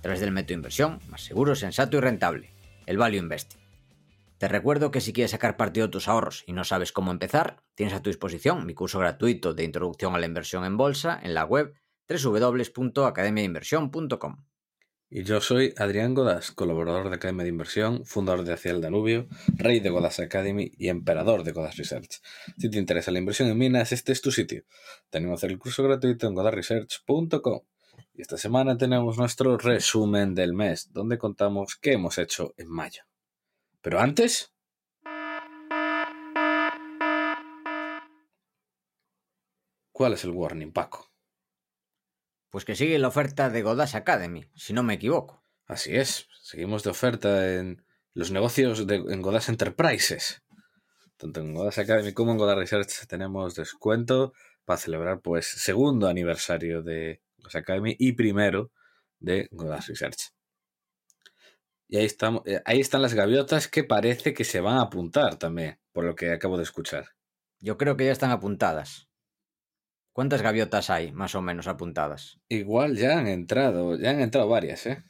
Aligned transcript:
Través 0.00 0.20
del 0.20 0.32
método 0.32 0.48
de 0.48 0.54
inversión 0.54 0.98
más 1.08 1.22
seguro, 1.22 1.54
sensato 1.54 1.96
y 1.96 2.00
rentable, 2.00 2.52
el 2.86 2.98
Value 2.98 3.18
Investing. 3.18 3.60
Te 4.38 4.48
recuerdo 4.48 4.90
que 4.90 5.00
si 5.02 5.12
quieres 5.12 5.30
sacar 5.32 5.58
partido 5.58 5.86
de 5.86 5.92
tus 5.92 6.08
ahorros 6.08 6.44
y 6.46 6.54
no 6.54 6.64
sabes 6.64 6.92
cómo 6.92 7.10
empezar, 7.10 7.62
tienes 7.74 7.94
a 7.94 8.00
tu 8.00 8.08
disposición 8.08 8.64
mi 8.64 8.72
curso 8.72 8.98
gratuito 8.98 9.52
de 9.52 9.64
introducción 9.64 10.14
a 10.14 10.18
la 10.18 10.24
inversión 10.24 10.64
en 10.64 10.78
bolsa 10.78 11.20
en 11.22 11.34
la 11.34 11.44
web 11.44 11.74
www.academiainversión.com. 12.08 14.44
Y 15.12 15.24
yo 15.24 15.40
soy 15.40 15.74
Adrián 15.76 16.14
Godas, 16.14 16.52
colaborador 16.52 17.10
de 17.10 17.16
Academia 17.16 17.42
de 17.42 17.50
Inversión, 17.50 18.06
fundador 18.06 18.44
de 18.44 18.52
Hacia 18.52 18.70
el 18.70 18.80
Danubio, 18.80 19.26
rey 19.56 19.80
de 19.80 19.90
Godas 19.90 20.20
Academy 20.20 20.70
y 20.78 20.88
emperador 20.88 21.42
de 21.42 21.50
Godas 21.50 21.76
Research. 21.76 22.20
Si 22.56 22.70
te 22.70 22.78
interesa 22.78 23.10
la 23.10 23.18
inversión 23.18 23.48
en 23.48 23.58
minas, 23.58 23.90
este 23.90 24.12
es 24.12 24.22
tu 24.22 24.30
sitio. 24.30 24.62
Tenemos 25.10 25.42
el 25.42 25.58
curso 25.58 25.82
gratuito 25.82 26.28
en 26.28 26.34
godasresearch.com. 26.34 27.60
Y 28.20 28.22
esta 28.22 28.36
semana 28.36 28.76
tenemos 28.76 29.16
nuestro 29.16 29.56
resumen 29.56 30.34
del 30.34 30.52
mes, 30.52 30.92
donde 30.92 31.16
contamos 31.16 31.76
qué 31.80 31.94
hemos 31.94 32.18
hecho 32.18 32.52
en 32.58 32.68
mayo. 32.68 33.04
Pero 33.80 33.98
antes... 33.98 34.52
¿Cuál 39.90 40.12
es 40.12 40.24
el 40.24 40.32
warning, 40.32 40.70
Paco? 40.70 41.10
Pues 42.50 42.66
que 42.66 42.76
sigue 42.76 42.98
la 42.98 43.08
oferta 43.08 43.48
de 43.48 43.62
Godas 43.62 43.94
Academy, 43.94 44.44
si 44.54 44.74
no 44.74 44.82
me 44.82 44.92
equivoco. 44.92 45.42
Así 45.64 45.96
es, 45.96 46.28
seguimos 46.42 46.82
de 46.82 46.90
oferta 46.90 47.54
en 47.54 47.82
los 48.12 48.30
negocios 48.30 48.86
de, 48.86 48.96
en 48.96 49.22
Godas 49.22 49.48
Enterprises. 49.48 50.42
Tanto 51.16 51.40
en 51.40 51.54
Godas 51.54 51.78
Academy 51.78 52.12
como 52.12 52.32
en 52.32 52.36
Godas 52.36 52.58
Research 52.58 53.06
tenemos 53.08 53.54
descuento 53.54 54.34
para 54.66 54.76
celebrar 54.76 55.22
pues 55.22 55.46
segundo 55.46 56.06
aniversario 56.06 56.82
de 56.82 57.22
Academy 57.54 57.96
y 57.98 58.12
primero 58.12 58.70
de 59.18 59.48
Godas 59.50 59.86
Research. 59.88 60.32
Y 61.88 61.96
ahí, 61.96 62.04
estamos, 62.04 62.42
eh, 62.46 62.62
ahí 62.64 62.80
están 62.80 63.02
las 63.02 63.14
gaviotas 63.14 63.66
que 63.66 63.82
parece 63.82 64.32
que 64.32 64.44
se 64.44 64.60
van 64.60 64.76
a 64.76 64.82
apuntar 64.82 65.36
también, 65.36 65.80
por 65.92 66.04
lo 66.04 66.14
que 66.14 66.30
acabo 66.32 66.56
de 66.56 66.62
escuchar. 66.62 67.08
Yo 67.58 67.76
creo 67.76 67.96
que 67.96 68.06
ya 68.06 68.12
están 68.12 68.30
apuntadas. 68.30 69.08
¿Cuántas 70.12 70.42
gaviotas 70.42 70.90
hay, 70.90 71.12
más 71.12 71.34
o 71.34 71.42
menos, 71.42 71.66
apuntadas? 71.66 72.38
Igual 72.48 72.96
ya 72.96 73.18
han 73.18 73.26
entrado, 73.26 73.96
ya 73.98 74.10
han 74.10 74.20
entrado 74.20 74.48
varias, 74.48 74.86
¿eh? 74.86 75.02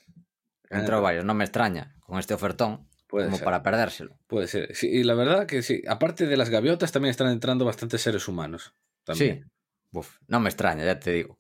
Han 0.70 0.81
entrado 0.81 1.03
varias, 1.03 1.25
no 1.25 1.34
me 1.34 1.44
extraña, 1.44 1.97
con 2.00 2.19
este 2.19 2.34
ofertón, 2.34 2.89
Puede 3.09 3.27
como 3.27 3.39
ser. 3.39 3.44
para 3.44 3.62
perdérselo. 3.62 4.19
Puede 4.27 4.47
ser. 4.47 4.75
Sí, 4.75 4.89
y 4.89 5.03
la 5.03 5.15
verdad 5.15 5.47
que 5.47 5.62
sí, 5.62 5.83
aparte 5.89 6.27
de 6.27 6.37
las 6.37 6.48
gaviotas 6.48 6.92
también 6.92 7.11
están 7.11 7.28
entrando 7.28 7.65
bastantes 7.65 8.00
seres 8.00 8.28
humanos. 8.28 8.75
También. 9.05 9.42
Sí, 9.44 9.50
Uf, 9.92 10.19
no 10.28 10.39
me 10.39 10.48
extraña, 10.48 10.84
ya 10.84 11.00
te 11.00 11.12
digo. 11.12 11.40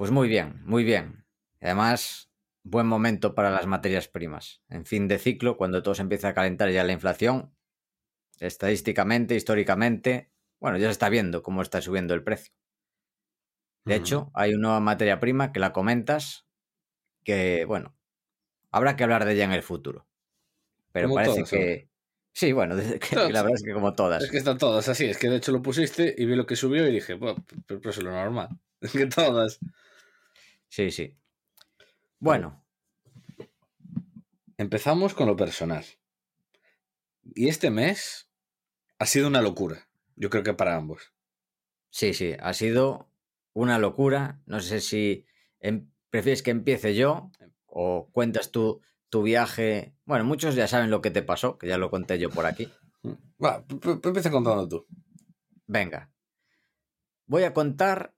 Pues 0.00 0.12
muy 0.12 0.28
bien, 0.28 0.62
muy 0.64 0.82
bien. 0.82 1.26
Además, 1.60 2.30
buen 2.62 2.86
momento 2.86 3.34
para 3.34 3.50
las 3.50 3.66
materias 3.66 4.08
primas. 4.08 4.62
En 4.70 4.86
fin 4.86 5.08
de 5.08 5.18
ciclo, 5.18 5.58
cuando 5.58 5.82
todo 5.82 5.94
se 5.94 6.00
empieza 6.00 6.28
a 6.28 6.32
calentar 6.32 6.70
ya 6.70 6.84
la 6.84 6.94
inflación, 6.94 7.54
estadísticamente, 8.38 9.34
históricamente, 9.34 10.32
bueno, 10.58 10.78
ya 10.78 10.86
se 10.86 10.92
está 10.92 11.10
viendo 11.10 11.42
cómo 11.42 11.60
está 11.60 11.82
subiendo 11.82 12.14
el 12.14 12.24
precio. 12.24 12.54
De 13.84 13.96
hecho, 13.96 14.30
hay 14.32 14.54
una 14.54 14.68
nueva 14.68 14.80
materia 14.80 15.20
prima 15.20 15.52
que 15.52 15.60
la 15.60 15.74
comentas 15.74 16.46
que, 17.22 17.66
bueno, 17.66 17.94
habrá 18.70 18.96
que 18.96 19.04
hablar 19.04 19.26
de 19.26 19.34
ella 19.34 19.44
en 19.44 19.52
el 19.52 19.62
futuro. 19.62 20.08
Pero 20.92 21.08
Como 21.08 21.16
parece 21.16 21.34
todas, 21.34 21.50
que... 21.50 21.90
Sí, 22.32 22.52
bueno, 22.52 22.74
que 23.10 23.16
la 23.16 23.42
verdad 23.42 23.52
es 23.52 23.62
que 23.62 23.74
como 23.74 23.92
todas. 23.92 24.22
Es 24.22 24.30
que 24.30 24.38
están 24.38 24.56
todas 24.56 24.88
así, 24.88 25.04
es 25.04 25.18
que 25.18 25.28
de 25.28 25.36
hecho 25.36 25.52
lo 25.52 25.60
pusiste 25.60 26.14
y 26.16 26.24
vi 26.24 26.36
lo 26.36 26.46
que 26.46 26.56
subió 26.56 26.88
y 26.88 26.90
dije, 26.90 27.12
"Buah, 27.12 27.34
pero, 27.46 27.80
pero 27.82 27.90
eso 27.90 28.00
es 28.00 28.04
lo 28.04 28.12
normal. 28.12 28.48
Es 28.80 28.92
que 28.92 29.04
todas. 29.04 29.60
Sí, 30.70 30.90
sí. 30.90 31.14
Bueno, 32.18 32.64
Empezamos 34.60 35.14
con 35.14 35.26
lo 35.26 35.36
personal. 35.36 35.86
Y 37.34 37.48
este 37.48 37.70
mes 37.70 38.28
ha 38.98 39.06
sido 39.06 39.26
una 39.26 39.40
locura. 39.40 39.88
Yo 40.16 40.28
creo 40.28 40.42
que 40.42 40.52
para 40.52 40.76
ambos. 40.76 41.14
Sí, 41.88 42.12
sí, 42.12 42.34
ha 42.38 42.52
sido 42.52 43.10
una 43.54 43.78
locura. 43.78 44.42
No 44.44 44.60
sé 44.60 44.82
si 44.82 45.24
em- 45.60 45.90
prefieres 46.10 46.42
que 46.42 46.50
empiece 46.50 46.94
yo 46.94 47.30
o 47.64 48.10
cuentas 48.12 48.50
tú 48.50 48.82
tu 49.08 49.22
viaje. 49.22 49.94
Bueno, 50.04 50.26
muchos 50.26 50.54
ya 50.54 50.68
saben 50.68 50.90
lo 50.90 51.00
que 51.00 51.10
te 51.10 51.22
pasó, 51.22 51.56
que 51.56 51.66
ya 51.66 51.78
lo 51.78 51.90
conté 51.90 52.18
yo 52.18 52.28
por 52.28 52.44
aquí. 52.44 52.70
Va, 53.42 53.64
empieza 54.04 54.30
contando 54.30 54.68
tú. 54.68 54.86
Venga, 55.66 56.10
voy 57.26 57.44
a 57.44 57.54
contar 57.54 58.14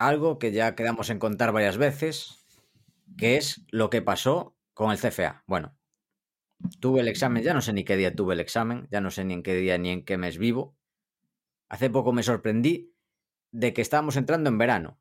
algo 0.00 0.38
que 0.38 0.50
ya 0.50 0.74
quedamos 0.74 1.10
en 1.10 1.18
contar 1.18 1.52
varias 1.52 1.76
veces, 1.76 2.38
que 3.18 3.36
es 3.36 3.62
lo 3.70 3.90
que 3.90 4.00
pasó 4.00 4.56
con 4.72 4.90
el 4.90 4.98
CFA. 4.98 5.44
Bueno, 5.46 5.76
tuve 6.80 7.00
el 7.00 7.08
examen, 7.08 7.42
ya 7.42 7.52
no 7.52 7.60
sé 7.60 7.74
ni 7.74 7.84
qué 7.84 7.96
día 7.96 8.14
tuve 8.14 8.32
el 8.32 8.40
examen, 8.40 8.88
ya 8.90 9.02
no 9.02 9.10
sé 9.10 9.24
ni 9.24 9.34
en 9.34 9.42
qué 9.42 9.54
día 9.54 9.76
ni 9.76 9.90
en 9.90 10.04
qué 10.04 10.16
mes 10.16 10.38
vivo. 10.38 10.74
Hace 11.68 11.90
poco 11.90 12.12
me 12.12 12.22
sorprendí 12.22 12.94
de 13.52 13.74
que 13.74 13.82
estábamos 13.82 14.16
entrando 14.16 14.48
en 14.48 14.56
verano. 14.56 14.98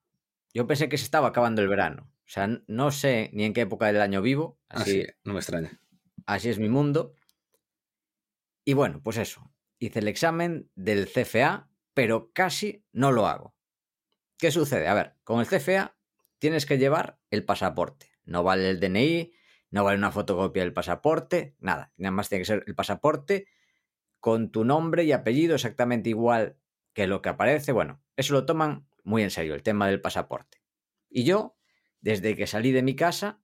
Yo 0.54 0.68
pensé 0.68 0.90
que 0.90 0.98
se 0.98 1.06
estaba 1.06 1.30
acabando 1.30 1.62
el 1.62 1.70
verano. 1.70 2.12
O 2.12 2.32
sea, 2.32 2.48
no 2.68 2.92
sé 2.92 3.30
ni 3.34 3.46
en 3.46 3.54
qué 3.54 3.62
época 3.62 3.88
del 3.88 4.02
año 4.02 4.22
vivo, 4.22 4.60
así, 4.68 5.02
Así, 5.02 5.08
no 5.24 5.34
me 5.34 5.40
extraña. 5.40 5.82
así 6.26 6.50
es 6.50 6.60
mi 6.60 6.68
mundo. 6.68 7.16
Y 8.66 8.74
bueno, 8.74 9.02
pues 9.02 9.18
eso. 9.18 9.50
Hice 9.80 10.00
el 10.00 10.10
examen 10.10 10.70
del 10.76 11.08
CFA, 11.08 11.70
pero 11.94 12.32
casi 12.34 12.84
no 12.92 13.14
lo 13.14 13.28
hago. 13.28 13.56
¿Qué 14.40 14.52
sucede? 14.52 14.88
A 14.88 14.94
ver, 14.94 15.16
con 15.26 15.42
el 15.42 15.48
CFA 15.48 15.98
tienes 16.40 16.66
que 16.66 16.78
llevar 16.78 17.20
el 17.30 17.44
pasaporte. 17.44 18.10
No 18.24 18.42
vale 18.42 18.70
el 18.70 18.80
DNI, 18.80 19.34
no 19.70 19.84
vale 19.84 19.98
una 19.98 20.14
fotocopia 20.14 20.64
del 20.64 20.72
pasaporte, 20.72 21.58
nada. 21.60 21.92
Nada 21.98 22.12
más 22.12 22.30
tiene 22.30 22.44
que 22.44 22.46
ser 22.46 22.64
el 22.66 22.74
pasaporte 22.74 23.48
con 24.22 24.50
tu 24.50 24.64
nombre 24.64 25.04
y 25.04 25.12
apellido 25.12 25.56
exactamente 25.56 26.10
igual 26.10 26.58
que 26.94 27.06
lo 27.06 27.22
que 27.22 27.28
aparece. 27.28 27.74
Bueno, 27.74 28.02
eso 28.16 28.34
lo 28.34 28.46
toman 28.46 28.88
muy 29.04 29.24
en 29.24 29.30
serio, 29.30 29.56
el 29.56 29.62
tema 29.62 29.88
del 29.88 30.00
pasaporte. 30.00 30.64
Y 31.10 31.26
yo, 31.26 31.58
desde 32.00 32.38
que 32.38 32.48
salí 32.48 32.72
de 32.72 32.82
mi 32.82 32.96
casa, 32.96 33.42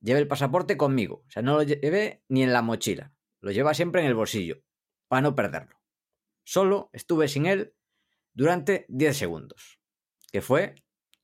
llevé 0.00 0.20
el 0.20 0.28
pasaporte 0.28 0.76
conmigo. 0.76 1.24
O 1.26 1.30
sea, 1.30 1.42
no 1.42 1.56
lo 1.56 1.64
llevé 1.64 2.22
ni 2.28 2.44
en 2.44 2.52
la 2.52 2.62
mochila. 2.62 3.12
Lo 3.40 3.50
lleva 3.50 3.74
siempre 3.74 4.00
en 4.00 4.06
el 4.06 4.14
bolsillo, 4.14 4.62
para 5.08 5.22
no 5.22 5.34
perderlo. 5.34 5.80
Solo 6.44 6.88
estuve 6.92 7.26
sin 7.26 7.46
él 7.46 7.74
durante 8.32 8.86
10 8.88 9.16
segundos. 9.16 9.75
Que 10.36 10.42
fue 10.42 10.74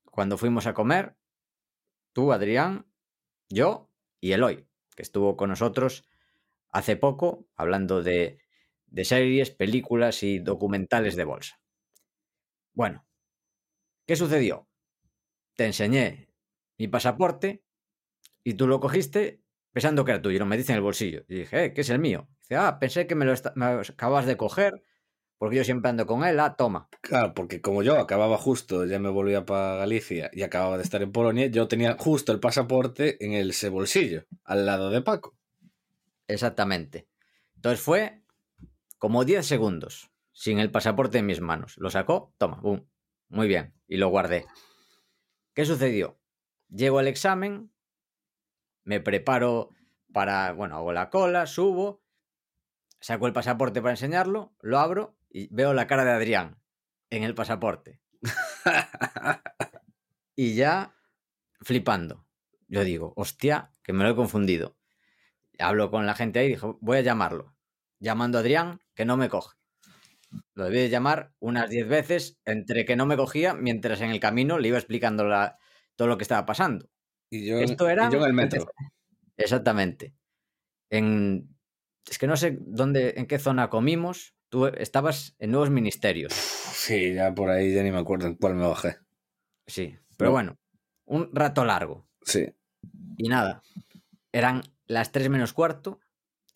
cuando 0.05 0.39
fuimos 0.39 0.67
a 0.67 0.73
comer, 0.73 1.19
tú, 2.15 2.33
Adrián, 2.33 2.91
yo 3.51 3.93
y 4.23 4.33
Eloy, 4.33 4.67
que 4.97 5.03
estuvo 5.03 5.37
con 5.37 5.51
nosotros 5.51 6.09
hace 6.71 6.97
poco 6.97 7.47
hablando 7.55 8.03
de, 8.03 8.39
series, 9.03 9.51
películas 9.51 10.23
y 10.23 10.39
documentales 10.39 11.15
de 11.15 11.25
bolsa. 11.25 11.61
Bueno, 12.73 13.07
¿qué 14.07 14.17
sucedió? 14.17 14.67
Te 15.57 15.67
enseñé 15.67 16.31
mi 16.79 16.89
pasaporte 16.89 17.63
y 18.43 18.55
tú 18.55 18.67
lo 18.67 18.81
cogiste 18.81 19.43
pensando 19.73 20.07
que 20.07 20.13
era 20.13 20.23
tuyo, 20.23 20.39
lo 20.39 20.47
metiste 20.47 20.73
en 20.73 20.77
el 20.79 20.83
bolsillo. 20.85 21.27
Y 21.29 21.41
dije, 21.41 21.65
eh, 21.67 21.75
¿qué 21.75 21.83
es 21.83 21.91
el 21.91 21.99
mío? 21.99 22.31
Dice, 22.41 22.57
ah, 22.57 22.79
pensé 22.79 23.07
que 23.07 23.15
me 23.15 23.27
lo, 23.27 23.35
me 23.57 23.75
lo 23.75 23.81
acabas 23.83 24.25
de 24.25 24.39
coger 24.39 24.83
porque 25.43 25.57
yo 25.57 25.65
siempre 25.65 25.91
ando 25.91 26.07
con 26.07 26.23
él, 26.23 26.39
ah, 26.39 26.55
toma. 26.55 26.89
Claro, 27.01 27.35
porque 27.35 27.61
como 27.61 27.83
yo 27.83 27.99
acababa 27.99 28.39
justo, 28.39 28.87
ya 28.87 29.01
me 29.01 29.09
volvía 29.09 29.45
para 29.45 29.75
Galicia 29.75 30.31
y 30.33 30.43
acababa 30.43 30.77
de 30.77 30.85
estar 30.85 31.03
en 31.03 31.11
Polonia, 31.11 31.47
yo 31.47 31.67
tenía 31.67 31.97
justo 31.99 32.31
el 32.31 32.39
pasaporte 32.39 33.17
en 33.27 33.33
el 33.33 33.51
ese 33.51 33.69
bolsillo, 33.69 34.25
al 34.45 34.67
lado 34.67 34.91
de 34.91 35.03
Paco. 35.03 35.37
Exactamente. 36.29 37.09
Entonces 37.57 37.81
fue 37.81 38.23
como 38.99 39.25
10 39.25 39.45
segundos 39.45 40.13
sin 40.31 40.61
el 40.61 40.71
pasaporte 40.71 41.19
en 41.19 41.27
mis 41.27 41.41
manos. 41.41 41.77
Lo 41.77 41.91
sacó, 41.91 42.33
toma, 42.39 42.61
boom. 42.61 42.89
Muy 43.29 43.49
bien. 43.49 43.75
Y 43.89 43.97
lo 43.97 44.11
guardé. 44.11 44.47
¿Qué 45.55 45.65
sucedió? 45.65 46.21
Llego 46.69 47.01
al 47.01 47.09
examen, 47.09 47.73
me 48.85 49.01
preparo 49.01 49.71
para, 50.13 50.53
bueno, 50.53 50.77
hago 50.77 50.93
la 50.93 51.11
cola, 51.11 51.49
subo, 51.49 52.01
saco 53.01 53.27
el 53.27 53.33
pasaporte 53.33 53.83
para 53.83 53.95
enseñarlo, 53.95 54.55
lo 54.61 54.79
abro 54.79 55.17
y 55.33 55.49
veo 55.55 55.73
la 55.73 55.87
cara 55.87 56.05
de 56.05 56.13
Adrián 56.13 56.61
en 57.11 57.25
el 57.25 57.35
pasaporte. 57.35 58.01
y 60.37 60.55
ya 60.55 60.95
flipando. 61.61 62.27
Yo 62.69 62.85
digo, 62.85 63.13
hostia, 63.17 63.73
que 63.83 63.93
me 63.93 64.05
lo 64.05 64.11
he 64.11 64.17
confundido. 64.17 64.77
Hablo 65.59 65.91
con 65.91 66.07
la 66.07 66.15
gente 66.15 66.39
ahí 66.39 66.47
y 66.47 66.51
dijo, 66.51 66.79
voy 66.81 66.99
a 66.99 67.03
llamarlo. 67.03 67.55
Llamando 67.99 68.39
a 68.39 68.41
Adrián, 68.41 68.81
que 68.95 69.05
no 69.05 69.17
me 69.17 69.29
coge. 69.29 69.57
Lo 70.55 70.65
debí 70.65 70.79
de 70.79 70.89
llamar 70.89 71.35
unas 71.39 71.69
10 71.69 71.89
veces 71.89 72.41
entre 72.45 72.85
que 72.85 72.97
no 72.97 73.07
me 73.07 73.17
cogía 73.17 73.55
mientras 73.55 74.01
en 74.01 74.11
el 74.11 74.21
camino 74.21 74.59
le 74.59 74.69
iba 74.69 74.79
explicando 74.79 75.25
la, 75.25 75.59
todo 75.97 76.09
lo 76.09 76.17
que 76.17 76.23
estaba 76.23 76.47
pasando. 76.47 76.89
Y 77.31 77.47
yo, 77.47 77.59
Esto 77.59 77.89
era... 77.89 78.09
y 78.09 78.13
yo 78.13 78.19
en 78.21 78.25
el 78.25 78.33
metro. 78.33 78.67
Exactamente. 79.37 80.15
En, 80.91 81.55
es 82.09 82.19
que 82.19 82.27
no 82.27 82.37
sé 82.37 82.59
dónde, 82.61 83.15
en 83.17 83.27
qué 83.27 83.39
zona 83.39 83.69
comimos. 83.71 84.35
Tú 84.53 84.67
estabas 84.67 85.35
en 85.39 85.51
nuevos 85.51 85.71
ministerios. 85.71 86.35
Sí, 86.35 87.15
ya 87.15 87.35
por 87.35 87.49
ahí 87.49 87.73
ya 87.75 87.83
ni 87.83 87.91
me 87.91 87.97
acuerdo 88.01 88.27
en 88.27 88.35
cuál 88.35 88.55
me 88.55 88.67
bajé. 88.67 88.99
Sí, 89.67 89.97
pero 90.19 90.29
No. 90.29 90.33
bueno, 90.33 90.59
un 91.07 91.31
rato 91.33 91.65
largo. 91.65 92.07
Sí. 92.21 92.53
Y 93.17 93.31
nada, 93.31 93.63
eran 94.31 94.61
las 94.85 95.11
3 95.11 95.31
menos 95.31 95.55
cuarto. 95.55 96.01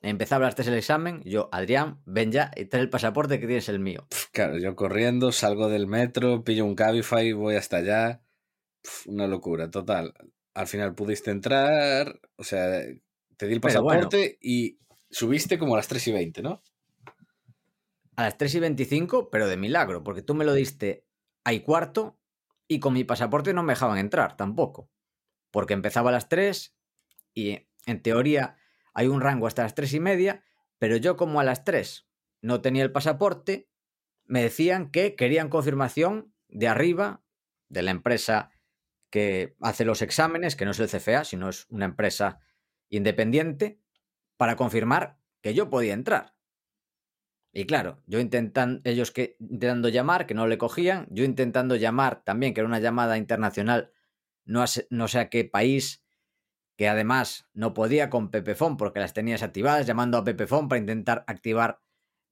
Empezaba 0.03 0.45
a 0.45 0.49
las 0.49 0.57
3 0.57 0.69
el 0.69 0.75
examen. 0.75 1.23
Yo, 1.25 1.49
Adrián, 1.53 2.03
ven 2.05 2.33
ya 2.33 2.51
y 2.55 2.67
trae 2.67 2.83
el 2.83 2.91
pasaporte 2.91 3.41
que 3.41 3.47
tienes 3.47 3.71
el 3.71 3.79
mío. 3.79 4.07
Claro, 4.31 4.59
yo 4.59 4.77
corriendo, 4.77 5.33
salgo 5.33 5.71
del 5.71 5.87
metro, 5.87 6.45
pillo 6.45 6.67
un 6.67 6.75
Cabify, 6.75 7.33
voy 7.33 7.57
hasta 7.57 7.79
allá. 7.79 8.23
Una 9.07 9.27
locura, 9.27 9.71
total. 9.71 10.13
Al 10.53 10.67
final 10.67 10.95
pudiste 10.95 11.31
entrar, 11.31 12.21
o 12.37 12.45
sea, 12.45 12.83
te 13.39 13.47
di 13.47 13.55
el 13.55 13.61
bueno. 13.61 13.61
pasaporte 13.61 14.37
y 14.43 14.79
subiste 15.11 15.59
como 15.59 15.73
a 15.73 15.79
las 15.79 15.89
3 15.89 16.09
y 16.09 16.13
20, 16.13 16.43
¿no? 16.43 16.63
A 18.17 18.25
las 18.25 18.39
3 18.39 18.55
y 18.57 18.61
25, 18.61 19.31
pero 19.31 19.47
de 19.47 19.57
milagro, 19.57 20.03
porque 20.03 20.23
tú 20.23 20.35
me 20.35 20.45
lo 20.45 20.55
diste 20.55 21.07
a 21.45 21.53
y 21.53 21.61
cuarto 21.61 22.19
y 22.67 22.81
con 22.81 22.95
mi 22.95 23.05
pasaporte 23.05 23.53
no 23.53 23.63
me 23.63 23.75
dejaban 23.75 23.99
entrar 23.99 24.37
tampoco. 24.37 24.91
Porque 25.51 25.75
empezaba 25.75 26.11
a 26.11 26.13
las 26.15 26.29
3 26.29 26.75
y 27.35 27.69
en 27.87 28.03
teoría 28.03 28.57
hay 28.95 29.07
un 29.07 29.21
rango 29.21 29.47
hasta 29.47 29.63
las 29.63 29.75
3 29.75 29.95
y 29.95 30.01
media, 30.01 30.45
pero 30.79 30.97
yo 30.97 31.17
como 31.17 31.41
a 31.41 31.45
las 31.45 31.65
3 31.65 32.09
no 32.41 32.61
tenía 32.63 32.83
el 32.83 32.93
pasaporte, 32.93 33.69
me 34.25 34.43
decían 34.43 34.91
que 34.91 35.15
querían 35.15 35.49
confirmación 35.49 36.35
de 36.49 36.69
arriba 36.69 37.23
de 37.69 37.83
la 37.83 37.91
empresa 37.91 38.51
que 39.11 39.57
hace 39.61 39.85
los 39.85 40.03
exámenes, 40.03 40.57
que 40.57 40.65
no 40.65 40.73
es 40.73 40.81
el 40.81 40.89
CFA, 40.89 41.25
sino 41.25 41.49
es 41.49 41.67
una 41.69 41.85
empresa 41.85 42.41
independiente, 42.89 43.81
para 44.37 44.57
confirmar 44.57 45.19
que 45.41 45.55
yo 45.55 45.71
podía 45.71 45.95
entrar. 45.95 46.36
Y 47.57 47.65
claro, 47.65 48.03
yo 48.07 48.21
intentando, 48.21 48.83
ellos 48.85 49.13
que 49.13 49.39
intentando 49.41 49.89
llamar, 49.89 50.27
que 50.27 50.35
no 50.35 50.47
le 50.47 50.59
cogían, 50.59 51.07
yo 51.09 51.25
intentando 51.25 51.75
llamar 51.75 52.23
también, 52.23 52.53
que 52.53 52.61
era 52.61 52.69
una 52.69 52.81
llamada 52.81 53.17
internacional, 53.17 53.95
no, 54.45 54.63
no 54.91 55.09
sé 55.09 55.19
a 55.19 55.31
qué 55.31 55.47
país, 55.47 56.05
que 56.77 56.87
además 56.87 57.49
no 57.55 57.73
podía 57.73 58.11
con 58.11 58.31
Pepefon 58.31 58.77
porque 58.77 59.01
las 59.01 59.15
tenía 59.15 59.37
desactivadas, 59.37 59.87
llamando 59.87 60.19
a 60.19 60.25
Pepefon 60.25 60.69
para 60.69 60.81
intentar 60.81 61.25
activar 61.27 61.81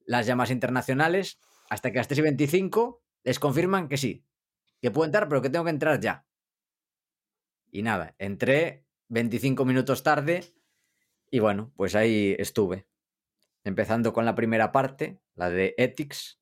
las 0.05 0.27
llamadas 0.27 0.51
internacionales, 0.51 1.39
hasta 1.71 1.91
que 1.91 1.97
a 1.97 2.01
las 2.01 2.07
3 2.07 2.19
y 2.19 2.21
25 2.21 3.01
les 3.23 3.39
confirman 3.39 3.89
que 3.89 3.97
sí, 3.97 4.27
que 4.79 4.91
puedo 4.91 5.07
entrar, 5.07 5.27
pero 5.27 5.41
que 5.41 5.49
tengo 5.49 5.65
que 5.65 5.71
entrar 5.71 5.99
ya. 5.99 6.27
Y 7.71 7.81
nada, 7.81 8.13
entré 8.19 8.85
25 9.07 9.65
minutos 9.65 10.03
tarde 10.03 10.43
y 11.31 11.39
bueno, 11.39 11.73
pues 11.75 11.95
ahí 11.95 12.35
estuve 12.37 12.85
empezando 13.65 14.13
con 14.13 14.23
la 14.23 14.35
primera 14.35 14.71
parte, 14.71 15.19
la 15.33 15.49
de 15.49 15.75
Ethics, 15.77 16.39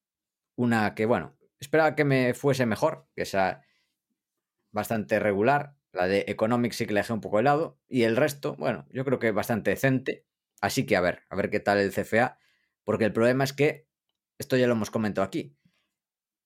una 0.55 0.93
que, 0.93 1.07
bueno, 1.07 1.35
esperaba 1.59 1.95
que 1.95 2.05
me 2.05 2.33
fuese 2.35 2.67
mejor, 2.67 3.07
que 3.15 3.25
sea 3.25 3.63
bastante 4.71 5.19
regular, 5.19 5.75
la 5.93 6.07
de 6.07 6.25
Economics 6.27 6.75
sí 6.75 6.85
que 6.85 6.93
la 6.93 6.99
dejé 6.99 7.13
un 7.13 7.21
poco 7.21 7.37
de 7.37 7.43
lado, 7.43 7.79
y 7.87 8.03
el 8.03 8.17
resto, 8.17 8.55
bueno, 8.57 8.85
yo 8.91 9.05
creo 9.05 9.19
que 9.19 9.31
bastante 9.31 9.71
decente, 9.71 10.27
así 10.61 10.85
que 10.85 10.95
a 10.95 11.01
ver, 11.01 11.23
a 11.29 11.35
ver 11.35 11.49
qué 11.49 11.59
tal 11.59 11.79
el 11.79 11.93
CFA, 11.93 12.37
porque 12.83 13.05
el 13.05 13.13
problema 13.13 13.45
es 13.45 13.53
que, 13.53 13.87
esto 14.37 14.57
ya 14.57 14.67
lo 14.67 14.73
hemos 14.73 14.91
comentado 14.91 15.25
aquí, 15.25 15.55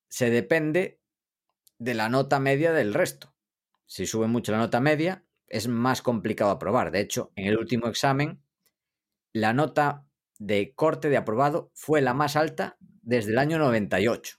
se 0.09 0.29
depende 0.29 1.01
de 1.79 1.93
la 1.95 2.09
nota 2.09 2.39
media 2.39 2.71
del 2.71 2.93
resto. 2.93 3.35
Si 3.85 4.05
sube 4.05 4.27
mucho 4.27 4.51
la 4.51 4.57
nota 4.57 4.79
media, 4.79 5.25
es 5.47 5.67
más 5.67 6.01
complicado 6.01 6.51
aprobar. 6.51 6.91
De 6.91 6.99
hecho, 6.99 7.31
en 7.35 7.47
el 7.47 7.57
último 7.57 7.87
examen, 7.87 8.43
la 9.33 9.53
nota 9.53 10.06
de 10.39 10.73
corte 10.75 11.09
de 11.09 11.17
aprobado 11.17 11.71
fue 11.73 12.01
la 12.01 12.13
más 12.13 12.35
alta 12.35 12.77
desde 12.79 13.31
el 13.31 13.37
año 13.37 13.57
98. 13.57 14.37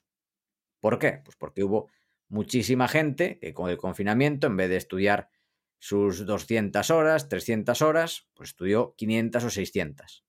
¿Por 0.80 0.98
qué? 0.98 1.20
Pues 1.24 1.36
porque 1.36 1.64
hubo 1.64 1.88
muchísima 2.28 2.88
gente 2.88 3.38
que 3.40 3.54
con 3.54 3.70
el 3.70 3.78
confinamiento, 3.78 4.46
en 4.46 4.56
vez 4.56 4.68
de 4.68 4.76
estudiar 4.76 5.30
sus 5.78 6.26
200 6.26 6.90
horas, 6.90 7.28
300 7.28 7.82
horas, 7.82 8.28
pues 8.34 8.50
estudió 8.50 8.94
500 8.96 9.44
o 9.44 9.50
600. 9.50 10.24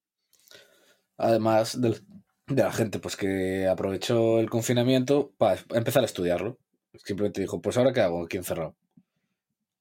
Además 1.16 1.80
de 1.80 2.00
la 2.46 2.72
gente 2.72 2.98
pues 2.98 3.16
que 3.16 3.68
aprovechó 3.68 4.40
el 4.40 4.48
confinamiento 4.48 5.32
para 5.36 5.60
empezar 5.70 6.02
a 6.02 6.06
estudiarlo. 6.06 6.58
Simplemente 7.04 7.40
dijo, 7.40 7.60
pues 7.60 7.76
ahora 7.76 7.92
qué 7.92 8.00
hago 8.00 8.24
aquí 8.24 8.36
encerrado. 8.36 8.76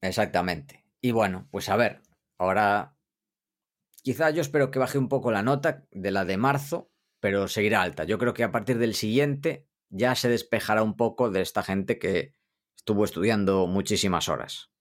Exactamente. 0.01 0.85
Y 1.01 1.11
bueno, 1.11 1.47
pues 1.51 1.69
a 1.69 1.75
ver, 1.75 2.01
ahora 2.37 2.95
quizá 4.03 4.29
yo 4.29 4.41
espero 4.41 4.71
que 4.71 4.79
baje 4.79 4.97
un 4.97 5.09
poco 5.09 5.31
la 5.31 5.43
nota 5.43 5.85
de 5.91 6.11
la 6.11 6.25
de 6.25 6.37
marzo, 6.37 6.91
pero 7.19 7.47
seguirá 7.47 7.81
alta. 7.81 8.03
Yo 8.03 8.17
creo 8.17 8.33
que 8.33 8.43
a 8.43 8.51
partir 8.51 8.77
del 8.77 8.95
siguiente 8.95 9.67
ya 9.89 10.15
se 10.15 10.29
despejará 10.29 10.83
un 10.83 10.95
poco 10.95 11.29
de 11.29 11.41
esta 11.41 11.63
gente 11.63 11.99
que 11.99 12.33
estuvo 12.75 13.03
estudiando 13.03 13.67
muchísimas 13.67 14.29
horas. 14.29 14.71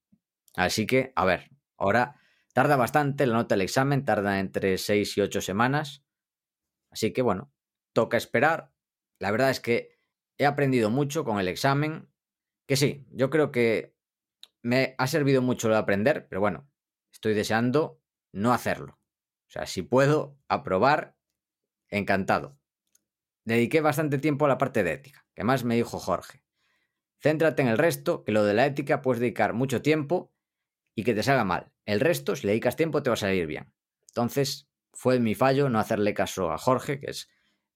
Así 0.55 0.87
que, 0.87 1.12
a 1.17 1.25
ver, 1.25 1.50
ahora 1.76 2.20
tarda 2.53 2.76
bastante 2.76 3.26
la 3.26 3.35
nota 3.35 3.55
del 3.55 3.62
examen, 3.62 4.05
tarda 4.05 4.41
entre 4.41 4.79
6 4.79 5.17
y 5.19 5.21
8 5.21 5.41
semanas. 5.41 6.05
Así 6.91 7.12
que 7.12 7.23
bueno, 7.23 7.53
toca 7.93 8.17
esperar. 8.17 8.73
La 9.19 9.31
verdad 9.31 9.50
es 9.50 9.61
que 9.61 9.99
he 10.38 10.47
aprendido 10.47 10.91
mucho 10.91 11.25
con 11.25 11.38
el 11.38 11.49
examen. 11.49 12.09
Que 12.67 12.76
sí, 12.76 13.06
yo 13.11 13.31
creo 13.31 13.50
que 13.50 13.97
me 14.62 14.94
ha 14.99 15.06
servido 15.06 15.43
mucho 15.43 15.69
lo 15.69 15.75
de 15.75 15.81
aprender, 15.81 16.29
pero 16.29 16.41
bueno, 16.41 16.69
estoy 17.12 17.35
deseando 17.35 18.00
no 18.32 18.53
hacerlo. 18.53 18.99
O 19.49 19.50
sea, 19.50 19.67
si 19.67 19.83
puedo 19.83 20.39
aprobar, 20.49 21.17
encantado. 21.89 22.59
Dediqué 23.45 23.81
bastante 23.81 24.19
tiempo 24.19 24.45
a 24.45 24.49
la 24.49 24.59
parte 24.59 24.83
de 24.83 24.93
ética, 24.93 25.27
que 25.35 25.43
más 25.43 25.65
me 25.65 25.75
dijo 25.75 25.99
Jorge. 25.99 26.45
Céntrate 27.21 27.62
en 27.62 27.69
el 27.69 27.79
resto, 27.79 28.25
que 28.25 28.33
lo 28.33 28.45
de 28.45 28.53
la 28.53 28.67
ética 28.67 29.00
puedes 29.00 29.21
dedicar 29.21 29.55
mucho 29.55 29.81
tiempo 29.81 30.33
y 30.95 31.03
que 31.03 31.15
te 31.15 31.23
salga 31.23 31.45
mal. 31.45 31.73
El 31.87 32.00
resto, 32.00 32.37
si 32.37 32.47
le 32.47 32.53
dedicas 32.53 32.77
tiempo, 32.77 33.03
te 33.03 33.09
va 33.11 33.15
a 33.15 33.17
salir 33.17 33.47
bien. 33.47 33.73
Entonces, 34.09 34.69
fue 34.93 35.19
mi 35.19 35.35
fallo 35.35 35.71
no 35.71 35.78
hacerle 35.78 36.12
caso 36.12 36.52
a 36.52 36.59
Jorge, 36.59 37.00
que 37.00 37.11
es 37.11 37.28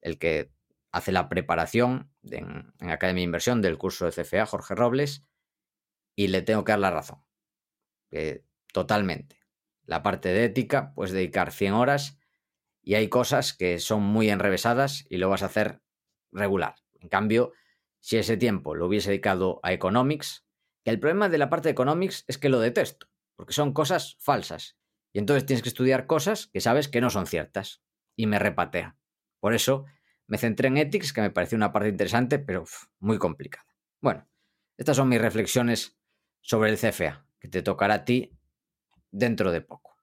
el 0.03 0.19
que 0.19 0.53
hace 0.91 1.11
la 1.11 1.29
preparación 1.29 2.13
en, 2.23 2.75
en 2.79 2.91
Academia 2.91 3.23
de 3.23 3.25
Inversión 3.25 3.63
del 3.63 3.79
curso 3.79 4.05
de 4.05 4.13
CFA, 4.13 4.45
Jorge 4.45 4.75
Robles, 4.75 5.25
y 6.15 6.29
le 6.29 6.43
tengo 6.43 6.65
que 6.65 6.73
dar 6.73 6.81
la 6.81 6.91
razón. 6.91 7.25
Que 8.11 8.45
totalmente. 8.73 9.42
La 9.85 10.03
parte 10.03 10.31
de 10.31 10.45
ética, 10.45 10.93
puedes 10.95 11.13
dedicar 11.13 11.53
100 11.53 11.75
horas 11.75 12.19
y 12.83 12.95
hay 12.95 13.09
cosas 13.09 13.53
que 13.53 13.79
son 13.79 14.03
muy 14.03 14.31
enrevesadas 14.31 15.05
y 15.09 15.17
lo 15.17 15.29
vas 15.29 15.43
a 15.43 15.47
hacer 15.47 15.83
regular. 16.31 16.77
En 17.01 17.09
cambio, 17.09 17.53
si 18.01 18.17
ese 18.17 18.37
tiempo 18.37 18.75
lo 18.75 18.87
hubiese 18.87 19.11
dedicado 19.11 19.61
a 19.63 19.73
economics, 19.73 20.45
que 20.85 20.91
el 20.91 20.99
problema 20.99 21.29
de 21.29 21.39
la 21.39 21.49
parte 21.49 21.69
de 21.69 21.73
economics 21.73 22.25
es 22.27 22.39
que 22.39 22.49
lo 22.49 22.61
detesto, 22.61 23.09
porque 23.37 23.53
son 23.53 23.73
cosas 23.73 24.17
falsas. 24.19 24.77
Y 25.13 25.19
entonces 25.19 25.47
tienes 25.47 25.63
que 25.63 25.69
estudiar 25.69 26.07
cosas 26.07 26.49
que 26.49 26.61
sabes 26.61 26.89
que 26.89 27.01
no 27.01 27.11
son 27.11 27.27
ciertas. 27.27 27.83
Y 28.17 28.27
me 28.27 28.39
repatea. 28.39 28.97
Por 29.41 29.55
eso 29.55 29.87
me 30.27 30.39
centré 30.39 30.69
en 30.69 30.79
ethics, 30.79 31.13
que 31.13 31.21
me 31.21 31.31
pareció 31.31 31.57
una 31.57 31.73
parte 31.73 31.89
interesante, 31.89 32.39
pero 32.39 32.65
muy 32.99 33.19
complicada. 33.19 33.67
Bueno, 34.01 34.29
estas 34.77 34.97
son 34.97 35.09
mis 35.09 35.21
reflexiones 35.21 35.99
sobre 36.41 36.71
el 36.71 36.79
CFA, 36.79 37.27
que 37.39 37.49
te 37.49 37.63
tocará 37.63 37.95
a 37.95 38.05
ti 38.05 38.37
dentro 39.13 39.53
de 39.53 39.61
poco, 39.61 39.97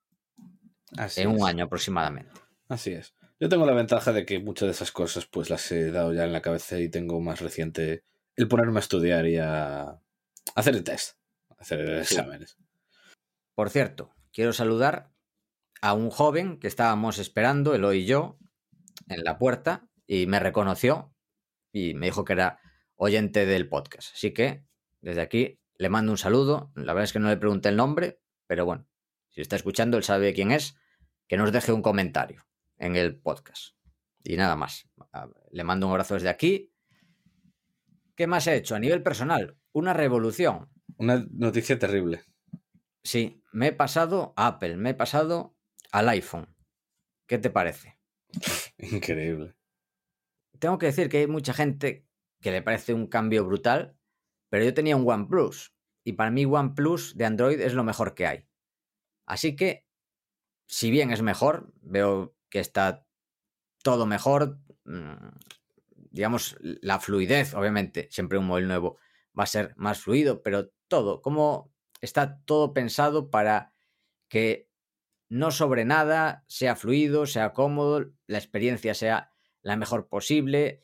Así 0.98 1.22
en 1.22 1.32
es. 1.32 1.38
un 1.42 1.48
año 1.48 1.66
aproximadamente. 1.66 2.32
Así 2.70 2.94
es. 2.94 3.14
Yo 3.40 3.50
tengo 3.50 3.66
la 3.66 3.74
ventaja 3.74 4.14
de 4.14 4.26
que 4.26 4.40
muchas 4.40 4.68
de 4.68 4.72
esas 4.72 4.92
cosas 4.92 5.26
pues 5.26 5.50
las 5.50 5.70
he 5.72 5.92
dado 5.92 6.14
ya 6.14 6.24
en 6.26 6.32
la 6.34 6.42
cabeza 6.42 6.80
y 6.80 6.90
tengo 6.90 7.20
más 7.22 7.42
reciente 7.42 8.04
el 8.36 8.48
ponerme 8.48 8.78
a 8.78 8.82
estudiar 8.82 9.26
y 9.28 9.38
a 9.38 10.00
hacer 10.56 10.76
el 10.76 10.84
test, 10.84 11.18
hacer 11.58 12.06
Sí. 12.06 12.16
exámenes. 12.16 12.58
Por 13.56 13.70
cierto, 13.70 14.14
quiero 14.32 14.54
saludar 14.54 15.12
a 15.82 15.94
un 15.94 16.10
joven 16.10 16.60
que 16.60 16.68
estábamos 16.68 17.18
esperando, 17.20 17.74
Eloy 17.74 18.00
y 18.00 18.06
yo, 18.06 18.38
en 19.08 19.24
la 19.24 19.38
puerta 19.38 19.90
y 20.06 20.28
me 20.28 20.40
reconoció 20.40 21.14
y 21.72 21.94
me 21.94 22.08
dijo 22.08 22.26
que 22.26 22.34
era 22.34 22.60
oyente 22.96 23.46
del 23.46 23.68
podcast. 23.70 24.14
Así 24.14 24.34
que 24.34 24.66
desde 25.02 25.22
aquí 25.22 25.60
le 25.78 25.90
mando 25.90 26.12
un 26.12 26.18
saludo. 26.18 26.72
La 26.76 26.94
verdad 26.94 27.06
es 27.06 27.14
que 27.14 27.20
no 27.20 27.30
le 27.30 27.38
pregunté 27.38 27.70
el 27.70 27.78
nombre, 27.78 28.20
pero 28.48 28.66
bueno, 28.66 28.86
si 29.30 29.42
está 29.42 29.56
escuchando, 29.56 29.98
él 29.98 30.04
sabe 30.04 30.34
quién 30.34 30.52
es, 30.52 30.76
que 31.28 31.38
nos 31.38 31.52
deje 31.52 31.72
un 31.72 31.82
comentario 31.82 32.44
en 32.78 32.96
el 32.96 33.20
podcast. 33.20 33.76
Y 34.24 34.36
nada 34.38 34.56
más. 34.56 34.90
A- 35.14 35.30
Le 35.52 35.64
mando 35.64 35.88
un 35.88 35.92
abrazo 35.92 36.16
desde 36.16 36.30
aquí. 36.30 36.74
¿Qué 38.16 38.28
más 38.28 38.48
he 38.48 38.56
hecho? 38.56 38.76
A 38.76 38.80
nivel 38.80 39.02
personal, 39.04 39.58
una 39.72 39.94
revolución. 39.94 40.70
Una 40.98 41.26
noticia 41.32 41.80
terrible. 41.80 42.24
Sí, 43.04 43.42
me 43.54 43.68
he 43.68 43.72
pasado 43.74 44.34
a 44.36 44.48
Apple, 44.48 44.76
me 44.76 44.90
he 44.92 44.94
pasado 44.94 45.56
al 45.92 46.10
iPhone. 46.10 46.54
¿Qué 47.28 47.38
te 47.38 47.50
parece? 47.50 47.98
Increíble. 48.78 49.56
Tengo 50.60 50.78
que 50.78 50.88
decir 50.88 51.08
que 51.10 51.20
hay 51.20 51.28
mucha 51.28 51.54
gente 51.54 52.06
que 52.42 52.52
le 52.52 52.62
parece 52.62 52.94
un 52.94 53.08
cambio 53.08 53.46
brutal, 53.46 53.96
pero 54.50 54.66
yo 54.66 54.74
tenía 54.74 54.98
un 54.98 55.10
OnePlus 55.10 55.74
y 56.04 56.14
para 56.14 56.32
mí 56.32 56.44
OnePlus 56.46 57.16
de 57.16 57.26
Android 57.26 57.62
es 57.62 57.74
lo 57.74 57.84
mejor 57.84 58.14
que 58.16 58.28
hay. 58.28 58.49
Así 59.30 59.56
que, 59.56 59.86
si 60.66 60.90
bien 60.90 61.12
es 61.12 61.22
mejor, 61.22 61.72
veo 61.82 62.36
que 62.50 62.60
está 62.60 63.06
todo 63.84 64.08
mejor, 64.08 64.58
mm, 64.86 65.30
digamos, 66.10 66.58
la 66.60 67.00
fluidez, 67.00 67.54
obviamente, 67.54 68.08
siempre 68.12 68.40
un 68.40 68.48
móvil 68.48 68.68
nuevo 68.68 68.98
va 69.38 69.44
a 69.44 69.48
ser 69.48 69.76
más 69.78 70.02
fluido, 70.02 70.42
pero 70.42 70.72
todo, 70.88 71.22
como 71.22 71.72
está 72.02 72.42
todo 72.46 72.74
pensado 72.74 73.30
para 73.30 73.76
que 74.30 74.68
no 75.30 75.52
sobre 75.52 75.86
nada, 75.86 76.44
sea 76.48 76.76
fluido, 76.76 77.28
sea 77.28 77.54
cómodo, 77.54 78.12
la 78.26 78.40
experiencia 78.40 78.96
sea 78.96 79.32
la 79.62 79.76
mejor 79.76 80.10
posible, 80.10 80.82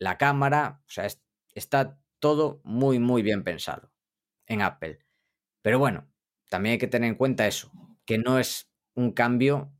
la 0.00 0.18
cámara, 0.18 0.82
o 0.88 0.90
sea, 0.90 1.06
está 1.54 2.00
todo 2.18 2.60
muy, 2.64 2.98
muy 2.98 3.22
bien 3.22 3.44
pensado 3.44 3.92
en 4.46 4.62
Apple. 4.62 4.98
Pero 5.62 5.78
bueno, 5.78 6.08
también 6.48 6.72
hay 6.74 6.78
que 6.78 6.88
tener 6.88 7.08
en 7.08 7.16
cuenta 7.16 7.46
eso, 7.46 7.70
que 8.04 8.18
no 8.18 8.38
es 8.38 8.70
un 8.94 9.12
cambio 9.12 9.72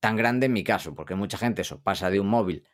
tan 0.00 0.16
grande 0.16 0.46
en 0.46 0.52
mi 0.52 0.64
caso, 0.64 0.94
porque 0.94 1.14
mucha 1.14 1.38
gente 1.38 1.62
eso 1.62 1.82
pasa 1.82 2.10
de 2.10 2.20
un 2.20 2.26
móvil 2.26 2.66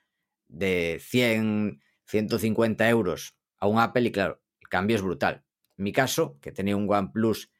de 0.48 0.98
100, 1.00 1.80
150 2.06 2.88
euros 2.88 3.36
a 3.58 3.66
un 3.66 3.78
Apple 3.78 4.02
y 4.02 4.12
claro, 4.12 4.42
el 4.60 4.68
cambio 4.68 4.96
es 4.96 5.02
brutal. 5.02 5.44
En 5.76 5.84
mi 5.84 5.92
caso, 5.92 6.38
que 6.40 6.52
tenía 6.52 6.76
un 6.76 6.92
OnePlus 6.92 7.50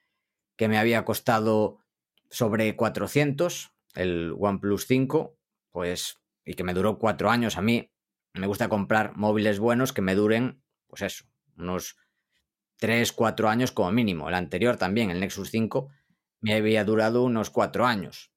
que 0.57 0.69
me 0.69 0.79
había 0.79 1.05
costado 1.05 1.79
sobre 2.31 2.77
400, 2.77 3.73
el 3.95 4.35
OnePlus 4.39 4.87
5, 4.87 5.39
pues, 5.71 6.21
y 6.45 6.55
que 6.55 6.65
me 6.65 6.75
duró 6.75 6.99
cuatro 6.99 7.31
años 7.31 7.57
a 7.57 7.63
mí, 7.63 7.93
me 8.35 8.47
gusta 8.47 8.69
comprar 8.69 9.17
móviles 9.17 9.59
buenos 9.59 9.93
que 9.93 10.03
me 10.03 10.15
duren, 10.15 10.63
pues 10.87 11.03
eso, 11.03 11.25
unos 11.57 11.97
3, 12.81 13.13
4 13.13 13.49
años 13.49 13.73
como 13.73 13.93
mínimo. 13.93 14.29
El 14.29 14.35
anterior 14.35 14.77
también, 14.77 15.11
el 15.11 15.21
Nexus 15.21 15.51
5, 15.51 15.89
me 16.41 16.55
había 16.55 16.85
durado 16.85 17.23
unos 17.23 17.51
4 17.51 17.87
años. 17.87 18.33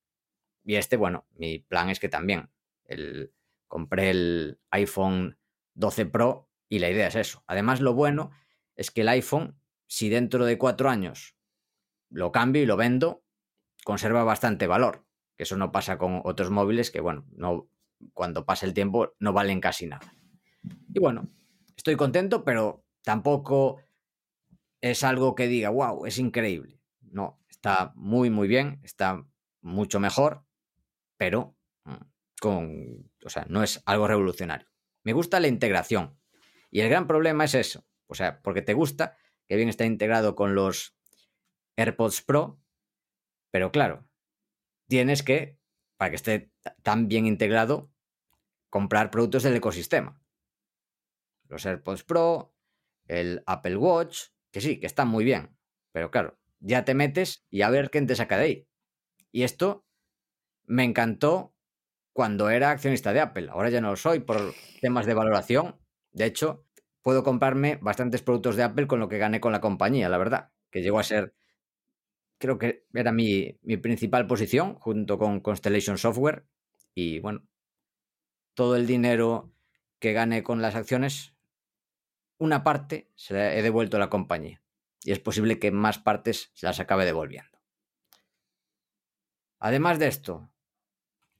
Y 0.63 0.75
este, 0.75 0.97
bueno, 0.97 1.25
mi 1.35 1.59
plan 1.59 1.89
es 1.89 1.99
que 1.99 2.09
también. 2.09 2.49
El, 2.85 3.33
compré 3.67 4.11
el 4.11 4.59
iPhone 4.69 5.37
12 5.73 6.05
Pro 6.05 6.49
y 6.69 6.79
la 6.79 6.89
idea 6.89 7.07
es 7.07 7.15
eso. 7.15 7.43
Además, 7.47 7.81
lo 7.81 7.93
bueno 7.93 8.31
es 8.75 8.91
que 8.91 9.01
el 9.01 9.09
iPhone, 9.09 9.57
si 9.87 10.09
dentro 10.09 10.45
de 10.45 10.57
4 10.57 10.89
años 10.89 11.35
lo 12.09 12.31
cambio 12.31 12.61
y 12.61 12.65
lo 12.65 12.77
vendo, 12.77 13.23
conserva 13.83 14.23
bastante 14.23 14.67
valor. 14.67 15.05
Que 15.37 15.43
eso 15.43 15.57
no 15.57 15.71
pasa 15.71 15.97
con 15.97 16.21
otros 16.25 16.51
móviles 16.51 16.91
que, 16.91 16.99
bueno, 16.99 17.25
no, 17.31 17.69
cuando 18.13 18.45
pasa 18.45 18.65
el 18.65 18.73
tiempo 18.73 19.13
no 19.19 19.33
valen 19.33 19.61
casi 19.61 19.87
nada. 19.87 20.13
Y 20.93 20.99
bueno, 20.99 21.29
estoy 21.75 21.95
contento, 21.95 22.43
pero 22.43 22.85
tampoco 23.03 23.81
es 24.83 25.05
algo 25.05 25.33
que 25.33 25.47
diga, 25.47 25.69
wow, 25.69 26.05
es 26.05 26.19
increíble. 26.19 26.77
No, 26.99 27.39
está 27.47 27.93
muy, 27.95 28.29
muy 28.29 28.49
bien, 28.49 28.81
está 28.83 29.25
mucho 29.61 30.01
mejor, 30.01 30.45
pero 31.15 31.55
mm, 31.85 31.93
con, 32.41 33.09
o 33.23 33.29
sea, 33.29 33.45
no 33.47 33.63
es 33.63 33.81
algo 33.85 34.09
revolucionario. 34.09 34.67
Me 35.05 35.13
gusta 35.13 35.39
la 35.39 35.47
integración. 35.47 36.19
Y 36.69 36.81
el 36.81 36.89
gran 36.89 37.07
problema 37.07 37.45
es 37.45 37.55
eso. 37.55 37.87
O 38.07 38.15
sea, 38.15 38.41
porque 38.41 38.61
te 38.61 38.73
gusta 38.73 39.15
que 39.47 39.55
bien 39.55 39.69
está 39.69 39.85
integrado 39.85 40.35
con 40.35 40.53
los 40.53 40.97
AirPods 41.77 42.21
Pro, 42.21 42.59
pero 43.51 43.71
claro, 43.71 44.05
tienes 44.89 45.23
que, 45.23 45.57
para 45.95 46.09
que 46.09 46.17
esté 46.17 46.51
tan 46.81 47.07
bien 47.07 47.25
integrado, 47.25 47.89
comprar 48.69 49.11
productos 49.11 49.43
del 49.43 49.55
ecosistema. 49.55 50.21
Los 51.47 51.65
AirPods 51.65 52.03
Pro, 52.03 52.53
el 53.07 53.43
Apple 53.45 53.77
Watch, 53.77 54.33
que 54.53 54.61
sí, 54.61 54.79
que 54.79 54.85
están 54.87 55.09
muy 55.09 55.25
bien, 55.25 55.57
pero 55.91 56.11
claro, 56.11 56.39
ya 56.61 56.85
te 56.85 56.93
metes 56.93 57.45
y 57.49 57.63
a 57.63 57.69
ver 57.71 57.89
quién 57.89 58.07
te 58.07 58.15
saca 58.15 58.37
de 58.37 58.43
ahí. 58.45 58.67
Y 59.33 59.43
esto 59.43 59.85
me 60.65 60.85
encantó 60.85 61.53
cuando 62.13 62.49
era 62.49 62.71
accionista 62.71 63.13
de 63.13 63.21
Apple. 63.21 63.49
Ahora 63.49 63.69
ya 63.69 63.81
no 63.81 63.89
lo 63.89 63.95
soy 63.97 64.19
por 64.21 64.53
temas 64.81 65.05
de 65.07 65.15
valoración. 65.15 65.75
De 66.11 66.25
hecho, 66.25 66.65
puedo 67.01 67.23
comprarme 67.23 67.77
bastantes 67.81 68.21
productos 68.21 68.55
de 68.55 68.63
Apple 68.63 68.87
con 68.87 68.99
lo 68.99 69.09
que 69.09 69.17
gané 69.17 69.41
con 69.41 69.51
la 69.51 69.61
compañía, 69.61 70.07
la 70.09 70.19
verdad, 70.19 70.51
que 70.71 70.83
llegó 70.83 70.99
a 70.99 71.03
ser, 71.03 71.33
creo 72.37 72.57
que 72.59 72.85
era 72.93 73.11
mi, 73.11 73.57
mi 73.63 73.77
principal 73.77 74.27
posición 74.27 74.75
junto 74.75 75.17
con 75.17 75.39
Constellation 75.41 75.97
Software. 75.97 76.45
Y 76.93 77.19
bueno, 77.19 77.43
todo 78.53 78.75
el 78.75 78.87
dinero 78.87 79.51
que 79.99 80.13
gane 80.13 80.43
con 80.43 80.61
las 80.61 80.75
acciones, 80.75 81.32
una 82.43 82.63
parte 82.63 83.09
se 83.15 83.33
la 83.33 83.55
he 83.55 83.61
devuelto 83.61 83.97
a 83.97 83.99
la 83.99 84.09
compañía. 84.09 84.61
Y 85.01 85.11
es 85.11 85.19
posible 85.19 85.59
que 85.59 85.71
más 85.71 85.97
partes 85.97 86.51
se 86.53 86.65
las 86.65 86.79
acabe 86.79 87.05
devolviendo. 87.05 87.59
Además 89.59 89.97
de 89.97 90.07
esto, 90.07 90.51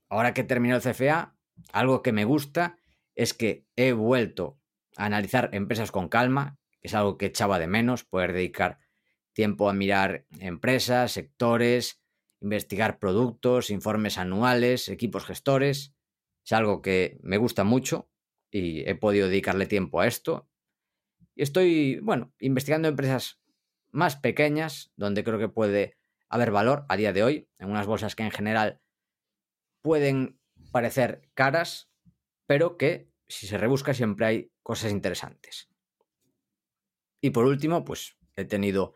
ahora 0.09 0.33
que 0.33 0.43
terminó 0.43 0.75
el 0.77 0.81
CFA, 0.81 1.35
algo 1.71 2.01
que 2.01 2.13
me 2.13 2.23
gusta 2.23 2.77
es 3.15 3.33
que 3.33 3.67
he 3.75 3.91
vuelto 3.91 4.59
a 4.95 5.05
analizar 5.05 5.49
empresas 5.53 5.91
con 5.91 6.07
calma, 6.07 6.57
que 6.81 6.87
es 6.87 6.93
algo 6.93 7.17
que 7.17 7.27
echaba 7.27 7.59
de 7.59 7.67
menos, 7.67 8.05
poder 8.05 8.31
dedicar 8.31 8.79
tiempo 9.33 9.69
a 9.69 9.73
mirar 9.73 10.25
empresas, 10.39 11.11
sectores, 11.11 12.01
investigar 12.39 12.99
productos, 12.99 13.69
informes 13.69 14.17
anuales, 14.17 14.87
equipos 14.87 15.25
gestores. 15.25 15.93
Es 16.45 16.51
algo 16.53 16.81
que 16.81 17.19
me 17.21 17.37
gusta 17.37 17.63
mucho 17.63 18.09
y 18.51 18.87
he 18.87 18.95
podido 18.95 19.27
dedicarle 19.27 19.65
tiempo 19.65 19.99
a 19.99 20.07
esto. 20.07 20.49
Estoy, 21.35 21.99
bueno, 21.99 22.33
investigando 22.39 22.87
empresas 22.87 23.39
más 23.91 24.15
pequeñas 24.15 24.91
donde 24.95 25.23
creo 25.23 25.39
que 25.39 25.49
puede 25.49 25.97
haber 26.29 26.51
valor 26.51 26.85
a 26.89 26.97
día 26.97 27.13
de 27.13 27.23
hoy, 27.23 27.49
en 27.59 27.69
unas 27.69 27.85
bolsas 27.85 28.15
que 28.15 28.23
en 28.23 28.31
general 28.31 28.81
pueden 29.81 30.39
parecer 30.71 31.29
caras, 31.33 31.91
pero 32.47 32.77
que 32.77 33.11
si 33.27 33.47
se 33.47 33.57
rebusca 33.57 33.93
siempre 33.93 34.25
hay 34.25 34.51
cosas 34.63 34.91
interesantes. 34.91 35.69
Y 37.21 37.29
por 37.29 37.45
último, 37.45 37.85
pues 37.85 38.17
he 38.35 38.45
tenido 38.45 38.93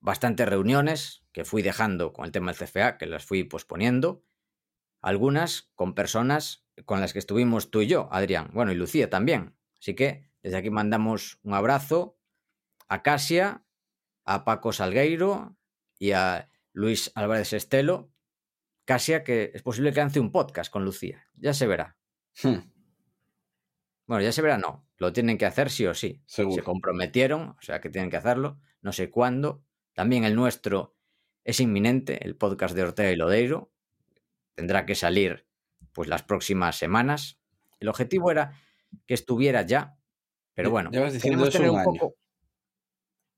bastantes 0.00 0.48
reuniones 0.48 1.24
que 1.32 1.44
fui 1.44 1.62
dejando 1.62 2.12
con 2.12 2.26
el 2.26 2.32
tema 2.32 2.52
del 2.52 2.66
CFA, 2.66 2.98
que 2.98 3.06
las 3.06 3.24
fui 3.24 3.44
posponiendo, 3.44 4.22
algunas 5.00 5.70
con 5.74 5.94
personas 5.94 6.66
con 6.84 7.00
las 7.00 7.12
que 7.12 7.18
estuvimos 7.18 7.70
tú 7.70 7.80
y 7.80 7.86
yo, 7.86 8.08
Adrián, 8.12 8.50
bueno, 8.52 8.72
y 8.72 8.74
Lucía 8.74 9.08
también. 9.08 9.56
Así 9.80 9.94
que 9.94 10.28
desde 10.46 10.58
aquí 10.58 10.70
mandamos 10.70 11.40
un 11.42 11.54
abrazo 11.54 12.20
a 12.86 13.02
Casia, 13.02 13.64
a 14.24 14.44
Paco 14.44 14.72
Salgueiro 14.72 15.56
y 15.98 16.12
a 16.12 16.48
Luis 16.72 17.10
Álvarez 17.16 17.52
Estelo. 17.52 18.12
Casia, 18.84 19.24
que 19.24 19.50
es 19.54 19.62
posible 19.62 19.92
que 19.92 19.98
lance 19.98 20.20
un 20.20 20.30
podcast 20.30 20.72
con 20.72 20.84
Lucía. 20.84 21.26
Ya 21.34 21.52
se 21.52 21.66
verá. 21.66 21.98
Hmm. 22.44 22.58
Bueno, 24.06 24.22
ya 24.22 24.30
se 24.30 24.40
verá, 24.40 24.56
no. 24.56 24.88
Lo 24.98 25.12
tienen 25.12 25.36
que 25.36 25.46
hacer 25.46 25.68
sí 25.68 25.84
o 25.84 25.94
sí. 25.94 26.22
Se 26.26 26.44
comprometieron, 26.62 27.48
o 27.48 27.58
sea 27.60 27.80
que 27.80 27.90
tienen 27.90 28.08
que 28.08 28.18
hacerlo. 28.18 28.60
No 28.82 28.92
sé 28.92 29.10
cuándo. 29.10 29.64
También 29.94 30.22
el 30.22 30.36
nuestro 30.36 30.94
es 31.42 31.58
inminente, 31.58 32.24
el 32.24 32.36
podcast 32.36 32.76
de 32.76 32.84
Ortega 32.84 33.10
y 33.10 33.16
Lodeiro. 33.16 33.72
Tendrá 34.54 34.86
que 34.86 34.94
salir 34.94 35.48
pues 35.92 36.08
las 36.08 36.22
próximas 36.22 36.76
semanas. 36.76 37.40
El 37.80 37.88
objetivo 37.88 38.30
era 38.30 38.52
que 39.08 39.14
estuviera 39.14 39.62
ya, 39.62 39.98
pero 40.56 40.70
bueno, 40.70 40.90
queremos 40.90 41.50
tener 41.52 41.70
un, 41.70 41.84
poco. 41.84 42.14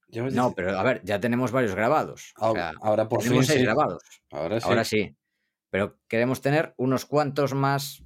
No, 0.08 0.54
pero 0.54 0.78
a 0.78 0.82
ver, 0.84 1.02
ya 1.04 1.18
tenemos 1.18 1.50
varios 1.50 1.74
grabados. 1.74 2.32
ahora 2.36 3.08
por 3.08 3.20
tenemos 3.20 3.46
seis 3.46 3.62
grabados. 3.62 4.02
Ahora 4.30 4.60
sí. 4.60 4.68
Ahora 4.68 4.84
sí. 4.84 5.16
Pero 5.68 5.98
queremos 6.06 6.40
tener 6.40 6.74
unos 6.78 7.04
cuantos 7.04 7.54
más 7.54 8.04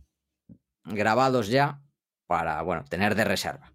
grabados 0.84 1.48
ya 1.48 1.82
para, 2.26 2.62
bueno, 2.62 2.86
tener 2.88 3.14
de 3.14 3.24
reserva. 3.24 3.74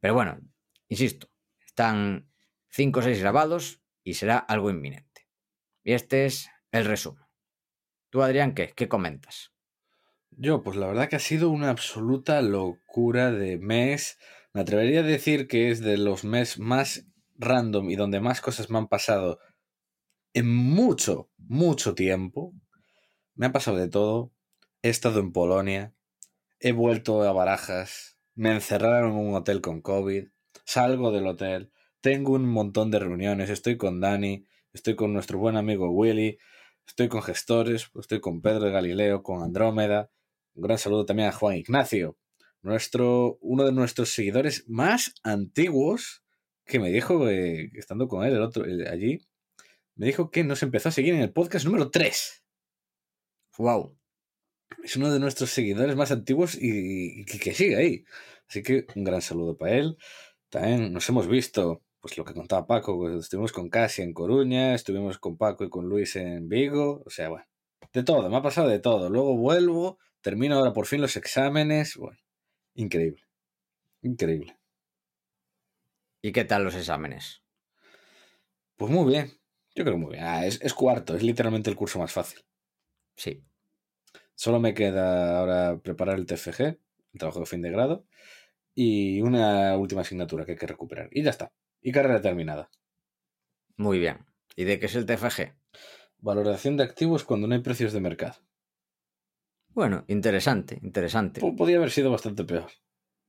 Pero 0.00 0.14
bueno, 0.14 0.40
insisto, 0.88 1.30
están 1.64 2.28
cinco 2.68 2.98
o 2.98 3.02
seis 3.02 3.20
grabados 3.20 3.80
y 4.02 4.14
será 4.14 4.38
algo 4.38 4.70
inminente. 4.70 5.28
Y 5.84 5.92
este 5.92 6.26
es 6.26 6.50
el 6.72 6.84
resumen. 6.84 7.24
Tú, 8.10 8.22
Adrián, 8.22 8.54
¿qué? 8.54 8.72
¿Qué 8.74 8.88
comentas? 8.88 9.52
Yo, 10.40 10.62
pues 10.62 10.76
la 10.76 10.86
verdad 10.86 11.08
que 11.08 11.16
ha 11.16 11.18
sido 11.18 11.50
una 11.50 11.68
absoluta 11.68 12.40
locura 12.42 13.32
de 13.32 13.58
mes. 13.58 14.18
Me 14.52 14.60
atrevería 14.60 15.00
a 15.00 15.02
decir 15.02 15.48
que 15.48 15.72
es 15.72 15.80
de 15.80 15.98
los 15.98 16.22
meses 16.22 16.60
más 16.60 17.06
random 17.38 17.90
y 17.90 17.96
donde 17.96 18.20
más 18.20 18.40
cosas 18.40 18.70
me 18.70 18.78
han 18.78 18.86
pasado 18.86 19.40
en 20.34 20.48
mucho, 20.54 21.28
mucho 21.38 21.96
tiempo. 21.96 22.54
Me 23.34 23.46
ha 23.46 23.52
pasado 23.52 23.78
de 23.78 23.88
todo. 23.88 24.32
He 24.82 24.90
estado 24.90 25.18
en 25.18 25.32
Polonia. 25.32 25.92
He 26.60 26.70
vuelto 26.70 27.24
a 27.24 27.32
Barajas. 27.32 28.16
Me 28.36 28.52
encerraron 28.52 29.14
en 29.14 29.18
un 29.18 29.34
hotel 29.34 29.60
con 29.60 29.82
COVID. 29.82 30.28
Salgo 30.64 31.10
del 31.10 31.26
hotel. 31.26 31.72
Tengo 32.00 32.34
un 32.34 32.46
montón 32.46 32.92
de 32.92 33.00
reuniones. 33.00 33.50
Estoy 33.50 33.76
con 33.76 34.00
Dani. 34.00 34.46
Estoy 34.72 34.94
con 34.94 35.12
nuestro 35.12 35.40
buen 35.40 35.56
amigo 35.56 35.90
Willy 35.90 36.38
estoy 36.86 37.08
con 37.08 37.22
gestores, 37.22 37.90
estoy 38.00 38.20
con 38.20 38.40
Pedro 38.40 38.64
de 38.64 38.70
Galileo, 38.70 39.22
con 39.22 39.42
Andrómeda. 39.42 40.10
Un 40.58 40.62
gran 40.62 40.76
saludo 40.76 41.06
también 41.06 41.28
a 41.28 41.32
Juan 41.32 41.56
Ignacio, 41.56 42.18
nuestro, 42.62 43.38
uno 43.40 43.64
de 43.64 43.70
nuestros 43.70 44.08
seguidores 44.08 44.64
más 44.68 45.14
antiguos, 45.22 46.24
que 46.64 46.80
me 46.80 46.90
dijo, 46.90 47.28
eh, 47.28 47.70
estando 47.74 48.08
con 48.08 48.26
él 48.26 48.34
el 48.34 48.42
otro, 48.42 48.64
allí, 48.90 49.20
me 49.94 50.06
dijo 50.06 50.32
que 50.32 50.42
nos 50.42 50.64
empezó 50.64 50.88
a 50.88 50.92
seguir 50.92 51.14
en 51.14 51.20
el 51.20 51.32
podcast 51.32 51.64
número 51.64 51.92
3. 51.92 52.42
¡Wow! 53.58 53.96
Es 54.82 54.96
uno 54.96 55.12
de 55.12 55.20
nuestros 55.20 55.50
seguidores 55.50 55.94
más 55.94 56.10
antiguos 56.10 56.58
y, 56.60 57.24
que, 57.24 57.54
sigue 57.54 57.76
ahí. 57.76 58.04
Así 58.48 58.64
que 58.64 58.84
un 58.96 59.04
gran 59.04 59.22
saludo 59.22 59.56
para 59.56 59.76
él. 59.76 59.96
También 60.48 60.92
nos 60.92 61.08
hemos 61.08 61.28
visto, 61.28 61.84
pues 62.00 62.18
lo 62.18 62.24
que 62.24 62.34
contaba 62.34 62.66
Paco, 62.66 62.98
pues, 62.98 63.14
estuvimos 63.20 63.52
con 63.52 63.70
Casi 63.70 64.02
en 64.02 64.12
Coruña, 64.12 64.74
estuvimos 64.74 65.18
con 65.18 65.36
Paco 65.36 65.62
y 65.62 65.70
con 65.70 65.88
Luis 65.88 66.16
en 66.16 66.48
Vigo, 66.48 67.04
o 67.06 67.10
sea, 67.10 67.28
bueno, 67.28 67.46
de 67.92 68.02
todo, 68.02 68.28
me 68.28 68.36
ha 68.36 68.42
pasado 68.42 68.66
de 68.66 68.80
todo. 68.80 69.08
Luego 69.08 69.36
vuelvo, 69.36 69.98
termino 70.20 70.56
ahora 70.56 70.72
por 70.72 70.86
fin 70.86 71.00
los 71.00 71.16
exámenes, 71.16 71.96
bueno, 71.96 72.18
increíble, 72.74 73.22
increíble. 74.02 74.58
¿Y 76.22 76.32
qué 76.32 76.44
tal 76.44 76.64
los 76.64 76.74
exámenes? 76.74 77.42
Pues 78.76 78.92
muy 78.92 79.10
bien, 79.12 79.32
yo 79.74 79.84
creo 79.84 79.98
muy 79.98 80.12
bien. 80.12 80.24
Ah, 80.24 80.46
es, 80.46 80.60
es 80.62 80.74
cuarto, 80.74 81.16
es 81.16 81.22
literalmente 81.22 81.70
el 81.70 81.76
curso 81.76 81.98
más 81.98 82.12
fácil. 82.12 82.40
Sí. 83.16 83.44
Solo 84.34 84.60
me 84.60 84.74
queda 84.74 85.38
ahora 85.38 85.80
preparar 85.80 86.16
el 86.16 86.26
TFG, 86.26 86.60
el 86.60 87.18
trabajo 87.18 87.40
de 87.40 87.46
fin 87.46 87.62
de 87.62 87.70
grado, 87.70 88.06
y 88.74 89.20
una 89.22 89.76
última 89.76 90.02
asignatura 90.02 90.44
que 90.44 90.52
hay 90.52 90.58
que 90.58 90.66
recuperar. 90.66 91.08
Y 91.10 91.22
ya 91.24 91.30
está. 91.30 91.52
Y 91.82 91.90
carrera 91.90 92.20
terminada. 92.20 92.70
Muy 93.76 93.98
bien. 93.98 94.26
¿Y 94.54 94.64
de 94.64 94.78
qué 94.78 94.86
es 94.86 94.94
el 94.94 95.06
TFG? 95.06 95.54
Valoración 96.18 96.76
de 96.76 96.84
activos 96.84 97.24
cuando 97.24 97.46
no 97.46 97.54
hay 97.54 97.60
precios 97.60 97.92
de 97.92 98.00
mercado. 98.00 98.36
Bueno, 99.68 100.04
interesante, 100.08 100.78
interesante. 100.82 101.40
podría 101.40 101.76
haber 101.76 101.90
sido 101.90 102.10
bastante 102.10 102.44
peor. 102.44 102.70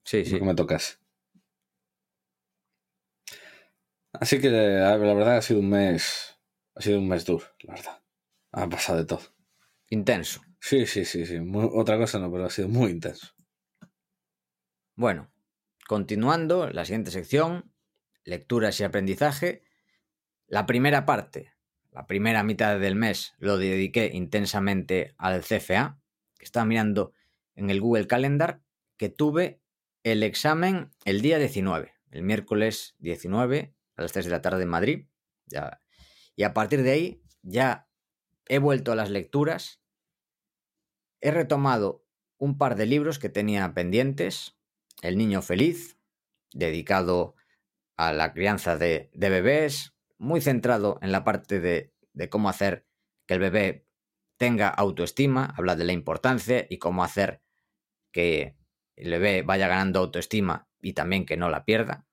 Sí, 0.04 0.26
sí. 0.26 0.40
Que 0.40 0.46
me 0.46 0.56
tocas. 0.56 1.00
Así 4.14 4.42
que 4.42 4.50
la 4.50 4.98
verdad 4.98 5.38
ha 5.38 5.42
sido 5.42 5.60
un 5.60 5.70
mes. 5.70 6.38
Ha 6.76 6.82
sido 6.82 7.00
un 7.00 7.08
mes 7.08 7.26
duro, 7.26 7.46
la 7.62 7.76
verdad. 7.76 8.04
Ha 8.52 8.68
pasado 8.68 9.00
de 9.00 9.06
todo. 9.06 9.22
Intenso. 9.90 10.42
Sí, 10.60 10.86
sí, 10.86 11.06
sí, 11.06 11.26
sí. 11.26 11.38
otra 11.74 11.98
cosa 11.98 12.20
no, 12.20 12.32
pero 12.32 12.46
ha 12.46 12.50
sido 12.50 12.68
muy 12.68 12.92
intenso. 12.92 13.28
Bueno, 14.96 15.32
continuando, 15.88 16.70
la 16.70 16.86
siguiente 16.86 17.12
sección, 17.12 17.72
lecturas 18.24 18.80
y 18.80 18.84
aprendizaje. 18.84 19.64
La 20.48 20.66
primera 20.66 21.06
parte, 21.06 21.54
la 21.92 22.08
primera 22.08 22.44
mitad 22.44 22.80
del 22.80 22.96
mes, 22.96 23.34
lo 23.38 23.58
dediqué 23.58 24.12
intensamente 24.14 25.14
al 25.18 25.44
CFA, 25.44 25.99
que 26.40 26.46
estaba 26.46 26.66
mirando 26.66 27.14
en 27.54 27.70
el 27.70 27.82
Google 27.82 28.08
Calendar, 28.08 28.64
que 28.98 29.10
tuve 29.10 29.62
el 30.04 30.24
examen 30.24 30.90
el 31.06 31.22
día 31.22 31.38
19, 31.38 31.94
el 32.12 32.24
miércoles 32.24 32.96
19 33.00 33.76
a 33.96 34.02
las 34.02 34.14
3 34.14 34.26
de 34.26 34.32
la 34.32 34.42
tarde 34.42 34.64
en 34.64 34.70
Madrid. 34.70 35.06
Ya, 35.46 35.82
y 36.36 36.44
a 36.44 36.54
partir 36.54 36.82
de 36.82 36.92
ahí 36.92 37.22
ya 37.44 37.88
he 38.48 38.58
vuelto 38.58 38.92
a 38.92 38.96
las 38.96 39.10
lecturas, 39.10 39.82
he 41.22 41.32
retomado 41.32 42.06
un 42.38 42.58
par 42.58 42.76
de 42.76 42.86
libros 42.86 43.20
que 43.20 43.30
tenía 43.30 43.74
pendientes, 43.74 44.58
El 45.02 45.18
Niño 45.18 45.42
Feliz, 45.42 45.98
dedicado 46.54 47.36
a 47.98 48.14
la 48.14 48.32
crianza 48.32 48.78
de, 48.78 49.10
bebés, 49.14 49.94
muy 50.18 50.40
centrado 50.40 50.98
en 51.02 51.12
la 51.12 51.26
parte 51.26 51.60
de, 51.60 51.94
de 52.14 52.30
cómo 52.30 52.50
hacer 52.50 52.88
que 53.26 53.34
el 53.34 53.42
bebé 53.42 53.89
tenga 54.40 54.70
autoestima, 54.70 55.54
habla 55.58 55.76
de 55.76 55.84
la 55.84 55.94
importancia 55.94 56.66
y 56.70 56.80
cómo 56.80 57.04
hacer 57.04 57.44
que 58.12 58.56
el 58.96 59.12
bebé 59.12 59.44
vaya 59.44 59.68
ganando 59.68 60.00
autoestima 60.00 60.70
y 60.82 60.94
también 60.94 61.26
que 61.26 61.38
no 61.38 61.50
la 61.50 61.66
pierda, 61.66 62.08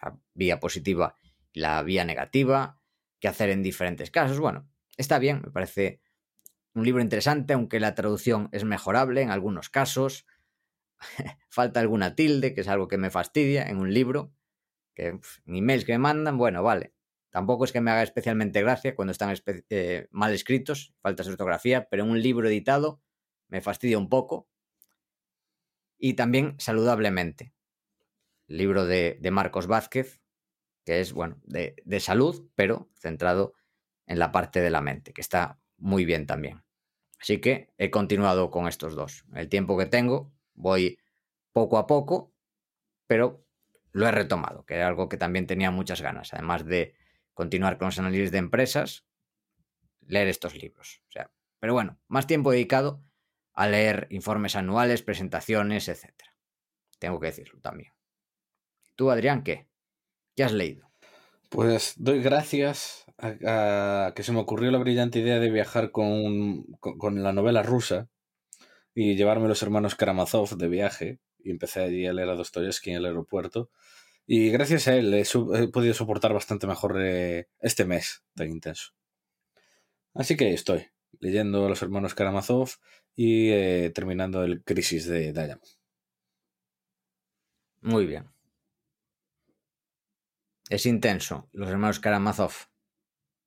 la 0.00 0.18
vía 0.34 0.60
positiva 0.60 1.18
y 1.52 1.60
la 1.60 1.82
vía 1.82 2.04
negativa, 2.04 2.80
qué 3.20 3.28
hacer 3.28 3.50
en 3.50 3.62
diferentes 3.62 4.10
casos. 4.10 4.40
Bueno, 4.40 4.68
está 4.96 5.18
bien, 5.18 5.42
me 5.44 5.50
parece 5.50 6.00
un 6.74 6.84
libro 6.84 7.02
interesante, 7.02 7.54
aunque 7.54 7.80
la 7.80 7.94
traducción 7.94 8.48
es 8.52 8.64
mejorable 8.64 9.22
en 9.22 9.30
algunos 9.30 9.68
casos. 9.68 10.26
Falta 11.50 11.80
alguna 11.80 12.14
tilde, 12.14 12.54
que 12.54 12.62
es 12.62 12.68
algo 12.68 12.88
que 12.88 12.98
me 12.98 13.10
fastidia 13.10 13.64
en 13.64 13.78
un 13.78 13.92
libro, 13.92 14.32
que 14.94 15.08
en 15.08 15.20
emails 15.46 15.84
que 15.84 15.92
me 15.92 15.98
mandan, 15.98 16.38
bueno, 16.38 16.62
vale. 16.62 16.93
Tampoco 17.34 17.64
es 17.64 17.72
que 17.72 17.80
me 17.80 17.90
haga 17.90 18.04
especialmente 18.04 18.62
gracia 18.62 18.94
cuando 18.94 19.10
están 19.10 19.34
eh, 19.68 20.06
mal 20.12 20.32
escritos, 20.32 20.94
falta 21.00 21.24
de 21.24 21.30
ortografía, 21.30 21.88
pero 21.90 22.04
un 22.04 22.22
libro 22.22 22.46
editado 22.46 23.02
me 23.48 23.60
fastidia 23.60 23.98
un 23.98 24.08
poco. 24.08 24.48
Y 25.98 26.14
también 26.14 26.54
saludablemente. 26.60 27.52
Libro 28.46 28.86
de, 28.86 29.18
Marcos 29.32 29.66
Vázquez, 29.66 30.22
que 30.84 31.00
es, 31.00 31.12
bueno, 31.12 31.40
de, 31.42 31.74
de 31.84 31.98
salud, 31.98 32.48
pero 32.54 32.88
centrado 32.94 33.54
en 34.06 34.20
la 34.20 34.30
parte 34.30 34.60
de 34.60 34.70
la 34.70 34.80
mente, 34.80 35.12
que 35.12 35.20
está 35.20 35.58
muy 35.76 36.04
bien 36.04 36.26
también. 36.28 36.62
Así 37.18 37.40
que 37.40 37.72
he 37.78 37.90
continuado 37.90 38.52
con 38.52 38.68
estos 38.68 38.94
dos. 38.94 39.24
El 39.34 39.48
tiempo 39.48 39.76
que 39.76 39.86
tengo, 39.86 40.32
voy 40.54 41.00
poco 41.50 41.78
a 41.78 41.88
poco, 41.88 42.32
pero 43.08 43.44
lo 43.90 44.06
he 44.06 44.12
retomado, 44.12 44.64
que 44.64 44.74
era 44.74 44.86
algo 44.86 45.08
que 45.08 45.16
también 45.16 45.48
tenía 45.48 45.72
muchas 45.72 46.00
ganas, 46.00 46.32
además 46.32 46.64
de 46.64 46.94
continuar 47.34 47.76
con 47.78 47.86
los 47.86 47.98
análisis 47.98 48.30
de 48.30 48.38
empresas, 48.38 49.04
leer 50.06 50.28
estos 50.28 50.54
libros. 50.54 51.02
O 51.08 51.12
sea, 51.12 51.30
pero 51.60 51.74
bueno, 51.74 51.98
más 52.08 52.26
tiempo 52.26 52.50
dedicado 52.50 53.02
a 53.52 53.68
leer 53.68 54.06
informes 54.10 54.56
anuales, 54.56 55.02
presentaciones, 55.02 55.88
etc. 55.88 56.12
Tengo 56.98 57.20
que 57.20 57.26
decirlo 57.26 57.60
también. 57.60 57.92
¿Tú, 58.96 59.10
Adrián, 59.10 59.42
qué? 59.42 59.68
¿Qué 60.36 60.44
has 60.44 60.52
leído? 60.52 60.90
Pues 61.48 61.94
doy 61.96 62.20
gracias 62.20 63.04
a, 63.18 64.12
que 64.16 64.22
se 64.22 64.32
me 64.32 64.40
ocurrió 64.40 64.70
la 64.70 64.78
brillante 64.78 65.20
idea 65.20 65.38
de 65.38 65.50
viajar 65.50 65.90
con, 65.90 66.64
con, 66.80 67.22
la 67.22 67.32
novela 67.32 67.62
rusa 67.62 68.08
y 68.94 69.14
llevarme 69.14 69.48
los 69.48 69.62
hermanos 69.62 69.94
Karamazov 69.94 70.56
de 70.56 70.68
viaje. 70.68 71.20
Y 71.38 71.50
empecé 71.50 71.82
allí 71.82 72.06
a 72.06 72.12
leer 72.12 72.30
a 72.30 72.34
Dostoyevsky 72.34 72.90
en 72.90 72.96
el 72.96 73.06
aeropuerto. 73.06 73.70
Y 74.26 74.50
gracias 74.50 74.88
a 74.88 74.96
él 74.96 75.12
he, 75.12 75.68
podido 75.68 75.94
soportar 75.94 76.32
bastante 76.32 76.66
mejor 76.66 76.96
eh, 77.00 77.48
este 77.60 77.84
mes 77.84 78.24
tan 78.34 78.48
intenso. 78.50 78.92
Así 80.14 80.36
que 80.36 80.54
estoy, 80.54 80.86
leyendo 81.20 81.66
a 81.66 81.68
los 81.68 81.82
hermanos 81.82 82.14
Karamazov 82.14 82.70
y 83.14 83.50
eh, 83.50 83.90
terminando 83.94 84.42
el 84.44 84.62
Crisis 84.62 85.06
de 85.06 85.32
Dayam. 85.32 85.60
Muy 87.82 88.06
bien. 88.06 88.30
Es 90.70 90.86
intenso, 90.86 91.48
los 91.52 91.68
hermanos 91.68 92.00
Karamazov. 92.00 92.52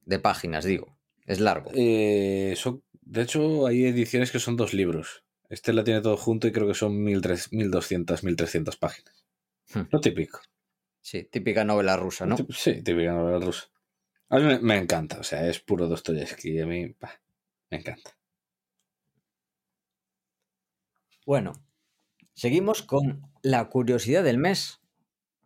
De 0.01 0.19
páginas, 0.19 0.63
digo. 0.63 0.97
Es 1.25 1.41
largo. 1.41 1.71
Eh, 1.73 2.55
de 3.01 3.21
hecho, 3.21 3.67
hay 3.67 3.85
ediciones 3.85 4.31
que 4.31 4.39
son 4.39 4.55
dos 4.55 4.73
libros. 4.73 5.25
Este 5.49 5.73
la 5.73 5.83
tiene 5.83 6.01
todo 6.01 6.17
junto 6.17 6.47
y 6.47 6.51
creo 6.51 6.67
que 6.67 6.73
son 6.73 7.03
1200, 7.03 8.23
1300 8.23 8.77
páginas. 8.77 9.25
Hmm. 9.73 9.81
Lo 9.91 9.99
típico. 9.99 10.39
Sí, 11.07 11.23
típica 11.23 11.63
novela 11.63 11.95
rusa, 11.95 12.25
¿no? 12.25 12.35
Sí, 12.49 12.83
típica 12.83 13.13
novela 13.13 13.39
rusa. 13.39 13.69
A 14.27 14.39
mí 14.39 14.59
me, 14.59 14.75
encanta, 14.75 15.17
o 15.21 15.23
sea, 15.23 15.47
es 15.47 15.61
puro 15.61 15.87
Dostoyevsky. 15.87 16.59
A 16.59 16.65
mí 16.65 16.97
me 17.69 17.77
encanta. 17.77 18.17
Bueno, 21.25 21.53
seguimos 22.33 22.83
con 22.83 23.21
la 23.41 23.69
curiosidad 23.69 24.21
del 24.21 24.37
mes, 24.37 24.81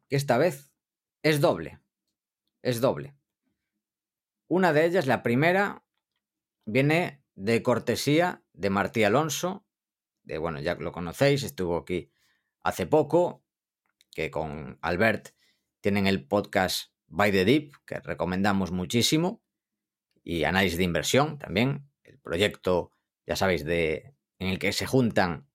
que 0.10 0.15
esta 0.15 0.39
vez 0.39 0.71
es 1.21 1.41
doble. 1.41 1.80
Es 2.63 2.82
doble. 2.82 3.13
Una 4.47 4.74
de 4.74 4.86
ellas, 4.86 5.06
la 5.06 5.21
primera, 5.21 5.84
viene 6.65 7.24
de 7.36 7.62
cortesía 7.62 8.43
de 8.54 8.71
Martí 8.71 9.04
Alonso, 9.04 9.63
de 10.24 10.39
bueno, 10.39 10.60
ya 10.60 10.74
lo 10.74 10.91
conocéis, 10.91 11.43
estuvo 11.43 11.78
aquí 11.78 12.10
hace 12.63 12.88
poco, 12.88 13.43
que 14.10 14.32
con 14.32 14.80
Albert 14.82 15.36
tienen 15.81 16.07
el 16.07 16.25
podcast 16.25 16.91
By 17.07 17.31
the 17.31 17.45
Deep, 17.45 17.73
que 17.85 17.99
recomendamos 17.99 18.71
muchísimo, 18.71 19.43
y 20.23 20.43
análisis 20.43 20.77
de 20.77 20.83
inversión 20.83 21.37
también, 21.37 21.89
el 22.03 22.19
proyecto, 22.19 22.91
ya 23.25 23.35
sabéis, 23.35 23.65
de, 23.65 24.15
en 24.39 24.47
el 24.47 24.59
que 24.59 24.71
se 24.71 24.85
juntan 24.85 25.47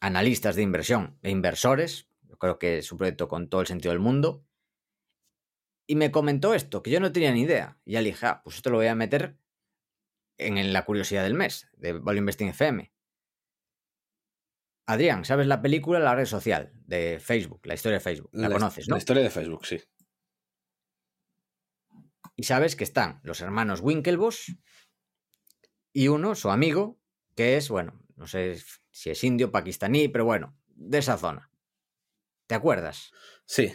analistas 0.00 0.56
de 0.56 0.62
inversión 0.62 1.18
e 1.22 1.30
inversores, 1.30 2.08
yo 2.22 2.36
creo 2.38 2.58
que 2.58 2.78
es 2.78 2.92
un 2.92 2.98
proyecto 2.98 3.28
con 3.28 3.48
todo 3.48 3.60
el 3.60 3.66
sentido 3.66 3.92
del 3.92 4.00
mundo, 4.00 4.44
y 5.86 5.96
me 5.96 6.12
comentó 6.12 6.54
esto, 6.54 6.82
que 6.82 6.90
yo 6.90 7.00
no 7.00 7.10
tenía 7.10 7.32
ni 7.32 7.42
idea. 7.42 7.76
Y 7.84 7.92
ya 7.92 8.00
le 8.00 8.10
dije, 8.10 8.24
ah, 8.26 8.42
pues 8.44 8.56
esto 8.56 8.70
lo 8.70 8.76
voy 8.76 8.86
a 8.86 8.94
meter 8.94 9.36
en 10.38 10.72
la 10.72 10.84
curiosidad 10.84 11.24
del 11.24 11.34
mes, 11.34 11.68
de 11.72 11.94
Value 11.94 12.20
Investing 12.20 12.48
FM. 12.48 12.92
Adrián, 14.90 15.24
¿sabes 15.24 15.46
la 15.46 15.62
película 15.62 16.00
La 16.00 16.16
red 16.16 16.26
social 16.26 16.72
de 16.74 17.20
Facebook, 17.20 17.60
la 17.64 17.74
historia 17.74 17.98
de 17.98 18.02
Facebook? 18.02 18.28
La, 18.32 18.50
conoces, 18.50 18.88
¿no? 18.88 18.96
La 18.96 18.98
historia 18.98 19.22
de 19.22 19.30
Facebook, 19.30 19.64
sí. 19.64 19.80
Y 22.34 22.42
sabes 22.42 22.74
que 22.74 22.82
están 22.82 23.20
los 23.22 23.40
hermanos 23.40 23.82
Winklevoss 23.82 24.56
y 25.92 26.08
uno, 26.08 26.34
su 26.34 26.50
amigo, 26.50 27.00
que 27.36 27.56
es, 27.56 27.68
bueno, 27.68 28.02
no 28.16 28.26
sé 28.26 28.60
si 28.90 29.10
es 29.10 29.22
indio, 29.22 29.52
pakistaní, 29.52 30.08
pero 30.08 30.24
bueno, 30.24 30.58
de 30.66 30.98
esa 30.98 31.16
zona. 31.16 31.52
¿Te 32.48 32.56
acuerdas? 32.56 33.12
Sí. 33.44 33.72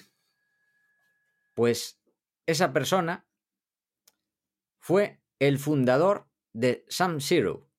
Pues 1.53 2.01
esa 2.45 2.73
persona 2.73 3.25
fue 4.79 5.21
el 5.39 5.59
fundador 5.59 6.29
de 6.51 6.83
Sam 6.89 7.21
Zero, 7.21 7.71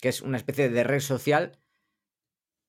que 0.00 0.08
es 0.08 0.20
una 0.20 0.36
especie 0.36 0.68
de 0.68 0.82
red 0.82 0.98
social 0.98 1.61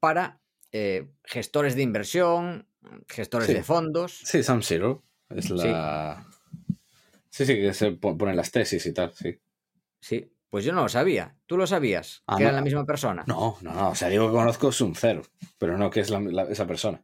para 0.03 0.41
eh, 0.73 1.07
gestores 1.23 1.75
de 1.77 1.81
inversión, 1.81 2.67
gestores 3.07 3.47
Sí. 3.47 3.53
de 3.53 3.63
fondos. 3.63 4.19
Sí, 4.25 4.43
Sam 4.43 4.61
Zero. 4.61 5.05
Es 5.29 5.49
la. 5.49 6.27
Sí, 7.29 7.45
sí, 7.45 7.55
que 7.55 7.73
se 7.73 7.91
po- 7.91 8.17
ponen 8.17 8.35
las 8.35 8.51
tesis 8.51 8.85
y 8.85 8.91
tal, 8.93 9.13
sí. 9.13 9.39
Sí, 10.01 10.29
pues 10.49 10.65
yo 10.65 10.73
no 10.73 10.81
lo 10.83 10.89
sabía. 10.89 11.37
¿Tú 11.45 11.55
lo 11.55 11.65
sabías? 11.67 12.21
Ah, 12.27 12.35
que 12.35 12.43
no. 12.43 12.49
era 12.49 12.57
la 12.57 12.63
misma 12.63 12.85
persona. 12.85 13.23
No, 13.27 13.57
no, 13.61 13.73
no. 13.73 13.89
O 13.91 13.95
sea, 13.95 14.09
digo 14.09 14.27
que 14.27 14.33
conozco 14.33 14.73
Sun 14.73 14.93
Zero, 14.93 15.21
pero 15.57 15.77
no 15.77 15.89
que 15.89 16.01
es 16.01 16.09
la- 16.09 16.19
la- 16.19 16.43
esa 16.51 16.67
persona. 16.67 17.01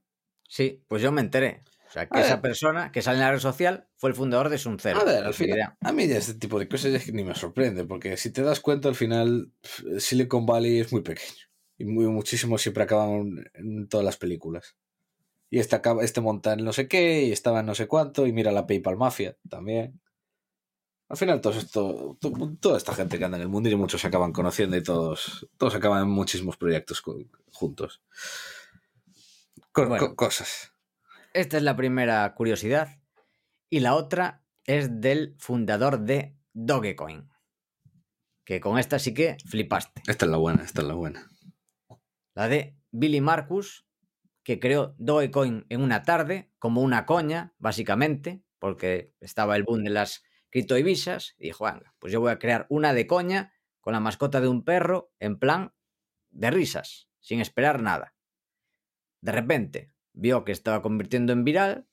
Sí, 0.50 0.84
pues 0.90 1.02
yo 1.02 1.14
me 1.14 1.22
enteré. 1.22 1.64
O 1.88 1.92
sea, 1.92 2.06
que 2.10 2.18
A 2.20 2.22
esa 2.22 2.34
ver. 2.36 2.42
persona 2.42 2.92
que 2.92 3.02
sale 3.02 3.20
en 3.20 3.24
la 3.24 3.32
red 3.32 3.40
social 3.40 3.88
fue 3.96 4.10
el 4.10 4.16
fundador 4.18 4.50
de 4.50 4.58
Suncero. 4.58 5.00
A 5.00 5.06
ver, 5.06 5.24
al 5.24 5.34
final, 5.34 5.78
a 5.80 5.92
mí 5.94 6.06
ya 6.06 6.18
este 6.18 6.34
tipo 6.34 6.60
de 6.60 6.68
cosas 6.68 6.92
es 6.94 7.06
que 7.06 7.14
ni 7.14 7.24
me 7.24 7.34
sorprende, 7.34 7.86
porque 7.86 8.18
si 8.18 8.30
te 8.34 8.42
das 8.44 8.60
cuenta, 8.60 8.90
al 8.90 8.96
final 8.96 9.54
Silicon 10.00 10.46
Valley 10.46 10.80
es 10.82 10.92
muy 10.92 11.02
pequeño. 11.02 11.46
Y 11.80 11.86
muy, 11.86 12.06
muchísimo 12.06 12.58
siempre 12.60 12.84
acaban 12.84 13.50
en 13.56 13.88
todas 13.88 14.06
las 14.06 14.18
películas. 14.18 14.76
Y 15.50 15.58
este, 15.58 15.76
acaba, 15.76 16.04
este 16.04 16.22
monta 16.22 16.54
en 16.54 16.64
no 16.64 16.74
sé 16.74 16.88
qué, 16.88 17.24
y 17.24 17.32
estaba 17.32 17.62
en 17.62 17.66
no 17.66 17.74
sé 17.74 17.88
cuánto, 17.88 18.28
y 18.28 18.34
mira 18.34 18.52
la 18.52 18.68
PayPal 18.68 18.98
Mafia 18.98 19.36
también. 19.50 20.00
Al 21.08 21.18
final, 21.18 21.42
todo 21.42 21.54
esto, 21.58 22.18
to- 22.22 22.56
toda 22.60 22.78
esta 22.78 22.94
gente 22.94 23.18
que 23.18 23.26
anda 23.26 23.38
en 23.38 23.42
el 23.44 23.50
mundo 23.50 23.68
y 23.68 23.76
muchos 23.76 24.02
se 24.02 24.08
acaban 24.08 24.32
conociendo 24.32 24.78
y 24.78 24.84
todos, 24.84 25.50
todos 25.58 25.74
acaban 25.74 26.04
en 26.04 26.10
muchísimos 26.10 26.56
proyectos 26.58 27.02
juntos. 27.52 28.04
Co- 29.72 29.88
Bueno. 29.88 30.10
co- 30.10 30.16
cosas. 30.16 30.72
Esta 31.34 31.58
es 31.58 31.64
la 31.64 31.76
primera 31.76 32.32
curiosidad. 32.36 32.90
Y 33.72 33.80
la 33.80 33.96
otra 33.96 34.44
es 34.66 35.00
del 35.02 35.36
fundador 35.40 36.02
de 36.02 36.36
Dogecoin. 36.54 37.28
Que 38.44 38.60
con 38.60 38.78
esta 38.78 39.00
sí 39.00 39.14
que 39.14 39.38
flipaste. 39.48 40.02
Esta 40.08 40.26
es 40.26 40.32
la 40.32 40.38
buena, 40.38 40.64
esta 40.64 40.82
es 40.82 40.88
la 40.88 40.96
buena. 40.96 41.28
La 42.40 42.48
de 42.48 42.78
Billy 42.92 43.20
Marcus, 43.20 43.86
que 44.44 44.62
creó 44.62 44.96
Dogecoin 44.98 45.66
en 45.68 45.82
una 45.82 46.04
tarde, 46.04 46.50
como 46.58 46.82
una 46.82 47.06
coña, 47.06 47.54
básicamente, 47.58 48.46
porque 48.60 49.14
estaba 49.20 49.58
el 49.58 49.64
boom 49.64 49.84
de 49.84 49.90
las 49.90 50.24
criptodivisas, 50.50 51.36
y 51.38 51.48
dijo, 51.48 51.66
venga, 51.66 51.94
pues 52.00 52.14
yo 52.14 52.22
voy 52.22 52.32
a 52.32 52.40
crear 52.40 52.66
una 52.70 52.94
de 52.94 53.08
coña 53.08 53.52
con 53.82 53.92
la 53.92 54.00
mascota 54.00 54.40
de 54.40 54.48
un 54.48 54.64
perro, 54.64 55.12
en 55.20 55.38
plan 55.38 55.74
de 56.30 56.50
risas, 56.50 57.10
sin 57.20 57.42
esperar 57.42 57.82
nada. 57.82 58.16
De 59.20 59.34
repente, 59.34 59.92
vio 60.14 60.46
que 60.46 60.54
estaba 60.54 60.82
convirtiendo 60.82 61.34
en 61.34 61.44
viral, 61.44 61.90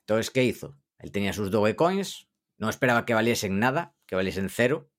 entonces, 0.00 0.30
¿qué 0.30 0.44
hizo? 0.44 0.76
Él 0.98 1.10
tenía 1.10 1.32
sus 1.32 1.50
Dogecoins, 1.50 2.28
no 2.58 2.68
esperaba 2.68 3.06
que 3.06 3.14
valiesen 3.14 3.58
nada, 3.58 3.96
que 4.04 4.14
valiesen 4.14 4.50
cero, 4.50 4.90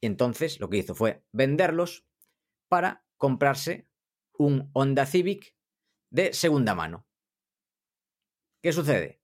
y 0.00 0.06
entonces 0.06 0.60
lo 0.60 0.70
que 0.70 0.78
hizo 0.78 0.94
fue 0.94 1.26
venderlos 1.30 2.06
para 2.68 3.05
comprarse 3.16 3.88
un 4.38 4.70
Honda 4.72 5.06
Civic 5.06 5.54
de 6.10 6.32
segunda 6.32 6.74
mano. 6.74 7.06
¿Qué 8.62 8.72
sucede? 8.72 9.20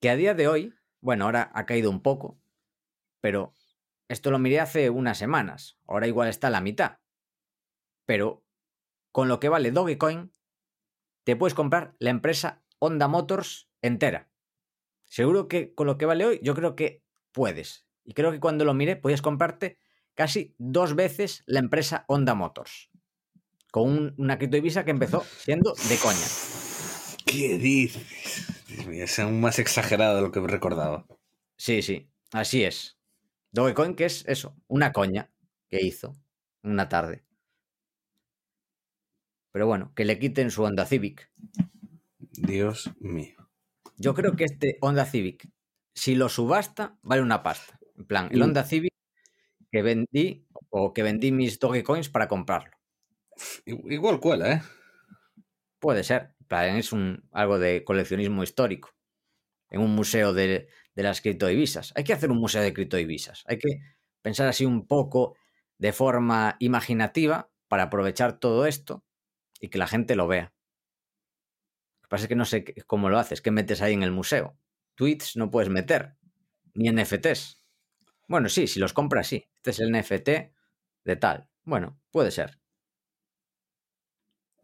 Que 0.00 0.10
a 0.10 0.16
día 0.16 0.34
de 0.34 0.48
hoy, 0.48 0.74
bueno, 1.00 1.24
ahora 1.24 1.50
ha 1.54 1.66
caído 1.66 1.90
un 1.90 2.02
poco, 2.02 2.40
pero 3.20 3.52
esto 4.08 4.30
lo 4.30 4.38
miré 4.38 4.60
hace 4.60 4.90
unas 4.90 5.18
semanas, 5.18 5.78
ahora 5.86 6.06
igual 6.06 6.28
está 6.28 6.46
a 6.46 6.50
la 6.50 6.60
mitad. 6.60 6.98
Pero 8.06 8.44
con 9.12 9.28
lo 9.28 9.40
que 9.40 9.48
vale 9.48 9.70
Dogecoin, 9.70 10.32
te 11.24 11.36
puedes 11.36 11.54
comprar 11.54 11.94
la 11.98 12.10
empresa 12.10 12.62
Honda 12.78 13.08
Motors 13.08 13.68
entera. 13.82 14.30
Seguro 15.04 15.48
que 15.48 15.74
con 15.74 15.86
lo 15.86 15.98
que 15.98 16.06
vale 16.06 16.24
hoy, 16.24 16.40
yo 16.42 16.54
creo 16.54 16.74
que 16.74 17.02
puedes. 17.32 17.86
Y 18.04 18.14
creo 18.14 18.32
que 18.32 18.40
cuando 18.40 18.64
lo 18.64 18.74
miré, 18.74 18.96
podías 18.96 19.22
comprarte 19.22 19.78
casi 20.14 20.54
dos 20.58 20.94
veces 20.94 21.42
la 21.46 21.58
empresa 21.58 22.04
Honda 22.08 22.34
Motors. 22.34 22.90
Con 23.70 23.90
un- 23.90 24.14
una 24.16 24.38
criptodivisa 24.38 24.84
que 24.84 24.90
empezó 24.90 25.24
siendo 25.38 25.74
de 25.88 25.96
coña. 25.98 26.26
¿Qué 27.26 27.58
dices? 27.58 28.46
Es 28.90 29.18
aún 29.18 29.40
más 29.40 29.58
exagerado 29.58 30.16
de 30.16 30.22
lo 30.22 30.32
que 30.32 30.40
recordaba. 30.40 31.06
Sí, 31.56 31.82
sí, 31.82 32.10
así 32.32 32.64
es. 32.64 32.98
Dogecoin, 33.52 33.94
que 33.94 34.04
es 34.06 34.24
eso, 34.26 34.56
una 34.68 34.92
coña 34.92 35.30
que 35.68 35.84
hizo 35.84 36.14
una 36.62 36.88
tarde. 36.88 37.24
Pero 39.52 39.66
bueno, 39.66 39.92
que 39.94 40.04
le 40.04 40.18
quiten 40.18 40.50
su 40.50 40.62
Honda 40.62 40.86
Civic. 40.86 41.30
Dios 42.18 42.90
mío. 43.00 43.36
Yo 43.96 44.14
creo 44.14 44.36
que 44.36 44.44
este 44.44 44.78
Honda 44.80 45.04
Civic, 45.06 45.48
si 45.94 46.14
lo 46.14 46.28
subasta, 46.28 46.98
vale 47.02 47.22
una 47.22 47.42
pasta. 47.42 47.78
En 47.96 48.06
plan, 48.06 48.28
el. 48.30 48.42
Honda 48.42 48.64
Civic 48.64 48.92
que 49.70 49.82
vendí 49.82 50.46
o 50.70 50.94
que 50.94 51.02
vendí 51.02 51.32
mis 51.32 51.58
Dogecoins 51.58 52.08
para 52.08 52.28
comprarlo. 52.28 52.77
Igual 53.64 54.20
cuela, 54.20 54.52
¿eh? 54.52 54.62
Puede 55.78 56.04
ser. 56.04 56.34
Es 56.50 56.92
un, 56.92 57.28
algo 57.32 57.58
de 57.58 57.84
coleccionismo 57.84 58.42
histórico. 58.42 58.90
En 59.70 59.80
un 59.80 59.94
museo 59.94 60.32
de, 60.32 60.68
de 60.94 61.02
las 61.02 61.20
criptodivisas. 61.20 61.92
Hay 61.94 62.04
que 62.04 62.12
hacer 62.12 62.30
un 62.30 62.38
museo 62.38 62.62
de 62.62 62.72
criptodivisas. 62.72 63.44
Hay 63.46 63.58
que 63.58 63.80
pensar 64.22 64.48
así 64.48 64.64
un 64.64 64.86
poco 64.86 65.36
de 65.78 65.92
forma 65.92 66.56
imaginativa 66.58 67.50
para 67.68 67.84
aprovechar 67.84 68.38
todo 68.38 68.66
esto 68.66 69.04
y 69.60 69.68
que 69.68 69.78
la 69.78 69.86
gente 69.86 70.16
lo 70.16 70.26
vea. 70.26 70.52
Lo 72.00 72.02
que 72.02 72.08
pasa 72.08 72.24
es 72.24 72.28
que 72.28 72.36
no 72.36 72.44
sé 72.44 72.64
cómo 72.86 73.10
lo 73.10 73.18
haces. 73.18 73.42
¿Qué 73.42 73.50
metes 73.50 73.82
ahí 73.82 73.92
en 73.92 74.02
el 74.02 74.10
museo? 74.10 74.58
Tweets 74.94 75.36
no 75.36 75.50
puedes 75.50 75.68
meter. 75.68 76.16
Ni 76.74 76.90
NFTs. 76.90 77.62
Bueno, 78.26 78.48
sí, 78.48 78.66
si 78.66 78.80
los 78.80 78.92
compras, 78.92 79.26
sí. 79.26 79.48
Este 79.56 79.70
es 79.70 79.80
el 79.80 79.92
NFT 79.92 80.28
de 81.04 81.16
tal. 81.16 81.48
Bueno, 81.64 82.00
puede 82.10 82.30
ser. 82.30 82.58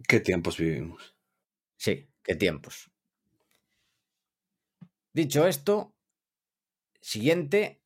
¿Qué 0.08 0.20
tiempos 0.20 0.58
vivimos? 0.58 1.16
Sí, 1.76 2.10
qué 2.22 2.34
tiempos. 2.34 2.90
Dicho 5.12 5.46
esto, 5.46 5.94
siguiente, 7.00 7.82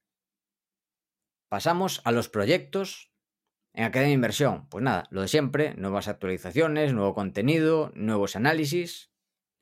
pasamos 1.48 2.00
a 2.04 2.12
los 2.12 2.28
proyectos 2.28 3.12
en 3.74 3.84
Academia 3.84 4.14
Inversión. 4.14 4.68
Pues 4.68 4.82
nada, 4.82 5.06
lo 5.10 5.22
de 5.22 5.28
siempre, 5.28 5.74
nuevas 5.74 6.08
actualizaciones, 6.08 6.94
nuevo 6.94 7.14
contenido, 7.14 7.92
nuevos 7.94 8.34
análisis, 8.34 9.12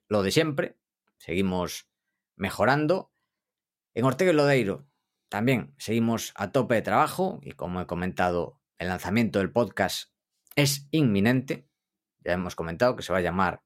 lo 0.07 0.23
de 0.23 0.31
siempre. 0.31 0.79
Seguimos 1.17 1.89
mejorando. 2.35 3.13
En 3.93 4.05
Ortega 4.05 4.31
y 4.31 4.35
Lodeiro 4.35 4.87
también 5.29 5.75
seguimos 5.77 6.31
a 6.35 6.51
tope 6.51 6.75
de 6.75 6.81
trabajo 6.81 7.39
y 7.41 7.51
como 7.51 7.81
he 7.81 7.87
comentado, 7.87 8.61
el 8.77 8.87
lanzamiento 8.87 9.39
del 9.39 9.51
podcast 9.51 10.11
es 10.55 10.87
inminente. 10.91 11.67
Ya 12.27 12.33
hemos 12.33 12.55
comentado 12.55 12.97
que 12.97 13.03
se 13.03 13.13
va 13.13 13.19
a 13.19 13.21
llamar 13.21 13.61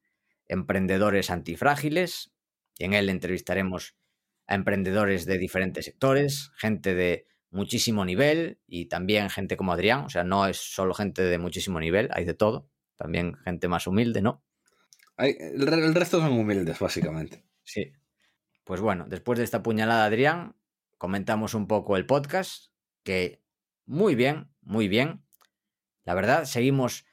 Emprendedores 0.46 1.30
Antifrágiles 1.30 2.32
y 2.78 2.84
en 2.84 2.94
él 2.94 3.08
entrevistaremos 3.10 3.96
a 4.46 4.54
emprendedores 4.54 5.26
de 5.26 5.36
diferentes 5.36 5.84
sectores, 5.84 6.52
gente 6.56 6.94
de 6.94 7.26
muchísimo 7.50 8.04
nivel 8.04 8.60
y 8.68 8.86
también 8.86 9.30
gente 9.30 9.56
como 9.56 9.72
Adrián, 9.72 10.04
o 10.04 10.08
sea, 10.10 10.22
no 10.22 10.46
es 10.46 10.58
solo 10.58 10.94
gente 10.94 11.22
de 11.22 11.38
muchísimo 11.38 11.80
nivel, 11.80 12.08
hay 12.12 12.24
de 12.24 12.34
todo, 12.34 12.70
también 12.96 13.34
gente 13.44 13.66
más 13.66 13.88
humilde, 13.88 14.22
¿no? 14.22 14.44
Hay- 15.16 15.34
el, 15.40 15.68
el 15.68 15.94
resto 15.94 16.20
son 16.20 16.32
humildes, 16.32 16.78
básicamente. 16.78 17.44
Sí. 17.64 17.92
Pues 18.62 18.80
bueno, 18.80 19.06
después 19.08 19.38
de 19.38 19.44
esta 19.44 19.60
puñalada, 19.64 20.04
Adrián, 20.04 20.54
comentamos 20.98 21.54
un 21.54 21.66
poco 21.66 21.96
el 21.96 22.06
podcast, 22.06 22.66
que 23.02 23.42
muy 23.86 24.14
bien, 24.14 24.52
muy 24.60 24.86
bien. 24.86 25.24
La 26.04 26.14
verdad, 26.14 26.44
seguimos 26.44 27.04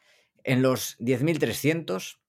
en 0.49 0.63
los 0.63 0.97
10.300. 0.97 2.19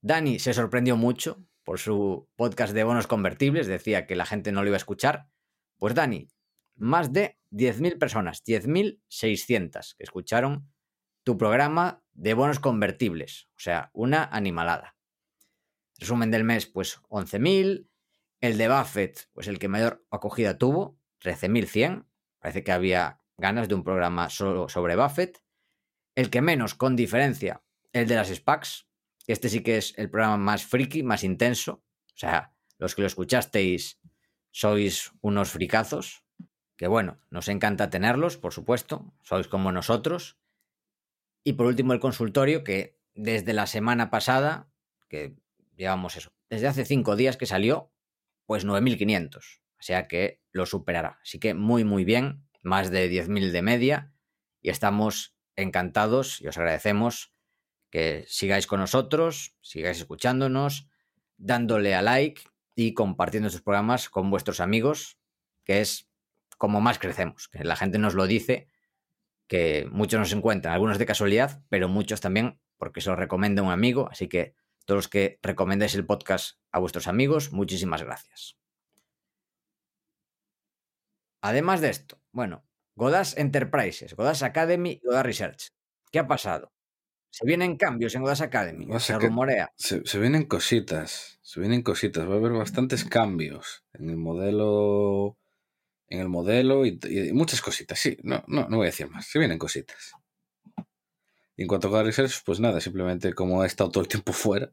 Dani 0.00 0.40
se 0.40 0.54
sorprendió 0.54 0.96
mucho 0.96 1.46
por 1.62 1.78
su 1.78 2.28
podcast 2.34 2.74
de 2.74 2.82
bonos 2.82 3.06
convertibles, 3.06 3.68
decía 3.68 4.08
que 4.08 4.16
la 4.16 4.26
gente 4.26 4.50
no 4.50 4.62
lo 4.62 4.68
iba 4.68 4.76
a 4.76 4.78
escuchar. 4.78 5.28
Pues 5.78 5.94
Dani, 5.94 6.28
más 6.74 7.12
de 7.12 7.38
10.000 7.52 7.96
personas, 7.96 8.42
10.600 8.44 9.94
que 9.96 10.02
escucharon 10.02 10.68
tu 11.22 11.38
programa 11.38 12.02
de 12.12 12.34
bonos 12.34 12.58
convertibles, 12.58 13.48
o 13.56 13.60
sea, 13.60 13.90
una 13.92 14.24
animalada. 14.24 14.96
Resumen 15.98 16.32
del 16.32 16.42
mes, 16.42 16.66
pues 16.66 17.00
11.000. 17.08 17.86
El 18.40 18.58
de 18.58 18.68
Buffett, 18.68 19.28
pues 19.32 19.46
el 19.46 19.60
que 19.60 19.68
mayor 19.68 20.04
acogida 20.10 20.58
tuvo, 20.58 20.98
13.100. 21.22 22.06
Parece 22.40 22.64
que 22.64 22.72
había 22.72 23.20
ganas 23.36 23.68
de 23.68 23.76
un 23.76 23.84
programa 23.84 24.28
solo 24.28 24.68
sobre 24.68 24.96
Buffett. 24.96 25.40
El 26.14 26.30
que 26.30 26.42
menos, 26.42 26.74
con 26.74 26.96
diferencia, 26.96 27.62
el 27.92 28.08
de 28.08 28.16
las 28.16 28.28
SPACs. 28.28 28.86
Este 29.26 29.48
sí 29.48 29.62
que 29.62 29.76
es 29.76 29.94
el 29.96 30.10
programa 30.10 30.36
más 30.36 30.64
friki, 30.64 31.02
más 31.02 31.24
intenso. 31.24 31.84
O 32.14 32.16
sea, 32.16 32.54
los 32.78 32.94
que 32.94 33.02
lo 33.02 33.06
escuchasteis 33.06 34.00
sois 34.50 35.12
unos 35.20 35.50
fricazos. 35.50 36.24
que 36.76 36.86
bueno, 36.88 37.20
nos 37.28 37.48
encanta 37.48 37.90
tenerlos, 37.90 38.38
por 38.38 38.54
supuesto, 38.54 39.12
sois 39.22 39.48
como 39.48 39.70
nosotros. 39.70 40.38
Y 41.44 41.52
por 41.52 41.66
último, 41.66 41.92
el 41.92 42.00
consultorio, 42.00 42.64
que 42.64 42.98
desde 43.14 43.52
la 43.52 43.66
semana 43.66 44.10
pasada, 44.10 44.72
que 45.08 45.36
llevamos 45.76 46.16
eso, 46.16 46.32
desde 46.48 46.68
hace 46.68 46.86
cinco 46.86 47.16
días 47.16 47.36
que 47.36 47.46
salió, 47.46 47.92
pues 48.46 48.66
9.500. 48.66 49.60
O 49.78 49.82
sea 49.82 50.08
que 50.08 50.42
lo 50.52 50.66
superará. 50.66 51.20
Así 51.22 51.38
que 51.38 51.54
muy, 51.54 51.84
muy 51.84 52.04
bien, 52.04 52.48
más 52.62 52.90
de 52.90 53.10
10.000 53.10 53.50
de 53.50 53.62
media. 53.62 54.14
Y 54.60 54.70
estamos 54.70 55.36
encantados 55.56 56.40
y 56.40 56.48
os 56.48 56.58
agradecemos 56.58 57.32
que 57.90 58.24
sigáis 58.28 58.66
con 58.66 58.80
nosotros, 58.80 59.56
sigáis 59.60 59.98
escuchándonos, 59.98 60.88
dándole 61.36 61.94
a 61.94 62.02
like 62.02 62.42
y 62.74 62.94
compartiendo 62.94 63.48
estos 63.48 63.62
programas 63.62 64.08
con 64.08 64.30
vuestros 64.30 64.60
amigos, 64.60 65.18
que 65.64 65.80
es 65.80 66.08
como 66.56 66.80
más 66.80 66.98
crecemos, 66.98 67.50
la 67.52 67.76
gente 67.76 67.98
nos 67.98 68.14
lo 68.14 68.26
dice, 68.26 68.68
que 69.48 69.88
muchos 69.90 70.20
nos 70.20 70.32
encuentran, 70.32 70.74
algunos 70.74 70.98
de 70.98 71.06
casualidad, 71.06 71.62
pero 71.68 71.88
muchos 71.88 72.20
también 72.20 72.60
porque 72.76 73.00
se 73.00 73.10
lo 73.10 73.16
recomienda 73.16 73.62
un 73.62 73.72
amigo, 73.72 74.08
así 74.10 74.28
que 74.28 74.54
todos 74.84 74.98
los 74.98 75.08
que 75.08 75.38
recomendéis 75.42 75.94
el 75.94 76.06
podcast 76.06 76.60
a 76.70 76.78
vuestros 76.78 77.08
amigos, 77.08 77.52
muchísimas 77.52 78.02
gracias. 78.02 78.56
Además 81.42 81.80
de 81.80 81.90
esto, 81.90 82.20
bueno, 82.32 82.64
Godas 83.00 83.34
Enterprises, 83.38 84.14
Godas 84.14 84.42
Academy 84.42 84.90
y 84.90 85.06
Godas 85.06 85.24
Research. 85.24 85.70
¿Qué 86.12 86.18
ha 86.18 86.26
pasado? 86.26 86.70
Se 87.30 87.46
vienen 87.46 87.78
cambios 87.78 88.14
en 88.14 88.20
Godas 88.20 88.42
Academy, 88.42 88.86
se 88.98 89.18
rumorea. 89.18 89.72
Se, 89.74 90.04
se, 90.04 90.18
vienen 90.18 90.44
cositas, 90.44 91.38
se 91.40 91.60
vienen 91.60 91.80
cositas, 91.80 92.28
va 92.28 92.34
a 92.34 92.36
haber 92.36 92.52
bastantes 92.52 93.06
cambios 93.06 93.86
en 93.94 94.10
el 94.10 94.18
modelo, 94.18 95.38
en 96.08 96.20
el 96.20 96.28
modelo 96.28 96.84
y, 96.84 97.00
y 97.04 97.32
muchas 97.32 97.62
cositas, 97.62 97.98
sí, 97.98 98.18
no, 98.22 98.44
no, 98.48 98.68
no 98.68 98.76
voy 98.76 98.88
a 98.88 98.90
decir 98.90 99.08
más, 99.08 99.26
se 99.26 99.38
vienen 99.38 99.56
cositas. 99.56 100.12
En 101.60 101.66
cuanto 101.66 101.94
a 101.94 102.02
Research, 102.02 102.42
pues 102.46 102.58
nada, 102.58 102.80
simplemente 102.80 103.34
como 103.34 103.62
he 103.62 103.66
estado 103.66 103.90
todo 103.90 104.02
el 104.02 104.08
tiempo 104.08 104.32
fuera, 104.32 104.72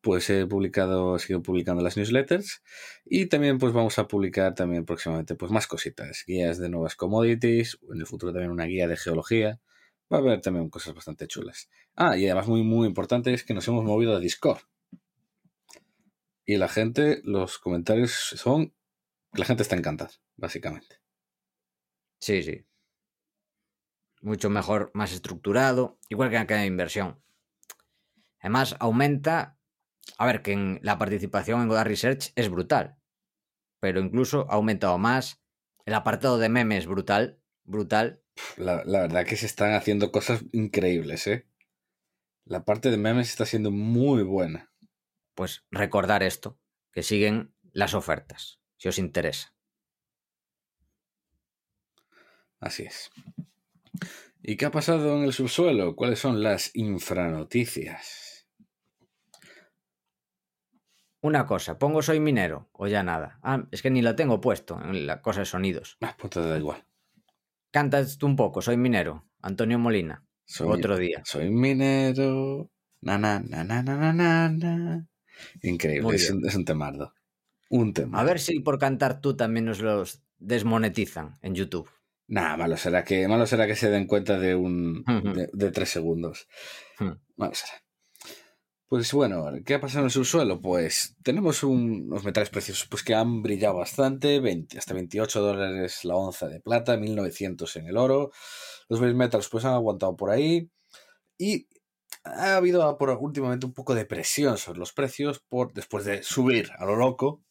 pues 0.00 0.30
he 0.30 0.46
publicado, 0.46 1.14
he 1.14 1.18
seguido 1.18 1.42
publicando 1.42 1.82
las 1.82 1.98
newsletters 1.98 2.62
y 3.04 3.26
también 3.26 3.58
pues 3.58 3.74
vamos 3.74 3.98
a 3.98 4.08
publicar 4.08 4.54
también 4.54 4.86
próximamente 4.86 5.34
pues 5.34 5.52
más 5.52 5.66
cositas, 5.66 6.24
guías 6.26 6.56
de 6.56 6.70
nuevas 6.70 6.96
commodities, 6.96 7.78
en 7.92 8.00
el 8.00 8.06
futuro 8.06 8.32
también 8.32 8.50
una 8.50 8.64
guía 8.64 8.88
de 8.88 8.96
geología, 8.96 9.60
va 10.10 10.16
a 10.16 10.20
haber 10.20 10.40
también 10.40 10.70
cosas 10.70 10.94
bastante 10.94 11.26
chulas. 11.26 11.68
Ah, 11.96 12.16
y 12.16 12.24
además 12.24 12.48
muy 12.48 12.62
muy 12.62 12.88
importante 12.88 13.34
es 13.34 13.44
que 13.44 13.52
nos 13.52 13.68
hemos 13.68 13.84
movido 13.84 14.16
a 14.16 14.18
Discord. 14.18 14.62
Y 16.46 16.56
la 16.56 16.68
gente, 16.68 17.20
los 17.24 17.58
comentarios 17.58 18.10
son, 18.10 18.72
la 19.34 19.44
gente 19.44 19.64
está 19.64 19.76
encantada, 19.76 20.12
básicamente. 20.36 20.96
Sí, 22.20 22.42
sí. 22.42 22.64
Mucho 24.22 24.48
mejor, 24.48 24.90
más 24.94 25.12
estructurado, 25.12 25.98
igual 26.08 26.30
que 26.30 26.36
en 26.36 26.42
aquella 26.42 26.64
inversión. 26.64 27.22
Además, 28.40 28.76
aumenta 28.80 29.58
a 30.18 30.26
ver, 30.26 30.42
que 30.42 30.52
en 30.52 30.80
la 30.82 30.98
participación 30.98 31.62
en 31.62 31.68
Godard 31.68 31.88
Research 31.88 32.32
es 32.36 32.48
brutal, 32.48 32.96
pero 33.80 34.00
incluso 34.00 34.46
ha 34.50 34.54
aumentado 34.54 34.98
más. 34.98 35.42
El 35.84 35.94
apartado 35.94 36.38
de 36.38 36.48
memes 36.48 36.86
brutal, 36.86 37.40
brutal. 37.64 38.22
La, 38.56 38.84
la, 38.84 39.02
verdad 39.02 39.26
que 39.26 39.36
se 39.36 39.46
están 39.46 39.74
haciendo 39.74 40.12
cosas 40.12 40.44
increíbles, 40.52 41.26
¿eh? 41.26 41.48
La 42.44 42.64
parte 42.64 42.90
de 42.90 42.96
memes 42.96 43.30
está 43.30 43.46
siendo 43.46 43.70
muy 43.70 44.22
buena. 44.22 44.72
Pues 45.34 45.64
recordar 45.70 46.22
esto, 46.22 46.58
que 46.92 47.02
siguen 47.02 47.54
las 47.72 47.94
ofertas, 47.94 48.60
si 48.76 48.88
os 48.88 48.98
interesa. 48.98 49.54
Así 52.60 52.84
es. 52.84 53.10
¿Y 54.44 54.56
qué 54.56 54.66
ha 54.66 54.70
pasado 54.72 55.16
en 55.16 55.22
el 55.22 55.32
subsuelo? 55.32 55.94
¿Cuáles 55.94 56.18
son 56.18 56.42
las 56.42 56.74
infranoticias? 56.74 58.48
Una 61.20 61.46
cosa, 61.46 61.78
pongo 61.78 62.02
soy 62.02 62.18
minero 62.18 62.68
o 62.72 62.88
ya 62.88 63.04
nada. 63.04 63.38
Ah, 63.44 63.68
es 63.70 63.80
que 63.80 63.90
ni 63.90 64.02
lo 64.02 64.16
tengo 64.16 64.40
puesto 64.40 64.80
en 64.82 65.06
la 65.06 65.22
cosa 65.22 65.40
de 65.40 65.46
sonidos. 65.46 65.96
Ah, 66.00 66.16
pues 66.18 66.32
te 66.32 66.40
da 66.40 66.58
igual. 66.58 66.84
Cantas 67.70 68.18
tú 68.18 68.26
un 68.26 68.34
poco, 68.34 68.60
soy 68.60 68.76
minero. 68.76 69.28
Antonio 69.40 69.78
Molina. 69.78 70.26
Soy, 70.44 70.68
Otro 70.68 70.96
día. 70.96 71.22
Soy 71.24 71.48
minero. 71.48 72.68
Na, 73.00 73.18
na, 73.18 73.38
na, 73.38 73.62
na, 73.62 73.82
na, 73.82 74.12
na, 74.12 74.48
na. 74.48 75.06
Increíble, 75.62 76.16
es 76.16 76.30
un, 76.30 76.44
es 76.44 76.54
un, 76.56 76.64
temardo. 76.64 77.14
Un 77.70 77.94
temardo. 77.94 78.20
A 78.20 78.24
ver 78.24 78.40
si 78.40 78.58
por 78.58 78.80
cantar 78.80 79.20
tú 79.20 79.36
también 79.36 79.66
nos 79.66 79.80
los 79.80 80.24
desmonetizan 80.38 81.38
en 81.42 81.54
YouTube. 81.54 81.88
Nah, 82.28 82.56
malo 82.56 82.76
será 82.76 83.04
que, 83.04 83.28
malo 83.28 83.46
será 83.46 83.66
que 83.66 83.76
se 83.76 83.90
den 83.90 84.06
cuenta 84.06 84.38
de 84.38 84.54
un 84.54 85.04
de, 85.04 85.50
de 85.52 85.70
tres 85.70 85.90
segundos. 85.90 86.48
Malo 87.36 87.54
será. 87.54 87.82
Pues 88.92 89.10
bueno, 89.14 89.46
¿qué 89.64 89.72
ha 89.72 89.80
pasado 89.80 90.00
en 90.00 90.04
el 90.04 90.10
subsuelo? 90.10 90.60
Pues 90.60 91.16
tenemos 91.22 91.62
un, 91.62 92.08
unos 92.08 92.24
metales 92.24 92.50
preciosos 92.50 92.86
pues, 92.90 93.02
que 93.02 93.14
han 93.14 93.40
brillado 93.40 93.76
bastante, 93.76 94.38
20, 94.38 94.76
hasta 94.76 94.92
28 94.92 95.40
dólares 95.40 96.04
la 96.04 96.14
onza 96.14 96.46
de 96.46 96.60
plata, 96.60 96.98
1900 96.98 97.74
en 97.76 97.86
el 97.86 97.96
oro. 97.96 98.32
Los 98.90 99.00
base 99.00 99.14
metals 99.14 99.48
pues 99.48 99.64
han 99.64 99.72
aguantado 99.72 100.14
por 100.14 100.28
ahí 100.28 100.70
y 101.38 101.68
ha 102.24 102.56
habido 102.56 102.98
por, 102.98 103.08
últimamente 103.18 103.64
un 103.64 103.72
poco 103.72 103.94
de 103.94 104.04
presión 104.04 104.58
sobre 104.58 104.78
los 104.78 104.92
precios 104.92 105.40
por, 105.40 105.72
después 105.72 106.04
de 106.04 106.22
subir 106.22 106.70
a 106.76 106.84
lo 106.84 106.94
loco, 106.94 107.42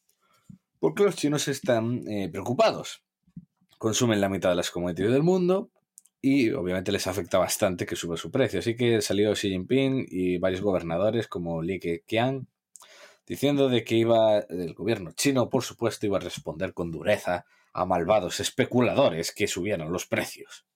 porque 0.80 1.04
los 1.04 1.16
chinos 1.16 1.48
están 1.48 2.08
eh, 2.08 2.30
preocupados. 2.32 3.04
Consumen 3.82 4.22
la 4.22 4.30
mitad 4.30 4.50
de 4.50 4.56
las 4.56 4.70
commodities 4.70 5.12
del 5.12 5.24
mundo, 5.24 5.72
y 6.22 6.52
obviamente 6.52 6.92
les 6.92 7.08
afecta 7.08 7.40
bastante 7.40 7.88
que 7.88 7.96
suba 7.96 8.16
su 8.16 8.30
precio. 8.30 8.60
Así 8.60 8.76
que 8.76 9.02
salió 9.02 9.34
Xi 9.34 9.50
Jinping 9.50 10.06
y 10.08 10.38
varios 10.38 10.62
gobernadores 10.62 11.28
como 11.28 11.64
Li 11.64 11.80
Keqiang 11.80 12.46
diciendo 13.26 13.70
de 13.70 13.84
que 13.84 13.96
iba 13.96 14.38
el 14.38 14.76
gobierno 14.76 15.14
chino, 15.14 15.50
por 15.50 15.64
supuesto, 15.64 16.06
iba 16.06 16.18
a 16.18 16.22
responder 16.22 16.76
con 16.76 16.92
dureza 16.92 17.46
a 17.74 17.86
malvados 17.86 18.40
especuladores 18.40 19.32
que 19.32 19.48
subieran 19.48 19.92
los 19.92 20.06
precios. 20.06 20.68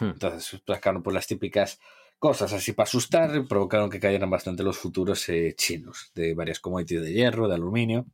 Hmm. 0.00 0.06
Entonces 0.06 0.60
sacaron 0.66 1.04
por 1.04 1.12
las 1.12 1.28
típicas 1.28 1.78
cosas 2.22 2.52
así 2.52 2.72
para 2.72 2.84
asustar, 2.84 3.48
provocaron 3.48 3.90
que 3.90 3.98
cayeran 3.98 4.30
bastante 4.30 4.62
los 4.62 4.78
futuros 4.78 5.28
eh, 5.28 5.54
chinos 5.56 6.12
de 6.14 6.34
varias 6.34 6.60
commodities 6.60 7.02
de 7.02 7.12
hierro, 7.12 7.48
de 7.48 7.56
aluminio. 7.56 8.06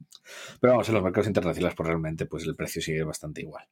Pero 0.59 0.73
vamos, 0.73 0.89
en 0.89 0.95
los 0.95 1.05
mercados 1.05 1.27
internacionales, 1.27 1.77
pues 1.77 1.87
realmente 1.87 2.25
pues 2.25 2.45
el 2.45 2.57
precio 2.57 2.81
sigue 2.81 3.03
bastante 3.03 3.43
igual. 3.43 3.67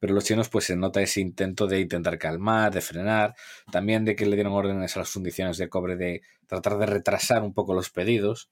Pero 0.00 0.14
los 0.14 0.24
chinos, 0.24 0.48
pues 0.48 0.64
se 0.64 0.74
nota 0.74 1.00
ese 1.00 1.20
intento 1.20 1.68
de 1.68 1.78
intentar 1.78 2.18
calmar, 2.18 2.74
de 2.74 2.80
frenar, 2.80 3.36
también 3.70 4.04
de 4.04 4.16
que 4.16 4.26
le 4.26 4.34
dieron 4.34 4.52
órdenes 4.52 4.96
a 4.96 4.98
las 4.98 5.10
fundiciones 5.10 5.58
de 5.58 5.68
cobre 5.68 5.94
de 5.94 6.22
tratar 6.48 6.76
de 6.78 6.86
retrasar 6.86 7.44
un 7.44 7.54
poco 7.54 7.72
los 7.72 7.88
pedidos. 7.90 8.50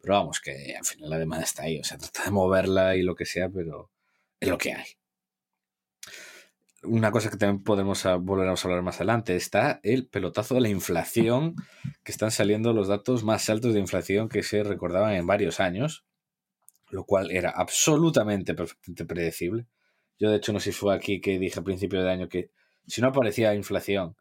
Pero 0.00 0.14
vamos, 0.14 0.40
que 0.40 0.74
al 0.74 0.86
final 0.86 1.10
la 1.10 1.18
demanda 1.18 1.44
está 1.44 1.64
ahí, 1.64 1.80
o 1.80 1.84
sea, 1.84 1.98
trata 1.98 2.24
de 2.24 2.30
moverla 2.30 2.96
y 2.96 3.02
lo 3.02 3.14
que 3.14 3.26
sea, 3.26 3.50
pero 3.50 3.90
es 4.40 4.48
lo 4.48 4.56
que 4.56 4.72
hay. 4.72 4.86
Una 6.84 7.12
cosa 7.12 7.30
que 7.30 7.36
también 7.36 7.62
podemos 7.62 8.02
volver 8.20 8.48
a 8.48 8.54
hablar 8.54 8.82
más 8.82 8.96
adelante 8.96 9.36
está 9.36 9.78
el 9.84 10.06
pelotazo 10.06 10.54
de 10.54 10.62
la 10.62 10.68
inflación, 10.68 11.54
que 12.02 12.10
están 12.10 12.32
saliendo 12.32 12.72
los 12.72 12.88
datos 12.88 13.22
más 13.22 13.48
altos 13.48 13.72
de 13.74 13.80
inflación 13.80 14.28
que 14.28 14.42
se 14.42 14.64
recordaban 14.64 15.14
en 15.14 15.26
varios 15.26 15.60
años, 15.60 16.04
lo 16.90 17.04
cual 17.04 17.30
era 17.30 17.50
absolutamente 17.50 18.54
perfectamente 18.54 19.04
predecible. 19.04 19.66
Yo, 20.18 20.30
de 20.30 20.36
hecho, 20.36 20.52
no 20.52 20.60
sé 20.60 20.72
si 20.72 20.78
fue 20.78 20.94
aquí 20.94 21.20
que 21.20 21.38
dije 21.38 21.60
a 21.60 21.64
principio 21.64 22.02
de 22.02 22.10
año 22.10 22.28
que 22.28 22.50
si 22.86 23.00
no 23.00 23.08
aparecía 23.08 23.54
inflación 23.54 24.16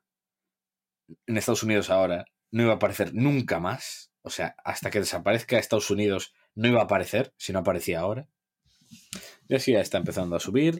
en 1.25 1.37
Estados 1.37 1.63
Unidos 1.63 1.89
ahora, 1.89 2.25
no 2.51 2.63
iba 2.63 2.73
a 2.73 2.75
aparecer 2.75 3.13
nunca 3.13 3.59
más. 3.59 4.11
O 4.21 4.29
sea, 4.29 4.55
hasta 4.63 4.91
que 4.91 4.99
desaparezca 4.99 5.57
Estados 5.57 5.89
Unidos, 5.89 6.33
no 6.53 6.67
iba 6.67 6.79
a 6.79 6.83
aparecer 6.83 7.33
si 7.37 7.53
no 7.53 7.59
aparecía 7.59 7.99
ahora. 7.99 8.27
Y 9.47 9.55
así 9.55 9.71
ya 9.71 9.81
está 9.81 9.97
empezando 9.97 10.35
a 10.35 10.39
subir. 10.39 10.79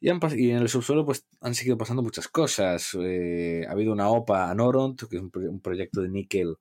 Y, 0.00 0.10
han, 0.10 0.20
y, 0.36 0.50
en 0.50 0.58
el 0.58 0.68
subsuelo 0.68 1.04
pues 1.06 1.26
han 1.40 1.54
seguido 1.54 1.78
pasando 1.78 2.02
muchas 2.02 2.28
cosas. 2.28 2.96
Eh, 3.00 3.64
ha 3.68 3.72
habido 3.72 3.92
una 3.92 4.08
OPA 4.08 4.50
a 4.50 4.54
Noront, 4.54 5.02
que 5.08 5.16
es 5.16 5.22
un, 5.22 5.60
proyecto 5.60 6.02
de 6.02 6.08
níquel 6.08 6.56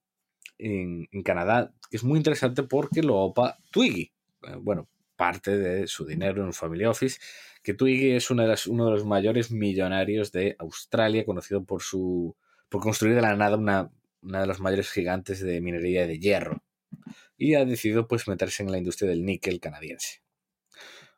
en, 0.57 1.07
en, 1.11 1.23
Canadá, 1.23 1.73
que 1.89 1.97
es 1.97 2.03
muy 2.03 2.17
interesante 2.17 2.63
porque 2.63 3.03
lo 3.03 3.17
OPA 3.17 3.57
Twiggy. 3.71 4.11
Eh, 4.43 4.55
bueno, 4.61 4.87
parte 5.15 5.57
de 5.57 5.87
su 5.87 6.05
dinero 6.05 6.41
en 6.41 6.47
un 6.47 6.53
family 6.53 6.85
office 6.85 7.19
que 7.65 7.73
Twiggy 7.73 8.11
es 8.11 8.29
una 8.29 8.43
de 8.43 8.49
las, 8.49 8.67
uno 8.67 8.85
de 8.85 8.91
los 8.91 9.05
mayores 9.05 9.51
millonarios 9.51 10.31
de 10.31 10.55
Australia, 10.59 11.25
conocido 11.25 11.63
por 11.63 11.81
su 11.81 12.35
por 12.69 12.81
construir 12.81 13.15
de 13.15 13.21
la 13.21 13.35
nada 13.35 13.57
una, 13.57 13.91
una 14.21 14.41
de 14.41 14.47
los 14.47 14.59
mayores 14.59 14.91
gigantes 14.91 15.39
de 15.39 15.61
minería 15.61 16.05
de 16.05 16.19
hierro. 16.19 16.63
Y 17.37 17.55
ha 17.55 17.65
decidido 17.65 18.07
pues 18.07 18.27
meterse 18.27 18.63
en 18.63 18.71
la 18.71 18.77
industria 18.77 19.09
del 19.09 19.25
níquel 19.25 19.59
canadiense. 19.59 20.24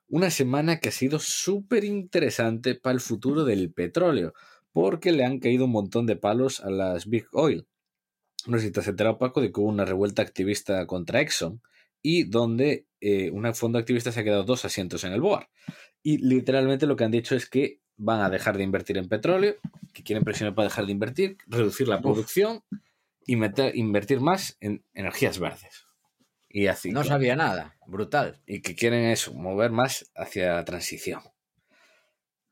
Una 0.10 0.32
semana 0.32 0.80
que 0.80 0.90
ha 0.90 0.92
sido 0.94 1.20
súper 1.20 1.84
interesante 1.84 2.76
para 2.76 2.94
el 2.94 3.02
futuro 3.02 3.44
del 3.44 3.74
petróleo, 3.74 4.34
porque 4.72 5.12
le 5.12 5.26
han 5.26 5.40
caído 5.40 5.66
un 5.66 5.72
montón 5.72 6.06
de 6.06 6.16
palos 6.16 6.62
a 6.62 6.70
las 6.70 7.08
Big 7.08 7.26
Oil. 7.34 7.68
No 8.46 8.58
sé 8.58 8.68
si 8.68 8.72
te 8.72 8.80
has 8.80 8.88
enterado, 8.88 9.18
Paco, 9.18 9.42
de 9.42 9.52
que 9.52 9.60
hubo 9.60 9.70
una 9.70 9.86
revuelta 9.86 10.22
activista 10.22 10.86
contra 10.86 11.20
Exxon 11.20 11.62
y 12.02 12.24
donde 12.24 12.86
eh, 13.02 13.32
un 13.32 13.54
fondo 13.56 13.80
activista 13.80 14.12
se 14.12 14.20
ha 14.20 14.24
quedado 14.24 14.44
dos 14.44 14.64
asientos 14.66 15.04
en 15.04 15.14
el 15.14 15.20
board. 15.22 15.48
Y 16.04 16.20
literalmente 16.20 16.86
lo 16.86 16.96
que 16.96 17.04
han 17.04 17.12
dicho 17.12 17.36
es 17.36 17.50
que 17.50 17.82
van 17.98 18.22
a 18.22 18.30
dejar 18.30 18.58
de 18.58 18.64
invertir 18.64 18.98
en 18.98 19.10
petróleo, 19.10 19.56
que 19.94 20.04
quieren 20.04 20.24
presionar 20.24 20.56
para 20.56 20.70
dejar 20.70 20.86
de 20.86 20.92
invertir, 20.92 21.38
reducir 21.48 21.88
la 21.88 22.02
producción 22.02 22.64
y 23.26 23.36
meter, 23.36 23.76
invertir 23.76 24.22
más 24.22 24.58
en 24.62 24.86
energías 24.94 25.40
verdes. 25.40 25.87
Y 26.50 26.68
así, 26.68 26.92
No 26.92 27.04
sabía 27.04 27.36
nada. 27.36 27.76
Brutal. 27.86 28.42
y 28.46 28.62
que 28.62 28.76
quieren 28.76 29.06
eso, 29.06 29.34
mover 29.34 29.72
más 29.72 30.12
hacia 30.16 30.54
la 30.54 30.66
transición. 30.66 31.22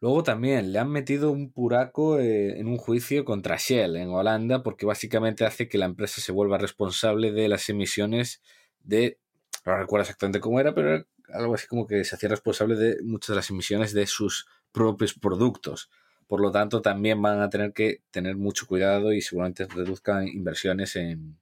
Luego 0.01 0.23
también 0.23 0.71
le 0.71 0.79
han 0.79 0.91
metido 0.91 1.31
un 1.31 1.51
puraco 1.51 2.19
eh, 2.19 2.59
en 2.59 2.67
un 2.67 2.77
juicio 2.77 3.25
contra 3.25 3.57
Shell 3.57 3.95
en 3.95 4.09
Holanda 4.09 4.61
porque 4.61 4.85
básicamente 4.85 5.45
hace 5.45 5.67
que 5.67 5.77
la 5.77 5.85
empresa 5.85 6.21
se 6.21 6.31
vuelva 6.31 6.57
responsable 6.57 7.31
de 7.31 7.47
las 7.47 7.69
emisiones 7.69 8.41
de... 8.83 9.19
No 9.65 9.77
recuerdo 9.77 10.03
exactamente 10.03 10.39
cómo 10.39 10.59
era, 10.59 10.75
pero 10.75 10.93
era 10.93 11.07
algo 11.33 11.55
así 11.55 11.65
como 11.67 11.87
que 11.87 12.03
se 12.03 12.15
hacía 12.15 12.29
responsable 12.29 12.75
de 12.75 13.01
muchas 13.01 13.29
de 13.29 13.35
las 13.35 13.49
emisiones 13.49 13.93
de 13.93 14.05
sus 14.05 14.45
propios 14.71 15.15
productos. 15.15 15.89
Por 16.27 16.41
lo 16.41 16.51
tanto, 16.51 16.81
también 16.81 17.21
van 17.21 17.41
a 17.41 17.49
tener 17.49 17.73
que 17.73 18.03
tener 18.11 18.35
mucho 18.35 18.67
cuidado 18.67 19.13
y 19.13 19.21
seguramente 19.21 19.65
reduzcan 19.65 20.27
inversiones 20.27 20.95
en, 20.97 21.39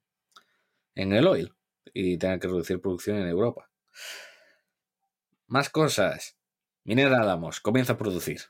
en 0.96 1.14
el 1.14 1.28
oil 1.28 1.54
y 1.94 2.18
tengan 2.18 2.40
que 2.40 2.48
reducir 2.48 2.80
producción 2.82 3.18
en 3.18 3.28
Europa. 3.28 3.70
Más 5.48 5.70
cosas. 5.70 6.38
Minera 6.84 7.22
Álamos 7.22 7.60
comienza 7.60 7.94
a 7.94 7.98
producir. 7.98 8.42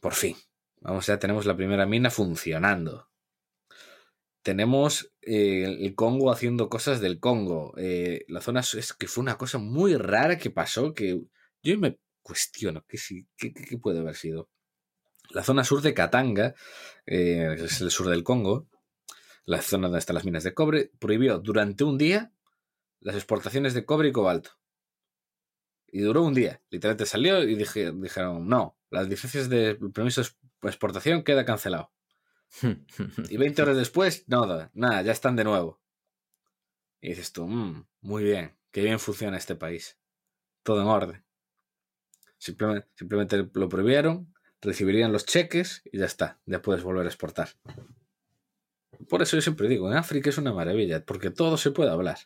Por 0.00 0.14
fin. 0.14 0.36
Vamos, 0.80 1.06
ya 1.06 1.18
tenemos 1.18 1.46
la 1.46 1.56
primera 1.56 1.86
mina 1.86 2.10
funcionando. 2.10 3.08
Tenemos 4.42 5.12
eh, 5.20 5.64
el 5.80 5.94
Congo 5.94 6.30
haciendo 6.32 6.70
cosas 6.70 7.00
del 7.00 7.20
Congo. 7.20 7.74
Eh, 7.76 8.24
la 8.28 8.40
zona 8.40 8.60
es 8.60 8.92
que 8.94 9.06
fue 9.06 9.22
una 9.22 9.36
cosa 9.36 9.58
muy 9.58 9.96
rara 9.96 10.38
que 10.38 10.50
pasó 10.50 10.94
que 10.94 11.20
yo 11.62 11.78
me 11.78 11.98
cuestiono 12.22 12.84
qué, 12.88 12.98
qué- 13.36 13.52
qué 13.52 13.78
puede 13.78 13.98
haber 14.00 14.16
sido. 14.16 14.48
La 15.30 15.44
zona 15.44 15.62
sur 15.62 15.82
de 15.82 15.92
Katanga, 15.94 16.54
eh, 17.06 17.54
es 17.58 17.80
el 17.82 17.90
sur 17.90 18.08
del 18.08 18.24
Congo, 18.24 18.66
la 19.44 19.60
zona 19.60 19.88
donde 19.88 19.98
están 19.98 20.14
las 20.14 20.24
minas 20.24 20.42
de 20.44 20.54
cobre, 20.54 20.90
prohibió 20.98 21.38
durante 21.38 21.84
un 21.84 21.98
día 21.98 22.32
las 23.00 23.14
exportaciones 23.16 23.74
de 23.74 23.84
cobre 23.84 24.08
y 24.08 24.12
cobalto. 24.12 24.50
Y 25.92 26.00
duró 26.00 26.22
un 26.22 26.34
día. 26.34 26.62
Literalmente 26.70 27.06
salió 27.06 27.42
y 27.42 27.54
dije- 27.56 27.92
dijeron, 27.92 28.48
no, 28.48 28.78
las 28.90 29.08
licencias 29.08 29.48
de 29.48 29.74
permiso 29.92 30.22
de 30.22 30.68
exportación 30.68 31.22
queda 31.24 31.44
cancelado. 31.44 31.92
Y 33.28 33.36
20 33.36 33.62
horas 33.62 33.76
después, 33.76 34.24
nada, 34.28 34.70
nada, 34.74 35.02
ya 35.02 35.12
están 35.12 35.36
de 35.36 35.44
nuevo. 35.44 35.80
Y 37.00 37.10
dices 37.10 37.32
tú, 37.32 37.46
"Mm, 37.46 37.86
muy 38.02 38.24
bien, 38.24 38.56
qué 38.72 38.82
bien 38.82 38.98
funciona 38.98 39.36
este 39.36 39.54
país. 39.54 39.98
Todo 40.62 40.82
en 40.82 40.88
orden. 40.88 41.24
Simplemente, 42.38 42.88
simplemente 42.94 43.48
lo 43.52 43.68
prohibieron, 43.68 44.34
recibirían 44.60 45.12
los 45.12 45.24
cheques 45.26 45.82
y 45.92 45.98
ya 45.98 46.06
está, 46.06 46.40
ya 46.46 46.60
puedes 46.60 46.82
volver 46.82 47.04
a 47.06 47.08
exportar. 47.08 47.50
Por 49.08 49.22
eso 49.22 49.36
yo 49.36 49.42
siempre 49.42 49.68
digo, 49.68 49.90
en 49.90 49.96
África 49.96 50.30
es 50.30 50.38
una 50.38 50.52
maravilla, 50.52 51.04
porque 51.04 51.30
todo 51.30 51.56
se 51.56 51.70
puede 51.70 51.90
hablar. 51.90 52.18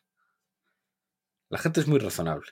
La 1.55 1.61
gente 1.61 1.79
es 1.81 1.87
muy 1.87 2.01
razonable. 2.01 2.51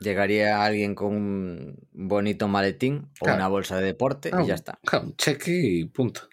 Llegaría 0.00 0.62
alguien 0.62 0.94
con 0.94 1.14
un 1.14 1.88
bonito 1.92 2.46
maletín 2.46 3.08
o 3.20 3.24
Claro. 3.24 3.36
una 3.38 3.48
bolsa 3.48 3.78
de 3.78 3.86
deporte 3.86 4.30
Ah, 4.34 4.42
y 4.42 4.48
ya 4.48 4.54
está. 4.54 4.78
Ja, 4.86 5.00
un 5.00 5.16
cheque 5.16 5.50
y 5.58 5.84
punto. 5.86 6.28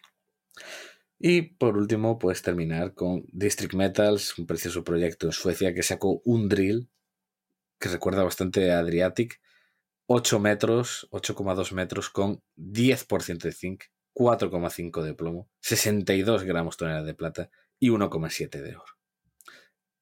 Y 1.18 1.44
por 1.44 1.78
último, 1.78 2.20
puedes 2.20 2.42
terminar 2.42 2.94
con 2.96 3.24
District 3.32 3.76
Metals, 3.76 4.38
un 4.38 4.46
precioso 4.46 4.84
proyecto 4.84 5.28
en 5.28 5.32
Suecia 5.32 5.74
que 5.74 5.84
sacó 5.84 6.22
un 6.26 6.50
drill 6.50 6.90
que 7.80 7.88
recuerda 7.88 8.24
bastante 8.26 8.74
a 8.74 8.80
Adriatic, 8.80 9.40
8 10.08 10.40
metros, 10.40 11.08
8,2 11.12 11.72
metros 11.72 12.10
con 12.10 12.44
10% 12.58 13.48
de 13.48 13.54
zinc, 13.54 13.84
4,5 14.14 15.02
de 15.02 15.14
plomo, 15.14 15.50
62 15.62 16.44
gramos 16.44 16.76
tonelada 16.76 17.06
de 17.06 17.14
plata 17.14 17.50
y 17.80 17.88
1,7 17.90 18.62
de 18.62 18.76
oro. 18.76 18.97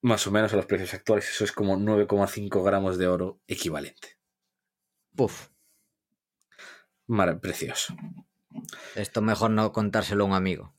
Más 0.05 0.27
o 0.27 0.31
menos 0.31 0.53
a 0.53 0.57
los 0.57 0.67
precios 0.67 0.93
actuales, 0.93 1.27
eso 1.29 1.43
es 1.45 1.51
como 1.51 1.75
9,5 1.77 2.63
gramos 2.63 2.99
de 2.99 3.07
oro 3.07 3.41
equivalente. 3.47 4.19
Puf, 5.15 5.49
Mar 7.07 7.39
precioso. 7.39 7.95
esto 8.95 9.21
mejor 9.23 9.49
no 9.49 9.71
contárselo 9.71 10.23
a 10.23 10.27
un 10.27 10.33
amigo. 10.33 10.75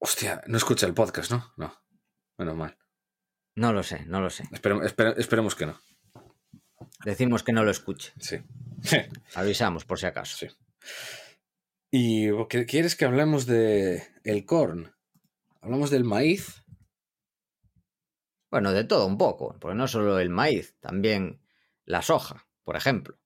Hostia, 0.00 0.42
no 0.46 0.56
escucha 0.56 0.86
el 0.86 0.94
podcast, 0.94 1.30
¿no? 1.30 1.52
No. 1.56 1.74
Menos 2.38 2.56
mal. 2.56 2.78
No 3.56 3.72
lo 3.74 3.82
sé, 3.82 4.06
no 4.06 4.20
lo 4.22 4.30
sé. 4.30 4.44
Espere- 4.44 4.82
espere- 4.86 5.14
esperemos 5.18 5.54
que 5.54 5.66
no. 5.66 5.78
Decimos 7.04 7.42
que 7.42 7.52
no 7.52 7.62
lo 7.64 7.70
escuche. 7.70 8.12
Sí. 8.20 8.36
Avisamos 9.34 9.84
por 9.84 9.98
si 9.98 10.06
acaso. 10.06 10.36
Sí. 10.36 10.48
¿Y 11.90 12.28
qué- 12.48 12.64
quieres 12.64 12.96
que 12.96 13.04
hablemos 13.04 13.44
de 13.46 14.02
el 14.24 14.46
corn? 14.46 14.94
¿Hablamos 15.60 15.90
del 15.90 16.04
maíz? 16.04 16.62
Bueno, 18.50 18.72
de 18.72 18.84
todo 18.84 19.06
un 19.06 19.18
poco, 19.18 19.56
porque 19.60 19.76
no 19.76 19.88
solo 19.88 20.18
el 20.18 20.30
maíz, 20.30 20.74
también 20.80 21.40
la 21.84 22.02
soja, 22.02 22.46
por 22.64 22.76
ejemplo. 22.76 23.18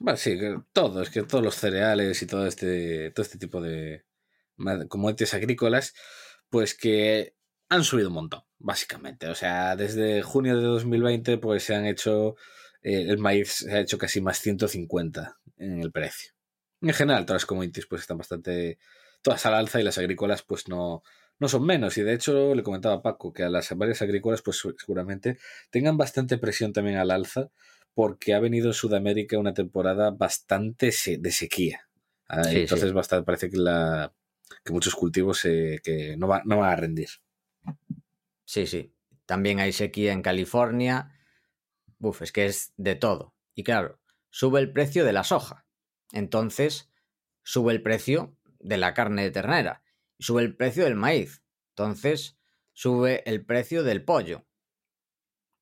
Bueno, 0.00 0.16
sí, 0.16 0.38
todo, 0.72 1.02
es 1.02 1.10
que 1.10 1.22
todos 1.22 1.42
los 1.42 1.54
cereales 1.54 2.20
y 2.22 2.26
todo 2.26 2.46
este, 2.46 3.10
todo 3.12 3.24
este 3.24 3.38
tipo 3.38 3.60
de 3.60 4.04
commodities 4.88 5.34
agrícolas, 5.34 5.94
pues 6.50 6.74
que 6.74 7.34
han 7.68 7.84
subido 7.84 8.08
un 8.08 8.14
montón, 8.14 8.42
básicamente. 8.58 9.28
O 9.28 9.34
sea, 9.34 9.76
desde 9.76 10.22
junio 10.22 10.56
de 10.56 10.66
2020, 10.66 11.38
pues 11.38 11.62
se 11.64 11.74
han 11.74 11.86
hecho, 11.86 12.36
eh, 12.82 13.06
el 13.08 13.18
maíz 13.18 13.52
se 13.52 13.72
ha 13.72 13.80
hecho 13.80 13.98
casi 13.98 14.20
más 14.20 14.40
150 14.40 15.38
en 15.56 15.80
el 15.80 15.92
precio. 15.92 16.32
En 16.82 16.92
general, 16.92 17.24
todas 17.24 17.42
las 17.42 17.46
commodities 17.46 17.86
pues 17.86 18.02
están 18.02 18.18
bastante, 18.18 18.78
todas 19.22 19.44
al 19.46 19.54
alza 19.54 19.80
y 19.80 19.84
las 19.84 19.98
agrícolas 19.98 20.42
pues 20.42 20.68
no, 20.68 21.02
no 21.38 21.48
son 21.48 21.64
menos. 21.66 21.96
Y 21.98 22.02
de 22.02 22.14
hecho, 22.14 22.54
le 22.54 22.62
comentaba 22.62 22.96
a 22.96 23.02
Paco 23.02 23.32
que 23.32 23.42
a 23.44 23.48
las 23.50 23.70
varias 23.76 24.02
agrícolas 24.02 24.42
pues 24.42 24.62
seguramente 24.78 25.38
tengan 25.70 25.96
bastante 25.96 26.38
presión 26.38 26.72
también 26.72 26.96
al 26.98 27.10
alza 27.10 27.50
porque 27.94 28.34
ha 28.34 28.40
venido 28.40 28.68
en 28.68 28.74
Sudamérica 28.74 29.38
una 29.38 29.54
temporada 29.54 30.10
bastante 30.10 30.90
de 31.18 31.30
sequía. 31.32 31.88
Ah, 32.28 32.42
Sí, 32.44 32.58
Entonces 32.60 32.88
sí. 32.90 32.94
bastante, 32.94 33.24
parece 33.24 33.50
que, 33.50 33.56
la, 33.58 34.12
que 34.64 34.72
muchos 34.72 34.94
cultivos 34.94 35.44
eh, 35.44 35.80
que 35.82 36.16
no, 36.16 36.28
va- 36.28 36.42
no 36.44 36.58
van 36.58 36.72
a 36.72 36.76
rendir. 36.76 37.08
Sí, 38.44 38.66
sí. 38.66 38.94
También 39.26 39.60
hay 39.60 39.72
sequía 39.72 40.12
en 40.12 40.22
California. 40.22 41.12
Uf, 42.00 42.22
es 42.22 42.32
que 42.32 42.46
es 42.46 42.72
de 42.76 42.94
todo. 42.94 43.34
Y 43.54 43.64
claro, 43.64 44.00
sube 44.30 44.60
el 44.60 44.72
precio 44.72 45.04
de 45.04 45.12
la 45.12 45.24
soja. 45.24 45.66
Entonces, 46.12 46.90
sube 47.42 47.72
el 47.72 47.82
precio 47.82 48.36
de 48.60 48.78
la 48.78 48.94
carne 48.94 49.22
de 49.24 49.30
ternera. 49.30 49.82
Sube 50.18 50.42
el 50.42 50.56
precio 50.56 50.84
del 50.84 50.94
maíz. 50.96 51.42
Entonces, 51.70 52.38
sube 52.72 53.22
el 53.28 53.44
precio 53.44 53.82
del 53.82 54.04
pollo. 54.04 54.46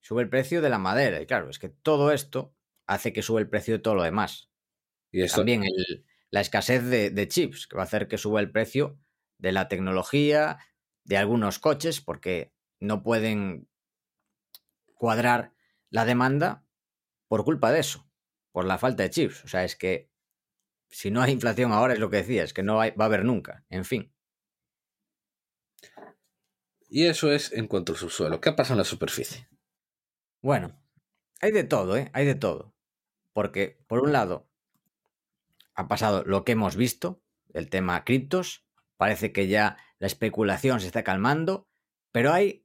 Sube 0.00 0.22
el 0.22 0.28
precio 0.28 0.60
de 0.60 0.68
la 0.70 0.78
madera. 0.78 1.20
Y 1.20 1.26
claro, 1.26 1.48
es 1.50 1.58
que 1.58 1.68
todo 1.68 2.12
esto 2.12 2.54
hace 2.86 3.12
que 3.12 3.22
sube 3.22 3.40
el 3.40 3.48
precio 3.48 3.74
de 3.74 3.80
todo 3.80 3.94
lo 3.94 4.02
demás. 4.02 4.50
Y 5.12 5.22
esto, 5.22 5.38
También 5.38 5.64
el- 5.64 6.06
la 6.30 6.40
escasez 6.40 6.84
de, 6.84 7.10
de 7.10 7.28
chips, 7.28 7.66
que 7.68 7.76
va 7.76 7.82
a 7.82 7.86
hacer 7.86 8.08
que 8.08 8.18
suba 8.18 8.40
el 8.40 8.50
precio 8.52 8.98
de 9.38 9.52
la 9.52 9.68
tecnología, 9.68 10.58
de 11.04 11.16
algunos 11.18 11.58
coches, 11.60 12.00
porque 12.00 12.52
no 12.80 13.02
pueden 13.02 13.68
cuadrar 14.94 15.52
la 15.90 16.04
demanda 16.04 16.64
por 17.28 17.44
culpa 17.44 17.72
de 17.72 17.80
eso, 17.80 18.08
por 18.52 18.64
la 18.64 18.78
falta 18.78 19.02
de 19.04 19.10
chips. 19.10 19.44
O 19.44 19.48
sea, 19.48 19.64
es 19.64 19.76
que 19.76 20.10
si 20.90 21.12
no 21.12 21.22
hay 21.22 21.32
inflación 21.32 21.72
ahora, 21.72 21.94
es 21.94 22.00
lo 22.00 22.10
que 22.10 22.18
decía, 22.18 22.44
es 22.44 22.54
que 22.54 22.64
no 22.64 22.80
hay- 22.80 22.92
va 22.92 23.06
a 23.06 23.08
haber 23.08 23.26
nunca. 23.26 23.66
En 23.70 23.86
fin. 23.86 24.13
Y 26.94 27.08
eso 27.08 27.32
es 27.32 27.50
en 27.50 27.66
cuanto 27.66 27.90
al 27.90 27.98
subsuelo. 27.98 28.40
¿Qué 28.40 28.52
pasa 28.52 28.72
en 28.74 28.78
la 28.78 28.84
superficie? 28.84 29.48
Bueno, 30.40 30.80
hay 31.40 31.50
de 31.50 31.64
todo, 31.64 31.96
¿eh? 31.96 32.08
Hay 32.12 32.24
de 32.24 32.36
todo. 32.36 32.72
Porque, 33.32 33.82
por 33.88 33.98
un 33.98 34.12
lado, 34.12 34.48
ha 35.74 35.88
pasado 35.88 36.22
lo 36.22 36.44
que 36.44 36.52
hemos 36.52 36.76
visto, 36.76 37.20
el 37.52 37.68
tema 37.68 38.04
criptos, 38.04 38.64
parece 38.96 39.32
que 39.32 39.48
ya 39.48 39.76
la 39.98 40.06
especulación 40.06 40.78
se 40.78 40.86
está 40.86 41.02
calmando, 41.02 41.68
pero 42.12 42.32
hay 42.32 42.64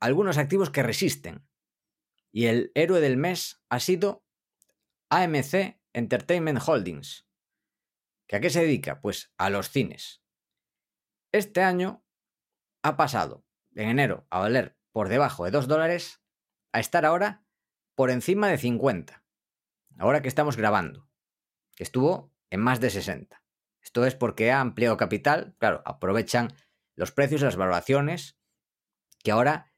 algunos 0.00 0.36
activos 0.36 0.70
que 0.70 0.82
resisten. 0.82 1.46
Y 2.32 2.46
el 2.46 2.72
héroe 2.74 3.00
del 3.00 3.16
mes 3.16 3.62
ha 3.68 3.78
sido 3.78 4.26
AMC 5.10 5.78
Entertainment 5.92 6.58
Holdings. 6.66 7.28
¿Que 8.26 8.34
¿A 8.34 8.40
qué 8.40 8.50
se 8.50 8.62
dedica? 8.62 9.00
Pues 9.00 9.32
a 9.38 9.48
los 9.48 9.70
cines. 9.70 10.24
Este 11.30 11.62
año 11.62 12.04
ha 12.82 12.96
pasado 12.96 13.43
en 13.74 13.88
enero 13.88 14.26
a 14.30 14.38
valer 14.40 14.76
por 14.92 15.08
debajo 15.08 15.44
de 15.44 15.50
2 15.50 15.68
dólares 15.68 16.20
a 16.72 16.80
estar 16.80 17.04
ahora 17.04 17.44
por 17.94 18.10
encima 18.10 18.48
de 18.48 18.58
50. 18.58 19.24
Ahora 19.98 20.22
que 20.22 20.28
estamos 20.28 20.56
grabando, 20.56 21.08
estuvo 21.78 22.32
en 22.50 22.60
más 22.60 22.80
de 22.80 22.90
60. 22.90 23.42
Esto 23.80 24.06
es 24.06 24.14
porque 24.14 24.50
ha 24.50 24.60
ampliado 24.60 24.96
capital, 24.96 25.54
claro, 25.58 25.82
aprovechan 25.84 26.54
los 26.96 27.12
precios 27.12 27.42
las 27.42 27.56
valoraciones 27.56 28.38
que 29.22 29.30
ahora 29.30 29.72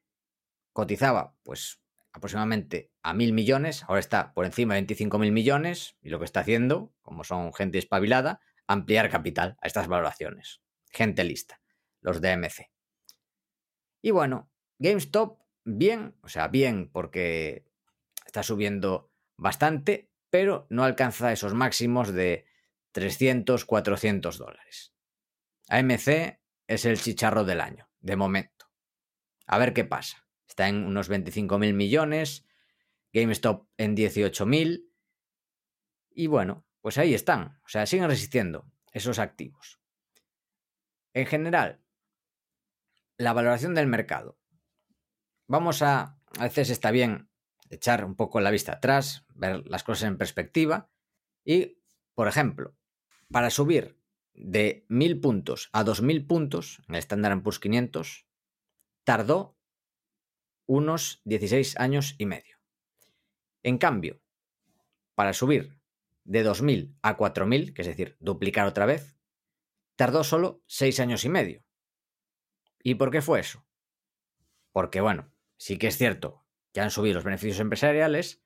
cotizaba 0.72 1.36
pues 1.42 1.80
aproximadamente 2.12 2.92
a 3.02 3.12
mil 3.14 3.32
millones, 3.32 3.84
ahora 3.84 4.00
está 4.00 4.32
por 4.32 4.46
encima 4.46 4.74
de 4.74 4.80
25 4.80 5.18
mil 5.18 5.32
millones 5.32 5.96
y 6.00 6.08
lo 6.08 6.18
que 6.18 6.24
está 6.24 6.40
haciendo, 6.40 6.94
como 7.02 7.24
son 7.24 7.52
gente 7.52 7.78
espabilada, 7.78 8.40
ampliar 8.66 9.10
capital 9.10 9.58
a 9.60 9.66
estas 9.66 9.86
valoraciones. 9.86 10.62
Gente 10.90 11.24
lista, 11.24 11.60
los 12.00 12.20
DMC. 12.20 12.75
Y 14.06 14.12
bueno, 14.12 14.48
GameStop, 14.78 15.40
bien, 15.64 16.14
o 16.22 16.28
sea, 16.28 16.46
bien 16.46 16.88
porque 16.92 17.66
está 18.24 18.44
subiendo 18.44 19.10
bastante, 19.36 20.12
pero 20.30 20.68
no 20.70 20.84
alcanza 20.84 21.32
esos 21.32 21.54
máximos 21.54 22.12
de 22.12 22.46
300, 22.92 23.64
400 23.64 24.38
dólares. 24.38 24.94
AMC 25.70 26.38
es 26.68 26.84
el 26.84 27.00
chicharro 27.00 27.42
del 27.42 27.60
año, 27.60 27.90
de 27.98 28.14
momento. 28.14 28.70
A 29.44 29.58
ver 29.58 29.72
qué 29.72 29.84
pasa. 29.84 30.28
Está 30.46 30.68
en 30.68 30.86
unos 30.86 31.08
25 31.08 31.58
mil 31.58 31.74
millones, 31.74 32.46
GameStop 33.12 33.66
en 33.76 33.96
18 33.96 34.46
mil. 34.46 34.88
Y 36.10 36.28
bueno, 36.28 36.64
pues 36.80 36.96
ahí 36.98 37.12
están. 37.12 37.58
O 37.64 37.68
sea, 37.68 37.86
siguen 37.86 38.06
resistiendo 38.06 38.70
esos 38.92 39.18
activos. 39.18 39.80
En 41.12 41.26
general, 41.26 41.82
la 43.18 43.32
valoración 43.32 43.74
del 43.74 43.86
mercado. 43.86 44.38
Vamos 45.48 45.82
a, 45.82 46.18
a 46.38 46.42
veces 46.42 46.70
está 46.70 46.90
bien 46.90 47.30
echar 47.70 48.04
un 48.04 48.16
poco 48.16 48.40
la 48.40 48.50
vista 48.50 48.72
atrás, 48.72 49.24
ver 49.34 49.66
las 49.66 49.84
cosas 49.84 50.08
en 50.08 50.18
perspectiva 50.18 50.90
y, 51.44 51.80
por 52.14 52.28
ejemplo, 52.28 52.76
para 53.30 53.50
subir 53.50 54.00
de 54.34 54.84
1000 54.88 55.20
puntos 55.20 55.70
a 55.72 55.84
2000 55.84 56.26
puntos 56.26 56.82
en 56.88 56.94
el 56.94 56.98
Standard 57.00 57.42
Poor's 57.42 57.58
500 57.58 58.26
tardó 59.04 59.56
unos 60.66 61.20
16 61.24 61.78
años 61.78 62.14
y 62.18 62.26
medio. 62.26 62.58
En 63.62 63.78
cambio, 63.78 64.20
para 65.14 65.32
subir 65.32 65.80
de 66.24 66.42
2000 66.42 66.96
a 67.02 67.16
4000, 67.16 67.72
que 67.72 67.82
es 67.82 67.88
decir, 67.88 68.16
duplicar 68.20 68.66
otra 68.66 68.84
vez, 68.84 69.16
tardó 69.94 70.24
solo 70.24 70.62
6 70.66 71.00
años 71.00 71.24
y 71.24 71.28
medio. 71.28 71.65
¿Y 72.86 72.94
por 72.94 73.10
qué 73.10 73.20
fue 73.20 73.40
eso? 73.40 73.66
Porque, 74.70 75.00
bueno, 75.00 75.28
sí 75.56 75.76
que 75.76 75.88
es 75.88 75.98
cierto 75.98 76.44
que 76.72 76.80
han 76.80 76.92
subido 76.92 77.16
los 77.16 77.24
beneficios 77.24 77.58
empresariales, 77.58 78.44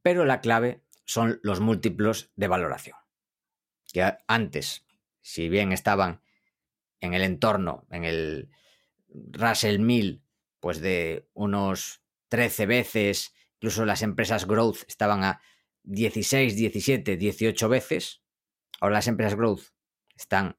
pero 0.00 0.24
la 0.24 0.40
clave 0.40 0.82
son 1.04 1.40
los 1.42 1.60
múltiplos 1.60 2.32
de 2.36 2.48
valoración. 2.48 2.96
Que 3.92 4.16
antes, 4.28 4.86
si 5.20 5.50
bien 5.50 5.72
estaban 5.72 6.22
en 7.00 7.12
el 7.12 7.22
entorno, 7.22 7.86
en 7.90 8.04
el 8.04 8.48
Russell 9.08 9.78
1000, 9.78 10.22
pues 10.58 10.80
de 10.80 11.28
unos 11.34 12.00
13 12.28 12.64
veces, 12.64 13.34
incluso 13.56 13.84
las 13.84 14.00
empresas 14.00 14.46
growth 14.46 14.84
estaban 14.88 15.22
a 15.22 15.42
16, 15.82 16.56
17, 16.56 17.18
18 17.18 17.68
veces. 17.68 18.22
Ahora 18.80 18.94
las 18.94 19.08
empresas 19.08 19.36
growth 19.36 19.64
están 20.16 20.56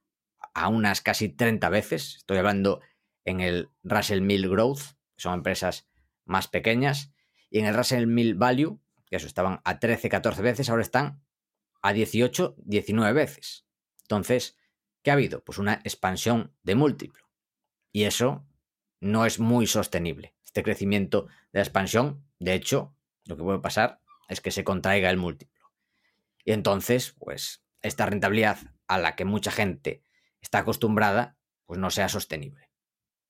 a 0.53 0.68
unas 0.68 1.01
casi 1.01 1.30
30 1.30 1.68
veces. 1.70 2.18
Estoy 2.18 2.38
hablando 2.38 2.80
en 3.28 3.41
el 3.41 3.69
Russell 3.84 4.21
1000 4.21 4.49
Growth, 4.49 4.80
que 5.15 5.21
son 5.21 5.34
empresas 5.34 5.86
más 6.23 6.47
pequeñas, 6.47 7.11
y 7.49 7.59
en 7.59 7.65
el 7.65 7.75
Russell 7.75 8.07
1000 8.07 8.36
Value, 8.36 8.80
que 9.05 9.17
eso 9.17 9.28
estaban 9.28 9.59
a 9.65 9.80
13, 9.80 10.07
14 10.07 10.41
veces, 10.41 10.69
ahora 10.69 10.82
están 10.82 11.21
a 11.82 11.91
18, 11.91 12.55
19 12.57 13.13
veces. 13.13 13.65
Entonces, 14.03 14.57
¿qué 15.03 15.11
ha 15.11 15.15
habido? 15.15 15.43
Pues 15.43 15.57
una 15.57 15.73
expansión 15.84 16.55
de 16.63 16.75
múltiplo. 16.75 17.30
Y 17.91 18.05
eso 18.05 18.47
no 19.01 19.25
es 19.25 19.39
muy 19.39 19.67
sostenible. 19.67 20.34
Este 20.45 20.63
crecimiento 20.63 21.28
de 21.51 21.59
la 21.59 21.63
expansión, 21.63 22.25
de 22.39 22.53
hecho, 22.53 22.95
lo 23.25 23.36
que 23.36 23.43
puede 23.43 23.59
pasar 23.59 23.99
es 24.30 24.39
que 24.39 24.51
se 24.51 24.63
contraiga 24.63 25.09
el 25.09 25.17
múltiplo. 25.17 25.69
Y 26.45 26.53
entonces, 26.53 27.13
pues, 27.19 27.61
esta 27.82 28.05
rentabilidad 28.05 28.57
a 28.88 28.97
la 28.99 29.17
que 29.17 29.25
mucha 29.25 29.51
gente 29.51 30.01
está 30.39 30.59
acostumbrada, 30.59 31.38
pues 31.65 31.78
no 31.78 31.89
sea 31.91 32.07
sostenible. 32.07 32.66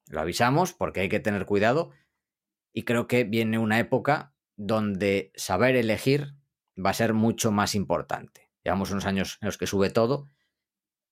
Lo 0.10 0.22
avisamos 0.22 0.74
porque 0.74 1.02
hay 1.02 1.10
que 1.10 1.20
tener 1.20 1.46
cuidado 1.46 1.92
y 2.74 2.84
creo 2.84 3.08
que 3.08 3.24
viene 3.24 3.60
una 3.60 3.80
época 3.80 4.34
donde 4.56 5.32
saber 5.36 5.76
elegir 5.76 6.36
va 6.78 6.92
a 6.92 6.96
ser 6.96 7.14
mucho 7.14 7.52
más 7.52 7.76
importante. 7.76 8.52
Llevamos 8.64 8.92
unos 8.92 9.06
años 9.06 9.38
en 9.42 9.48
los 9.48 9.58
que 9.58 9.68
sube 9.68 9.90
todo 9.90 10.28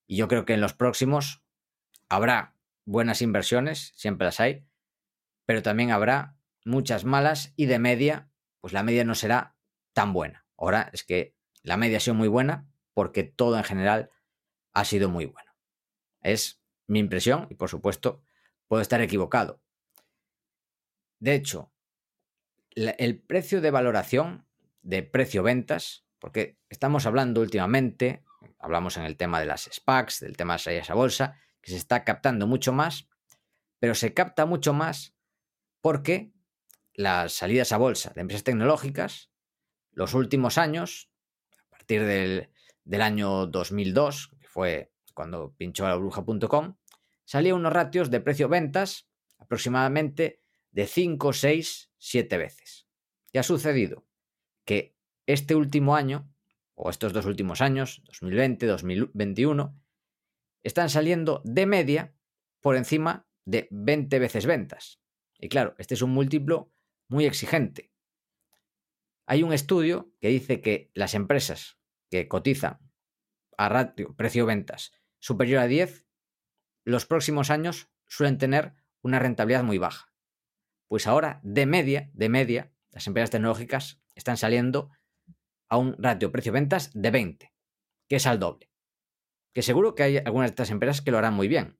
y 0.08 0.18
yo 0.18 0.28
creo 0.28 0.46
que 0.46 0.54
en 0.54 0.62
los 0.62 0.74
próximos 0.74 1.44
habrá 2.10 2.56
buenas 2.86 3.22
inversiones, 3.22 3.94
siempre 3.96 4.26
las 4.26 4.40
hay, 4.40 4.66
pero 5.46 5.64
también 5.64 5.92
habrá 5.92 6.38
muchas 6.64 7.06
malas 7.06 7.54
y 7.56 7.66
de 7.66 7.80
media, 7.80 8.30
pues 8.62 8.74
la 8.74 8.84
media 8.84 9.04
no 9.04 9.16
será 9.16 9.56
tan 9.94 10.14
buena. 10.14 10.46
Ahora 10.58 10.90
es 10.94 11.04
que 11.04 11.36
la 11.64 11.78
media 11.78 11.98
ha 11.98 12.02
sido 12.02 12.16
muy 12.16 12.28
buena 12.28 12.68
porque 12.94 13.24
todo 13.24 13.58
en 13.58 13.64
general 13.64 14.10
ha 14.74 14.86
sido 14.86 15.10
muy 15.10 15.26
bueno. 15.26 15.52
Es 16.22 16.62
mi 16.88 17.00
impresión 17.00 17.48
y 17.50 17.56
por 17.56 17.70
supuesto 17.70 18.25
puedo 18.68 18.82
estar 18.82 19.02
equivocado, 19.02 19.62
de 21.20 21.34
hecho, 21.34 21.72
el 22.76 23.20
precio 23.20 23.62
de 23.62 23.72
valoración 23.72 24.46
de 24.82 25.02
precio-ventas, 25.02 26.06
porque 26.20 26.60
estamos 26.70 27.06
hablando 27.06 27.42
últimamente, 27.42 28.24
hablamos 28.60 28.98
en 28.98 29.04
el 29.04 29.18
tema 29.18 29.40
de 29.40 29.46
las 29.46 29.70
SPACs, 29.72 30.20
del 30.20 30.38
tema 30.38 30.54
de 30.54 30.60
salidas 30.60 30.90
a 30.90 30.94
bolsa, 30.94 31.40
que 31.62 31.72
se 31.72 31.78
está 31.78 32.04
captando 32.04 32.48
mucho 32.48 32.74
más, 32.74 33.08
pero 33.80 33.96
se 33.96 34.14
capta 34.14 34.46
mucho 34.46 34.74
más 34.74 35.16
porque 35.82 36.32
las 36.94 37.34
salidas 37.34 37.72
a 37.72 37.78
bolsa 37.78 38.12
de 38.14 38.22
empresas 38.22 38.44
tecnológicas, 38.44 39.32
los 39.92 40.14
últimos 40.14 40.58
años, 40.58 41.10
a 41.58 41.70
partir 41.70 42.04
del, 42.04 42.50
del 42.84 43.02
año 43.02 43.48
2002, 43.48 44.32
que 44.40 44.48
fue 44.48 44.92
cuando 45.14 45.54
pinchó 45.58 45.88
la 45.88 45.96
bruja.com, 45.96 46.76
salían 47.26 47.58
unos 47.58 47.74
ratios 47.74 48.10
de 48.10 48.22
precio-ventas 48.22 49.10
aproximadamente 49.38 50.40
de 50.72 50.88
5, 50.88 51.34
6, 51.34 51.92
7 51.98 52.38
veces. 52.38 52.88
¿Qué 53.32 53.40
ha 53.40 53.44
sucedido? 53.44 54.08
Que 54.64 54.96
este 55.26 55.56
último 55.56 55.96
año, 55.96 56.32
o 56.76 56.90
estos 56.90 57.14
dos 57.14 57.26
últimos 57.26 57.62
años, 57.62 58.02
2020, 58.06 58.66
2021, 58.66 59.80
están 60.64 60.90
saliendo 60.90 61.42
de 61.46 61.66
media 61.66 62.16
por 62.62 62.76
encima 62.76 63.28
de 63.46 63.68
20 63.72 64.20
veces 64.20 64.46
ventas. 64.46 65.00
Y 65.40 65.50
claro, 65.50 65.76
este 65.78 65.94
es 65.94 66.02
un 66.02 66.12
múltiplo 66.12 66.72
muy 67.08 67.26
exigente. 67.26 67.92
Hay 69.28 69.44
un 69.44 69.54
estudio 69.54 70.12
que 70.20 70.30
dice 70.30 70.62
que 70.62 70.92
las 70.94 71.14
empresas 71.14 71.78
que 72.10 72.28
cotizan 72.28 72.80
a 73.58 73.70
ratio 73.70 74.16
precio-ventas 74.16 74.92
superior 75.20 75.62
a 75.62 75.68
10, 75.68 76.05
los 76.86 77.06
próximos 77.06 77.50
años 77.50 77.90
suelen 78.08 78.38
tener 78.38 78.74
una 79.02 79.20
rentabilidad 79.20 79.64
muy 79.64 79.78
baja. 79.78 80.14
Pues 80.88 81.08
ahora, 81.08 81.40
de 81.44 81.66
media, 81.66 82.10
de 82.14 82.30
media, 82.30 82.72
las 82.92 83.08
empresas 83.08 83.32
tecnológicas 83.32 84.00
están 84.14 84.38
saliendo 84.38 84.92
a 85.68 85.78
un 85.78 85.96
ratio 85.98 86.32
precio-ventas 86.32 86.92
de 86.94 87.12
20, 87.12 87.54
que 88.08 88.16
es 88.16 88.28
al 88.28 88.40
doble. 88.40 88.72
Que 89.54 89.62
seguro 89.62 89.96
que 89.96 90.04
hay 90.04 90.18
algunas 90.18 90.50
de 90.50 90.52
estas 90.52 90.70
empresas 90.70 91.02
que 91.02 91.12
lo 91.12 91.18
harán 91.18 91.34
muy 91.34 91.48
bien, 91.48 91.80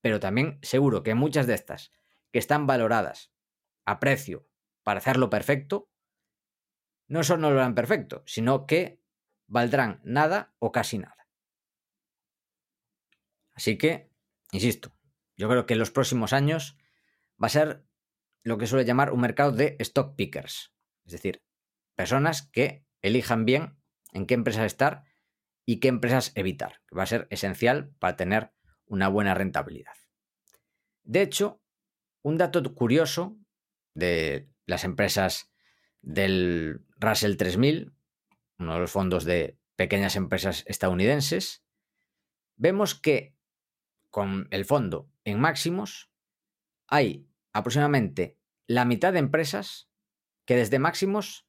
pero 0.00 0.18
también 0.18 0.58
seguro 0.62 1.02
que 1.02 1.14
muchas 1.14 1.46
de 1.46 1.54
estas 1.54 1.92
que 2.32 2.38
están 2.38 2.66
valoradas 2.66 3.32
a 3.84 4.00
precio 4.00 4.48
para 4.82 4.98
hacerlo 4.98 5.30
perfecto, 5.30 5.90
no 7.06 7.22
solo 7.22 7.42
no 7.42 7.50
lo 7.50 7.60
harán 7.60 7.74
perfecto, 7.74 8.22
sino 8.26 8.66
que 8.66 9.02
valdrán 9.46 10.00
nada 10.04 10.54
o 10.58 10.72
casi 10.72 10.98
nada. 10.98 11.28
Así 13.54 13.76
que, 13.76 14.11
insisto, 14.52 14.94
yo 15.36 15.48
creo 15.48 15.66
que 15.66 15.74
en 15.74 15.80
los 15.80 15.90
próximos 15.90 16.32
años 16.32 16.76
va 17.42 17.46
a 17.46 17.50
ser 17.50 17.84
lo 18.44 18.58
que 18.58 18.66
suele 18.66 18.84
llamar 18.84 19.12
un 19.12 19.20
mercado 19.20 19.52
de 19.52 19.76
stock 19.80 20.14
pickers, 20.14 20.72
es 21.04 21.12
decir, 21.12 21.42
personas 21.96 22.42
que 22.42 22.84
elijan 23.00 23.44
bien 23.44 23.76
en 24.12 24.26
qué 24.26 24.34
empresas 24.34 24.66
estar 24.66 25.04
y 25.64 25.80
qué 25.80 25.88
empresas 25.88 26.32
evitar, 26.34 26.82
va 26.96 27.04
a 27.04 27.06
ser 27.06 27.26
esencial 27.30 27.94
para 27.98 28.16
tener 28.16 28.52
una 28.86 29.08
buena 29.08 29.34
rentabilidad. 29.34 29.94
De 31.02 31.22
hecho, 31.22 31.60
un 32.22 32.36
dato 32.36 32.62
curioso 32.74 33.36
de 33.94 34.48
las 34.66 34.84
empresas 34.84 35.52
del 36.00 36.84
Russell 36.98 37.36
3000, 37.36 37.92
uno 38.58 38.74
de 38.74 38.80
los 38.80 38.90
fondos 38.90 39.24
de 39.24 39.58
pequeñas 39.76 40.16
empresas 40.16 40.64
estadounidenses, 40.66 41.64
vemos 42.56 42.94
que 42.94 43.34
con 44.12 44.46
el 44.50 44.66
fondo 44.66 45.10
en 45.24 45.40
máximos 45.40 46.12
hay 46.86 47.26
aproximadamente 47.54 48.38
la 48.68 48.84
mitad 48.84 49.12
de 49.12 49.18
empresas 49.18 49.90
que 50.44 50.54
desde 50.54 50.78
máximos 50.78 51.48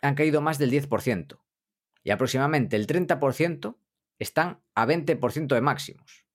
han 0.00 0.14
caído 0.14 0.40
más 0.40 0.58
del 0.58 0.72
10% 0.72 1.38
y 2.02 2.10
aproximadamente 2.10 2.76
el 2.76 2.86
30% 2.86 3.78
están 4.18 4.62
a 4.74 4.86
20% 4.86 5.54
de 5.54 5.60
máximos. 5.60 6.26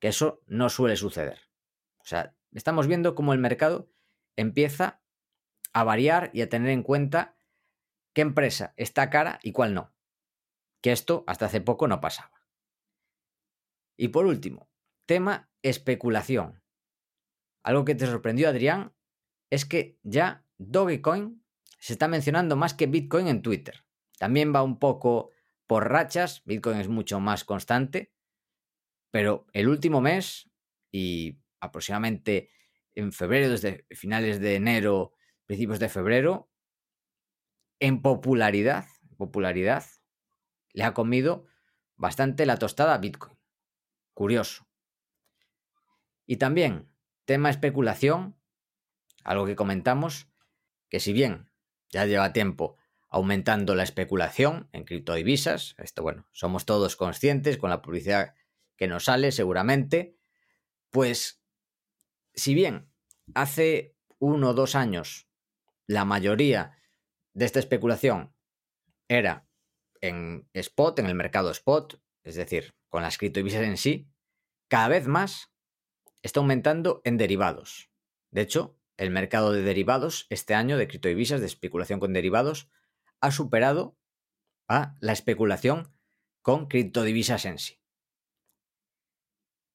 Que 0.00 0.08
eso 0.08 0.42
no 0.46 0.68
suele 0.70 0.96
suceder. 0.96 1.38
O 1.98 2.04
sea, 2.04 2.34
estamos 2.52 2.88
viendo 2.88 3.14
cómo 3.14 3.32
el 3.32 3.38
mercado 3.38 3.92
empieza 4.34 5.02
a 5.72 5.84
variar 5.84 6.30
y 6.34 6.42
a 6.42 6.48
tener 6.48 6.70
en 6.70 6.82
cuenta 6.82 7.36
qué 8.12 8.22
empresa 8.22 8.74
está 8.76 9.08
cara 9.08 9.38
y 9.42 9.52
cuál 9.52 9.72
no. 9.72 9.94
Que 10.82 10.90
esto 10.90 11.22
hasta 11.28 11.46
hace 11.46 11.60
poco 11.60 11.86
no 11.86 12.00
pasaba. 12.00 12.39
Y 14.00 14.08
por 14.08 14.24
último, 14.24 14.70
tema 15.04 15.50
especulación. 15.60 16.62
Algo 17.62 17.84
que 17.84 17.94
te 17.94 18.06
sorprendió, 18.06 18.48
Adrián, 18.48 18.94
es 19.50 19.66
que 19.66 19.98
ya 20.02 20.46
Dogecoin 20.56 21.44
se 21.78 21.92
está 21.92 22.08
mencionando 22.08 22.56
más 22.56 22.72
que 22.72 22.86
Bitcoin 22.86 23.28
en 23.28 23.42
Twitter. 23.42 23.84
También 24.18 24.54
va 24.54 24.62
un 24.62 24.78
poco 24.78 25.32
por 25.66 25.90
rachas, 25.90 26.40
Bitcoin 26.46 26.78
es 26.78 26.88
mucho 26.88 27.20
más 27.20 27.44
constante, 27.44 28.14
pero 29.10 29.46
el 29.52 29.68
último 29.68 30.00
mes 30.00 30.50
y 30.90 31.38
aproximadamente 31.60 32.48
en 32.94 33.12
febrero, 33.12 33.50
desde 33.50 33.84
finales 33.90 34.40
de 34.40 34.54
enero, 34.54 35.12
principios 35.44 35.78
de 35.78 35.90
febrero, 35.90 36.50
en 37.80 38.00
popularidad, 38.00 38.86
popularidad, 39.18 39.84
le 40.72 40.84
ha 40.84 40.94
comido 40.94 41.44
bastante 41.96 42.46
la 42.46 42.56
tostada 42.56 42.94
a 42.94 42.98
Bitcoin. 42.98 43.39
Curioso. 44.20 44.68
Y 46.26 46.36
también, 46.36 46.92
tema 47.24 47.48
especulación, 47.48 48.38
algo 49.24 49.46
que 49.46 49.56
comentamos, 49.56 50.28
que 50.90 51.00
si 51.00 51.14
bien 51.14 51.50
ya 51.88 52.04
lleva 52.04 52.34
tiempo 52.34 52.76
aumentando 53.08 53.74
la 53.74 53.82
especulación 53.82 54.68
en 54.72 54.84
criptodivisas, 54.84 55.74
esto 55.78 56.02
bueno, 56.02 56.26
somos 56.32 56.66
todos 56.66 56.96
conscientes 56.96 57.56
con 57.56 57.70
la 57.70 57.80
publicidad 57.80 58.34
que 58.76 58.88
nos 58.88 59.04
sale 59.04 59.32
seguramente, 59.32 60.18
pues 60.90 61.42
si 62.34 62.52
bien 62.52 62.92
hace 63.34 63.96
uno 64.18 64.50
o 64.50 64.54
dos 64.54 64.74
años 64.74 65.30
la 65.86 66.04
mayoría 66.04 66.76
de 67.32 67.46
esta 67.46 67.58
especulación 67.58 68.34
era 69.08 69.48
en 70.02 70.46
spot, 70.52 70.98
en 70.98 71.06
el 71.06 71.14
mercado 71.14 71.50
spot, 71.52 71.98
es 72.22 72.34
decir, 72.34 72.74
con 72.90 73.02
las 73.02 73.16
criptodivisas 73.16 73.62
en 73.62 73.78
sí, 73.78 74.09
cada 74.70 74.88
vez 74.88 75.08
más 75.08 75.52
está 76.22 76.40
aumentando 76.40 77.02
en 77.04 77.18
derivados. 77.18 77.90
De 78.30 78.40
hecho, 78.40 78.78
el 78.96 79.10
mercado 79.10 79.52
de 79.52 79.62
derivados 79.62 80.26
este 80.30 80.54
año 80.54 80.78
de 80.78 80.86
criptodivisas, 80.86 81.40
de 81.40 81.46
especulación 81.46 81.98
con 81.98 82.12
derivados, 82.12 82.70
ha 83.20 83.32
superado 83.32 83.98
a 84.68 84.96
la 85.00 85.12
especulación 85.12 85.92
con 86.40 86.68
criptodivisas 86.68 87.44
en 87.46 87.58
sí. 87.58 87.80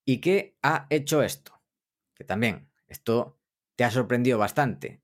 ¿Y 0.06 0.22
qué 0.22 0.58
ha 0.64 0.88
hecho 0.89 1.24
esto? 1.24 1.62
Que 2.14 2.24
también 2.24 2.72
esto 2.88 3.38
te 3.76 3.84
ha 3.84 3.91
sorprendido 3.91 4.38
bastante. 4.38 5.02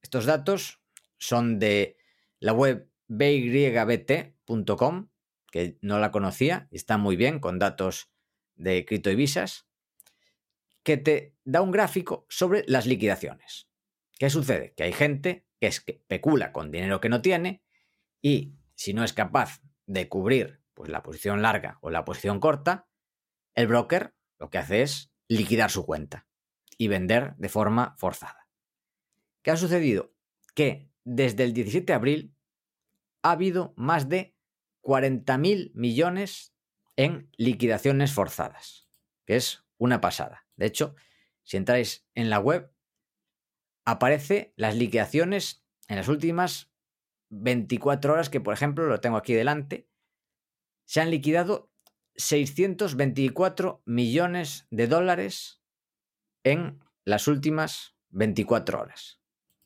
Estos 0.00 0.24
datos 0.24 0.80
son 1.18 1.58
de 1.58 1.98
la 2.40 2.54
web 2.54 2.90
bybt.com, 3.08 5.10
que 5.50 5.76
no 5.82 5.98
la 5.98 6.10
conocía 6.10 6.66
y 6.70 6.76
está 6.76 6.96
muy 6.96 7.16
bien 7.16 7.40
con 7.40 7.58
datos 7.58 8.13
de 8.54 8.84
criptodivisas, 8.84 9.66
que 10.82 10.96
te 10.96 11.34
da 11.44 11.62
un 11.62 11.70
gráfico 11.70 12.26
sobre 12.28 12.64
las 12.66 12.86
liquidaciones. 12.86 13.68
¿Qué 14.18 14.30
sucede? 14.30 14.74
Que 14.76 14.84
hay 14.84 14.92
gente 14.92 15.46
que 15.60 15.66
especula 15.66 16.52
con 16.52 16.70
dinero 16.70 17.00
que 17.00 17.08
no 17.08 17.22
tiene 17.22 17.62
y 18.20 18.54
si 18.74 18.92
no 18.92 19.04
es 19.04 19.12
capaz 19.12 19.60
de 19.86 20.08
cubrir 20.08 20.62
pues, 20.74 20.90
la 20.90 21.02
posición 21.02 21.42
larga 21.42 21.78
o 21.80 21.90
la 21.90 22.04
posición 22.04 22.40
corta, 22.40 22.88
el 23.54 23.66
broker 23.66 24.14
lo 24.38 24.50
que 24.50 24.58
hace 24.58 24.82
es 24.82 25.12
liquidar 25.28 25.70
su 25.70 25.86
cuenta 25.86 26.26
y 26.76 26.88
vender 26.88 27.34
de 27.36 27.48
forma 27.48 27.94
forzada. 27.96 28.48
¿Qué 29.42 29.50
ha 29.50 29.56
sucedido? 29.56 30.14
Que 30.54 30.90
desde 31.04 31.44
el 31.44 31.52
17 31.52 31.86
de 31.86 31.92
abril 31.92 32.34
ha 33.22 33.32
habido 33.32 33.74
más 33.76 34.08
de 34.08 34.36
40.000 34.82 35.72
millones 35.74 36.53
en 36.96 37.30
liquidaciones 37.36 38.12
forzadas, 38.12 38.88
que 39.26 39.36
es 39.36 39.64
una 39.78 40.00
pasada. 40.00 40.46
De 40.56 40.66
hecho, 40.66 40.94
si 41.42 41.56
entráis 41.56 42.06
en 42.14 42.30
la 42.30 42.38
web, 42.38 42.72
aparece 43.84 44.52
las 44.56 44.76
liquidaciones 44.76 45.64
en 45.88 45.96
las 45.96 46.08
últimas 46.08 46.70
24 47.30 48.12
horas, 48.12 48.30
que 48.30 48.40
por 48.40 48.54
ejemplo 48.54 48.86
lo 48.86 49.00
tengo 49.00 49.16
aquí 49.16 49.34
delante, 49.34 49.88
se 50.84 51.00
han 51.00 51.10
liquidado 51.10 51.70
624 52.16 53.82
millones 53.84 54.66
de 54.70 54.86
dólares 54.86 55.62
en 56.44 56.80
las 57.04 57.26
últimas 57.26 57.96
24 58.10 58.80
horas. 58.80 59.20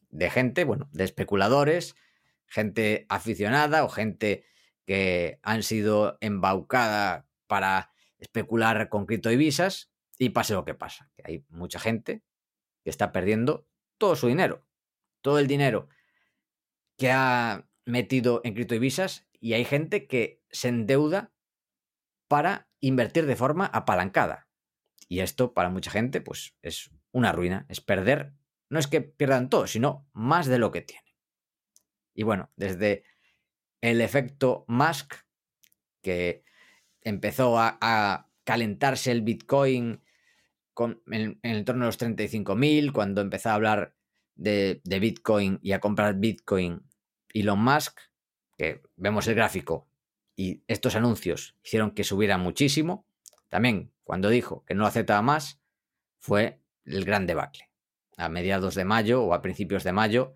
De 0.08 0.30
gente, 0.30 0.64
bueno, 0.64 0.88
de 0.92 1.04
especuladores, 1.04 1.94
gente 2.46 3.06
aficionada 3.08 3.84
o 3.84 3.88
gente 3.88 4.46
que 4.88 5.38
han 5.42 5.62
sido 5.62 6.16
embaucada 6.22 7.28
para 7.46 7.92
especular 8.16 8.88
con 8.88 9.04
criptodivisas 9.04 9.92
y 10.18 10.30
pase 10.30 10.54
lo 10.54 10.64
que 10.64 10.72
pasa, 10.72 11.12
hay 11.24 11.44
mucha 11.50 11.78
gente 11.78 12.24
que 12.82 12.88
está 12.88 13.12
perdiendo 13.12 13.68
todo 13.98 14.16
su 14.16 14.28
dinero, 14.28 14.66
todo 15.20 15.40
el 15.40 15.46
dinero 15.46 15.90
que 16.96 17.10
ha 17.10 17.68
metido 17.84 18.40
en 18.44 18.54
criptodivisas 18.54 19.28
y 19.38 19.52
hay 19.52 19.66
gente 19.66 20.06
que 20.06 20.42
se 20.48 20.68
endeuda 20.68 21.34
para 22.26 22.70
invertir 22.80 23.26
de 23.26 23.36
forma 23.36 23.66
apalancada. 23.66 24.48
Y 25.06 25.20
esto 25.20 25.52
para 25.52 25.68
mucha 25.68 25.90
gente 25.90 26.22
pues 26.22 26.56
es 26.62 26.90
una 27.12 27.32
ruina, 27.32 27.66
es 27.68 27.82
perder, 27.82 28.32
no 28.70 28.78
es 28.78 28.86
que 28.86 29.02
pierdan 29.02 29.50
todo, 29.50 29.66
sino 29.66 30.08
más 30.14 30.46
de 30.46 30.58
lo 30.58 30.72
que 30.72 30.80
tienen. 30.80 31.14
Y 32.14 32.22
bueno, 32.22 32.50
desde 32.56 33.04
el 33.80 34.00
efecto 34.00 34.64
Musk, 34.68 35.14
que 36.02 36.44
empezó 37.02 37.58
a, 37.58 38.24
calentarse 38.44 39.12
el 39.12 39.20
Bitcoin 39.20 40.00
con, 40.72 41.02
en, 41.10 41.38
el 41.42 41.66
torno 41.66 41.84
de 41.84 41.88
los 41.88 42.00
35.000, 42.00 42.92
cuando 42.92 43.20
empezó 43.20 43.50
a 43.50 43.54
hablar 43.54 43.94
de, 44.36 44.80
de 44.84 45.00
Bitcoin 45.00 45.58
y 45.60 45.72
a 45.72 45.80
comprar 45.80 46.14
Bitcoin 46.14 46.82
Elon 47.34 47.62
Musk, 47.62 48.00
que 48.56 48.80
vemos 48.96 49.26
el 49.28 49.34
gráfico 49.34 49.86
y 50.34 50.62
estos 50.66 50.94
anuncios 50.94 51.56
hicieron 51.62 51.90
que 51.90 52.04
subiera 52.04 52.38
muchísimo. 52.38 53.04
También 53.50 53.92
cuando 54.02 54.30
dijo 54.30 54.64
que 54.64 54.74
no 54.74 54.86
aceptaba 54.86 55.20
más, 55.20 55.60
fue 56.16 56.62
el 56.86 57.04
gran 57.04 57.26
debacle. 57.26 57.70
A 58.16 58.30
mediados 58.30 58.74
de 58.74 58.86
mayo 58.86 59.22
o 59.22 59.34
a 59.34 59.42
principios 59.42 59.84
de 59.84 59.92
mayo, 59.92 60.32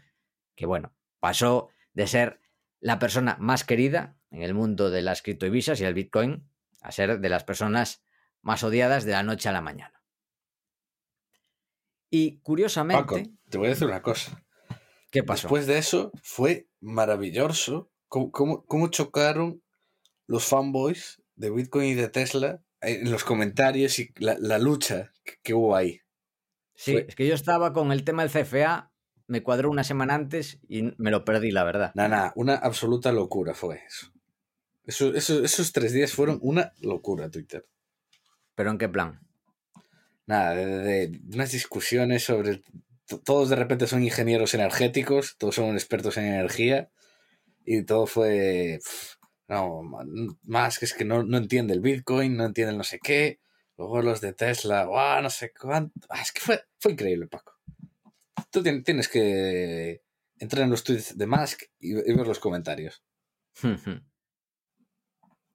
que 0.55 0.66
bueno, 0.66 0.93
pasó 1.20 1.70
de 1.95 2.07
ser 2.07 2.41
la 2.83 2.99
persona 2.99 3.37
más 3.39 3.64
querida 3.64 4.18
en 4.30 4.43
el 4.43 4.55
mundo 4.55 4.91
de 4.91 5.03
las 5.03 5.22
criptovisas 5.22 5.80
y 5.80 5.85
el 5.85 5.95
Bitcoin 5.95 6.51
a 6.80 6.91
ser 6.91 7.20
de 7.20 7.28
las 7.28 7.45
personas 7.45 8.05
más 8.43 8.64
odiadas 8.64 9.05
de 9.05 9.12
la 9.12 9.22
noche 9.22 9.49
a 9.49 9.53
la 9.53 9.61
mañana. 9.61 10.03
Y 12.11 12.41
curiosamente. 12.41 13.33
te 13.49 13.57
voy 13.57 13.68
a 13.68 13.70
decir 13.70 13.87
una 13.87 14.03
cosa. 14.03 14.45
¿Qué 15.11 15.22
pasó? 15.22 15.43
Después 15.43 15.66
de 15.66 15.78
eso, 15.78 16.11
fue 16.22 16.68
maravilloso 16.80 17.91
cómo 18.09 18.89
chocaron 18.91 19.62
los 20.26 20.45
fanboys 20.45 21.22
de 21.37 21.51
Bitcoin 21.51 21.91
y 21.91 21.95
de 21.95 22.09
Tesla 22.09 22.62
en 22.80 23.11
los 23.11 23.22
comentarios 23.22 23.99
y 24.01 24.12
la, 24.16 24.59
lucha 24.59 25.12
que, 25.43 25.55
hubo 25.55 25.76
ahí. 25.76 26.01
Sí, 26.74 26.97
es 26.97 27.14
que 27.14 27.28
yo 27.28 27.35
estaba 27.35 27.72
con 27.72 27.93
el 27.93 28.05
tema 28.05 28.26
del 28.26 28.45
CFA, 28.45 28.91
me 29.33 29.43
cuadró 29.43 29.70
una 29.70 29.83
semana 29.83 30.14
antes 30.14 30.59
y 30.68 30.93
me 30.99 31.11
lo 31.11 31.24
perdí, 31.24 31.53
la 31.53 31.64
verdad. 31.64 31.93
Nada, 31.95 32.09
nada, 32.11 32.33
una 32.37 32.55
absoluta 32.55 33.12
locura 33.12 33.55
fue 33.55 33.80
eso. 33.87 34.12
esos 34.85 35.72
tres 35.72 35.95
días 35.95 36.12
fueron 36.12 36.39
una 36.43 36.74
locura, 36.83 37.30
Twitter. 37.30 37.66
¿Pero 38.55 38.70
en 38.70 38.76
qué 38.76 38.91
plan? 38.91 39.20
Nada, 40.26 40.55
de, 40.55 41.18
unas 41.33 41.51
discusiones 41.51 42.24
sobre. 42.24 42.62
Todos 43.24 43.49
de 43.49 43.57
repente 43.57 43.87
son 43.87 44.03
ingenieros 44.03 44.53
energéticos, 44.53 45.37
todos 45.39 45.55
son 45.55 45.72
expertos 45.72 46.18
en 46.18 46.26
energía 46.26 46.91
y 47.64 47.85
todo 47.85 48.07
fue. 48.07 48.80
No, 49.49 49.80
más 50.43 50.78
que 50.78 50.85
es 50.85 50.93
que 50.93 51.07
no, 51.07 51.22
entiende 51.39 51.72
el 51.72 51.80
Bitcoin, 51.80 52.37
no 52.37 52.45
entiende 52.45 52.72
el 52.72 52.78
no 52.78 52.85
sé 52.85 52.99
qué. 53.03 53.41
Luego 53.78 54.03
los 54.03 54.20
de 54.20 54.35
Tesla, 54.35 54.87
no 55.22 55.30
sé 55.30 55.55
cuánto. 55.59 56.07
Ah, 56.11 56.20
es 56.20 56.33
que 56.33 56.41
fue, 56.43 56.61
fue 56.78 56.93
increíble, 56.93 57.28
Paco. 57.28 57.51
Tú 58.53 58.62
tienes 58.62 59.09
que 59.09 60.05
entrar 60.36 60.62
en 60.62 60.70
los 60.70 60.84
tweets 60.84 61.18
de 61.18 61.26
Musk 61.26 61.62
y, 61.80 61.94
ver 61.94 62.26
los 62.26 62.38
comentarios. 62.38 63.05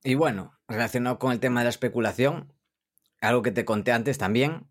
y 0.04 0.16
bueno, 0.16 0.60
relacionado 0.68 1.20
con 1.20 1.32
el 1.32 1.40
tema 1.40 1.62
de 1.62 1.66
la 1.66 1.70
especulación, 1.70 2.54
algo 3.22 3.42
que 3.42 3.52
te 3.52 3.64
conté 3.64 3.94
antes 3.94 4.18
también, 4.18 4.68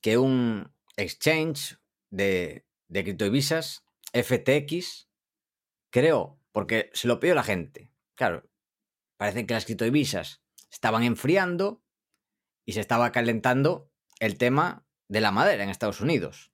que 0.00 0.16
un 0.16 0.72
exchange 0.96 1.78
de, 2.10 2.66
de 2.88 3.04
criptovisas, 3.04 3.84
FTX, 4.14 5.10
creó, 5.90 6.40
porque 6.52 6.90
se 6.94 7.08
lo 7.08 7.20
pidió 7.20 7.34
la 7.34 7.42
gente, 7.42 7.90
Claro, 8.20 8.46
parece 9.16 9.46
que 9.46 9.54
las 9.54 9.64
criptodivisas 9.64 10.42
estaban 10.70 11.04
enfriando 11.04 11.82
y 12.66 12.74
se 12.74 12.80
estaba 12.80 13.12
calentando 13.12 13.90
el 14.18 14.36
tema 14.36 14.86
de 15.08 15.22
la 15.22 15.30
madera 15.30 15.64
en 15.64 15.70
Estados 15.70 16.02
Unidos. 16.02 16.52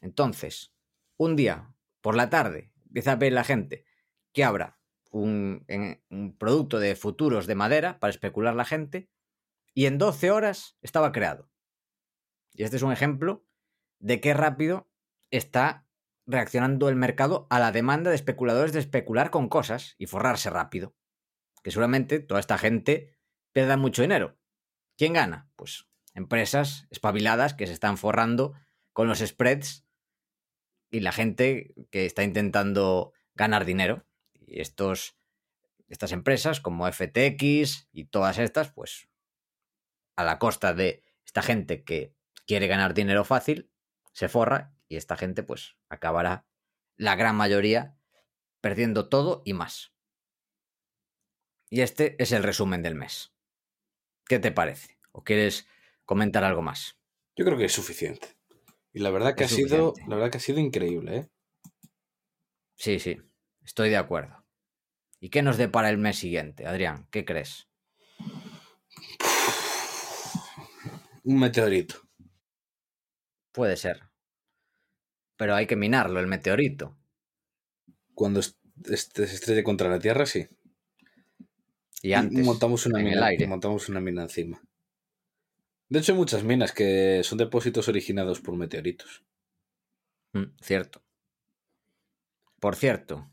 Entonces, 0.00 0.74
un 1.16 1.36
día, 1.36 1.74
por 2.00 2.16
la 2.16 2.30
tarde 2.30 2.72
empieza 2.86 3.12
a 3.12 3.16
ver 3.16 3.32
la 3.32 3.44
gente 3.44 3.84
que 4.32 4.44
habrá 4.44 4.78
un, 5.10 5.66
un 6.10 6.36
producto 6.38 6.78
de 6.78 6.96
futuros 6.96 7.46
de 7.46 7.54
madera 7.54 7.98
para 7.98 8.10
especular 8.10 8.54
la 8.54 8.64
gente 8.64 9.10
y 9.74 9.86
en 9.86 9.98
12 9.98 10.30
horas 10.30 10.76
estaba 10.80 11.12
creado. 11.12 11.50
Y 12.52 12.64
este 12.64 12.76
es 12.76 12.82
un 12.82 12.92
ejemplo 12.92 13.46
de 13.98 14.20
qué 14.20 14.34
rápido 14.34 14.90
está 15.30 15.86
reaccionando 16.26 16.88
el 16.88 16.96
mercado 16.96 17.46
a 17.50 17.58
la 17.60 17.72
demanda 17.72 18.10
de 18.10 18.16
especuladores 18.16 18.72
de 18.72 18.80
especular 18.80 19.30
con 19.30 19.48
cosas 19.48 19.94
y 19.98 20.06
forrarse 20.06 20.50
rápido. 20.50 20.96
Que 21.62 21.70
seguramente 21.70 22.20
toda 22.20 22.40
esta 22.40 22.58
gente 22.58 23.16
pierda 23.52 23.76
mucho 23.76 24.02
dinero. 24.02 24.38
¿Quién 24.96 25.12
gana? 25.12 25.50
Pues 25.56 25.88
empresas 26.14 26.86
espabiladas 26.90 27.54
que 27.54 27.66
se 27.66 27.72
están 27.72 27.98
forrando 27.98 28.54
con 28.92 29.08
los 29.08 29.18
spreads 29.18 29.85
y 30.90 31.00
la 31.00 31.12
gente 31.12 31.74
que 31.90 32.06
está 32.06 32.22
intentando 32.22 33.12
ganar 33.34 33.64
dinero. 33.64 34.06
Y 34.34 34.60
estos, 34.60 35.16
estas 35.88 36.12
empresas 36.12 36.60
como 36.60 36.90
FTX 36.90 37.88
y 37.92 38.04
todas 38.06 38.38
estas, 38.38 38.72
pues 38.72 39.08
a 40.16 40.24
la 40.24 40.38
costa 40.38 40.74
de 40.74 41.02
esta 41.24 41.42
gente 41.42 41.84
que 41.84 42.14
quiere 42.46 42.66
ganar 42.66 42.94
dinero 42.94 43.24
fácil, 43.24 43.70
se 44.12 44.28
forra 44.28 44.72
y 44.88 44.96
esta 44.96 45.16
gente 45.16 45.42
pues 45.42 45.76
acabará 45.88 46.46
la 46.96 47.16
gran 47.16 47.36
mayoría 47.36 47.98
perdiendo 48.60 49.08
todo 49.08 49.42
y 49.44 49.52
más. 49.52 49.92
Y 51.68 51.80
este 51.80 52.20
es 52.22 52.32
el 52.32 52.42
resumen 52.42 52.82
del 52.82 52.94
mes. 52.94 53.34
¿Qué 54.24 54.38
te 54.38 54.52
parece? 54.52 54.98
¿O 55.12 55.24
quieres 55.24 55.68
comentar 56.04 56.44
algo 56.44 56.62
más? 56.62 56.98
Yo 57.34 57.44
creo 57.44 57.58
que 57.58 57.66
es 57.66 57.72
suficiente. 57.72 58.35
Y 58.96 59.00
la 59.00 59.10
verdad 59.10 59.36
que 59.36 59.44
ha 59.44 59.48
sido, 59.48 59.92
la 60.08 60.16
verdad 60.16 60.30
que 60.30 60.38
ha 60.38 60.40
sido 60.40 60.58
increíble, 60.58 61.16
¿eh? 61.18 61.28
Sí, 62.74 62.98
sí, 63.00 63.18
estoy 63.62 63.90
de 63.90 63.98
acuerdo. 63.98 64.42
¿Y 65.20 65.30
qué 65.30 65.42
nos 65.42 65.58
depara 65.58 65.90
el 65.90 65.98
mes 65.98 66.18
siguiente, 66.18 66.66
Adrián? 66.66 67.08
¿Qué 67.10 67.24
crees? 67.24 67.68
Un 71.24 71.38
meteorito. 71.38 71.96
Puede 73.52 73.76
ser. 73.76 74.02
Pero 75.38 75.54
hay 75.54 75.66
que 75.66 75.76
minarlo, 75.76 76.20
el 76.20 76.26
meteorito. 76.26 76.94
Cuando 78.18 78.40
est- 78.40 78.58
este 78.98 79.28
se 79.28 79.34
estrelle 79.36 79.62
contra 79.68 79.88
la 79.88 80.00
Tierra, 80.00 80.26
sí. 80.26 80.42
Y 82.02 82.14
antes, 82.14 82.46
montamos 82.46 82.86
una 82.86 82.98
en 83.00 83.06
mina, 83.06 83.18
el 83.18 83.22
aire. 83.22 83.46
montamos 83.50 83.88
una 83.90 84.00
mina 84.00 84.22
encima. 84.22 84.62
De 85.88 85.98
hecho, 85.98 86.12
hay 86.12 86.18
muchas 86.18 86.42
minas 86.44 86.72
que 86.72 87.22
son 87.24 87.38
depósitos 87.38 87.88
originados 87.88 88.40
por 88.40 88.56
meteoritos. 88.56 89.24
Mm, 90.32 90.56
cierto. 90.60 91.02
Por 92.60 92.74
cierto, 92.76 93.30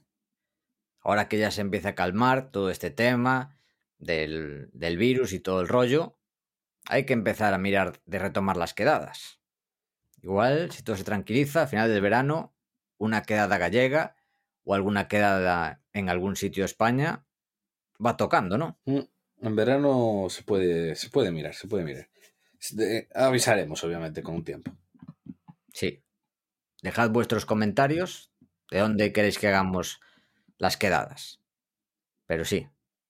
ahora 1.02 1.28
que 1.28 1.38
ya 1.38 1.52
se 1.52 1.62
empieza 1.62 1.90
a 1.90 1.96
calmar 1.96 2.52
todo 2.52 2.70
este 2.70 2.92
tema 2.92 3.58
del, 3.98 4.70
del 4.74 4.98
virus 4.98 5.34
y 5.34 5.40
todo 5.40 5.62
el 5.62 5.68
rollo, 5.68 6.18
hay 6.86 7.06
que 7.06 7.14
empezar 7.14 7.54
a 7.54 7.58
mirar 7.58 8.02
de 8.06 8.20
retomar 8.20 8.58
las 8.58 8.74
quedadas. 8.74 9.40
Igual, 10.22 10.72
si 10.72 10.84
todo 10.84 10.96
se 10.96 11.04
tranquiliza, 11.04 11.64
a 11.64 11.68
final 11.68 11.90
del 11.90 12.02
verano, 12.02 12.54
una 12.98 13.24
quedada 13.24 13.58
gallega 13.58 14.16
o 14.64 14.74
alguna 14.74 15.08
quedada 15.08 15.82
en 15.94 16.10
algún 16.10 16.36
sitio 16.36 16.64
de 16.64 16.68
España 16.68 17.26
va 18.04 18.18
tocando, 18.18 18.58
¿no? 18.58 18.80
Mm, 18.86 19.00
En 19.42 19.56
verano 19.56 20.28
se 20.30 20.44
puede, 20.44 20.96
se 20.96 21.10
puede 21.10 21.32
mirar, 21.32 21.54
se 21.54 21.68
puede 21.68 21.84
mirar. 21.84 22.10
De- 22.72 23.08
avisaremos, 23.16 23.84
obviamente, 23.84 24.24
con 24.24 24.36
un 24.36 24.44
tiempo. 24.44 24.72
Sí. 25.74 26.04
Dejad 26.82 27.10
vuestros 27.12 27.46
comentarios 27.46 28.32
de 28.72 28.80
dónde 28.80 29.12
queréis 29.14 29.38
que 29.40 29.48
hagamos 29.48 30.00
las 30.58 30.78
quedadas. 30.78 31.40
Pero 32.26 32.46
sí, 32.46 32.68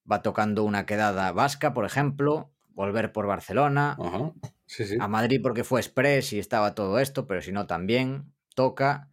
va 0.10 0.22
tocando 0.22 0.64
una 0.64 0.86
quedada 0.86 1.32
vasca, 1.32 1.74
por 1.74 1.86
ejemplo, 1.86 2.52
volver 2.70 3.12
por 3.12 3.28
Barcelona, 3.28 3.96
Ajá. 4.00 4.34
Sí, 4.66 4.86
sí. 4.86 4.98
a 5.00 5.08
Madrid 5.08 5.40
porque 5.42 5.64
fue 5.64 5.80
express 5.80 6.34
y 6.34 6.40
estaba 6.40 6.74
todo 6.74 7.00
esto, 7.00 7.28
pero 7.28 7.42
si 7.42 7.52
no 7.52 7.68
también 7.68 8.34
toca. 8.56 9.10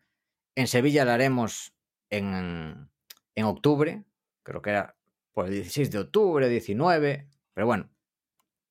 En 0.56 0.66
Sevilla 0.66 1.04
la 1.04 1.14
haremos 1.14 1.74
en, 2.10 2.88
en 3.34 3.44
octubre, 3.44 4.04
creo 4.42 4.62
que 4.62 4.70
era 4.70 4.96
por 5.32 5.46
el 5.46 5.52
16 5.52 5.90
de 5.90 5.98
octubre, 5.98 6.48
19, 6.48 7.28
pero 7.54 7.66
bueno, 7.66 7.88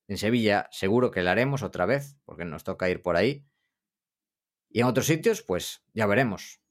en 0.09 0.17
Sevilla 0.17 0.67
seguro 0.71 1.11
que 1.11 1.21
la 1.21 1.31
haremos 1.31 1.61
otra 1.61 1.85
vez, 1.85 2.17
porque 2.25 2.43
nos 2.43 2.63
toca 2.63 2.89
ir 2.89 3.03
por 3.03 3.15
ahí. 3.15 3.45
Y 4.67 4.81
en 4.81 4.87
otros 4.87 5.05
sitios, 5.05 5.43
pues 5.43 5.83
ya 5.93 6.07
veremos. 6.07 6.61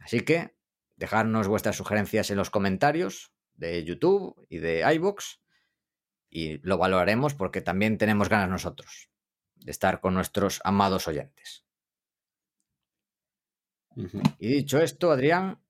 Así 0.00 0.22
que 0.22 0.56
dejadnos 0.96 1.46
vuestras 1.46 1.76
sugerencias 1.76 2.30
en 2.30 2.38
los 2.38 2.48
comentarios 2.48 3.34
de 3.52 3.84
YouTube 3.84 4.46
y 4.48 4.58
de 4.58 4.82
iVoox 4.94 5.40
y 6.30 6.58
lo 6.66 6.78
valoraremos 6.78 7.34
porque 7.34 7.60
también 7.60 7.98
tenemos 7.98 8.30
ganas 8.30 8.48
nosotros 8.48 9.10
de 9.56 9.70
estar 9.70 10.00
con 10.00 10.14
nuestros 10.14 10.60
amados 10.64 11.06
oyentes. 11.06 11.66
Y 14.38 14.48
dicho 14.48 14.78
esto, 14.78 15.10
Adrián, 15.10 15.62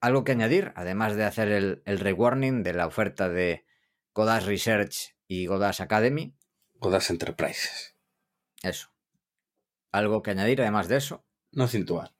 algo 0.00 0.24
que 0.24 0.32
añadir, 0.32 0.72
además 0.76 1.16
de 1.16 1.24
hacer 1.24 1.48
el, 1.48 1.82
el 1.86 1.98
rewarning 1.98 2.62
de 2.62 2.74
la 2.74 2.86
oferta 2.86 3.30
de 3.30 3.64
Godas 4.12 4.44
Research 4.44 5.15
y 5.28 5.46
Godas 5.46 5.80
Academy, 5.80 6.34
Godas 6.74 7.10
Enterprises. 7.10 7.96
eso. 8.62 8.90
Algo 9.92 10.22
que 10.22 10.30
añadir, 10.32 10.60
además 10.60 10.88
de 10.88 10.96
eso, 10.96 11.24
No 11.52 11.68
cintuar. 11.68 12.14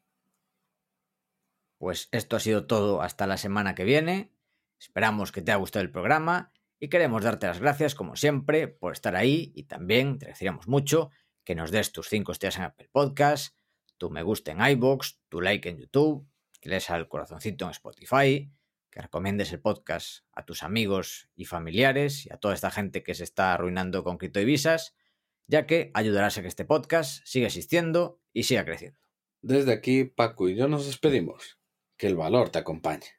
pues 1.78 2.08
esto 2.12 2.36
ha 2.36 2.40
sido 2.40 2.66
todo 2.66 3.02
hasta 3.02 3.26
la 3.26 3.36
semana 3.36 3.74
que 3.74 3.84
viene. 3.84 4.32
Esperamos 4.78 5.32
que 5.32 5.42
te 5.42 5.50
haya 5.52 5.58
gustado 5.58 5.82
el 5.84 5.90
programa 5.90 6.52
y 6.78 6.88
queremos 6.88 7.22
darte 7.22 7.46
las 7.46 7.60
gracias, 7.60 7.94
como 7.94 8.16
siempre, 8.16 8.68
por 8.68 8.92
estar 8.92 9.14
ahí 9.16 9.52
y 9.54 9.64
también 9.64 10.18
te 10.18 10.26
agradeceríamos 10.26 10.68
mucho 10.68 11.10
que 11.44 11.54
nos 11.54 11.70
des 11.70 11.92
tus 11.92 12.08
5 12.08 12.32
estrellas 12.32 12.56
en 12.56 12.64
Apple 12.64 12.88
Podcast, 12.90 13.56
tu 13.98 14.10
me 14.10 14.22
gusta 14.22 14.52
en 14.52 14.60
iBox, 14.60 15.20
tu 15.28 15.40
like 15.40 15.68
en 15.68 15.78
YouTube, 15.78 16.28
que 16.60 16.68
les 16.68 16.90
al 16.90 17.08
corazoncito 17.08 17.64
en 17.66 17.70
Spotify, 17.70 18.50
que 18.96 19.02
recomiendes 19.02 19.52
el 19.52 19.60
podcast 19.60 20.24
a 20.32 20.46
tus 20.46 20.62
amigos 20.62 21.28
y 21.36 21.44
familiares 21.44 22.24
y 22.24 22.32
a 22.32 22.38
toda 22.38 22.54
esta 22.54 22.70
gente 22.70 23.02
que 23.02 23.14
se 23.14 23.24
está 23.24 23.52
arruinando 23.52 24.02
con 24.02 24.16
cripto 24.16 24.40
y 24.40 24.46
visas, 24.46 24.96
ya 25.46 25.66
que 25.66 25.90
ayudarás 25.92 26.38
a 26.38 26.40
que 26.40 26.48
este 26.48 26.64
podcast 26.64 27.22
siga 27.26 27.48
existiendo 27.48 28.22
y 28.32 28.44
siga 28.44 28.64
creciendo. 28.64 28.98
Desde 29.42 29.74
aquí, 29.74 30.04
Paco 30.04 30.48
y 30.48 30.56
yo 30.56 30.66
nos 30.66 30.86
despedimos. 30.86 31.58
Que 31.98 32.06
el 32.06 32.16
valor 32.16 32.48
te 32.48 32.58
acompañe. 32.58 33.15